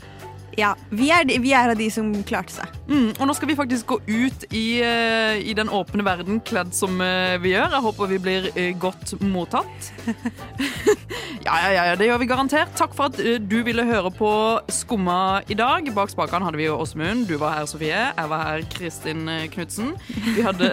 Ja. 0.56 0.72
Vi 0.90 1.10
er, 1.12 1.26
vi 1.42 1.52
er 1.52 1.70
av 1.70 1.78
de 1.78 1.86
som 1.92 2.08
klarte 2.26 2.54
seg. 2.54 2.76
Mm, 2.88 3.10
og 3.18 3.28
nå 3.28 3.34
skal 3.36 3.50
vi 3.50 3.56
faktisk 3.58 3.92
gå 3.92 3.98
ut 4.06 4.46
i, 4.54 4.80
eh, 4.84 5.36
i 5.44 5.52
den 5.56 5.68
åpne 5.68 6.04
verden 6.06 6.40
kledd 6.40 6.72
som 6.76 7.00
eh, 7.04 7.36
vi 7.42 7.52
gjør. 7.52 7.74
Jeg 7.76 7.84
håper 7.86 8.10
vi 8.12 8.20
blir 8.22 8.48
eh, 8.54 8.70
godt 8.80 9.16
mottatt. 9.20 9.90
ja, 11.46 11.58
ja, 11.66 11.84
ja, 11.90 11.96
det 11.98 12.08
gjør 12.08 12.22
vi 12.22 12.30
garantert. 12.30 12.72
Takk 12.78 12.96
for 12.96 13.10
at 13.10 13.20
du 13.20 13.58
ville 13.66 13.84
høre 13.84 14.12
på 14.14 14.30
Skumma 14.72 15.42
i 15.52 15.58
dag. 15.58 15.90
Bak 15.96 16.14
spakene 16.14 16.48
hadde 16.48 16.60
vi 16.60 16.70
jo 16.70 16.78
Åsmund. 16.80 17.26
Du 17.28 17.36
var 17.42 17.58
her, 17.58 17.68
Sofie. 17.68 18.00
Jeg 18.08 18.32
var 18.32 18.46
her, 18.46 18.64
Kristin 18.72 19.28
Knutsen. 19.52 19.92
Vi 20.08 20.46
hadde 20.46 20.72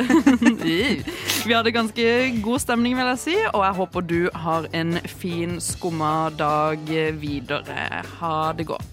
Vi 1.43 1.51
hadde 1.51 1.75
ganske 1.75 2.07
god 2.43 2.63
stemning, 2.63 2.95
vil 2.95 3.09
jeg 3.13 3.19
si, 3.19 3.35
og 3.51 3.65
jeg 3.65 3.77
håper 3.81 4.07
du 4.07 4.19
har 4.45 4.69
en 4.71 4.95
fin 5.19 5.59
skumma 5.61 6.29
dag 6.39 6.79
videre. 7.19 8.03
Ha 8.21 8.35
det 8.55 8.69
godt. 8.71 8.92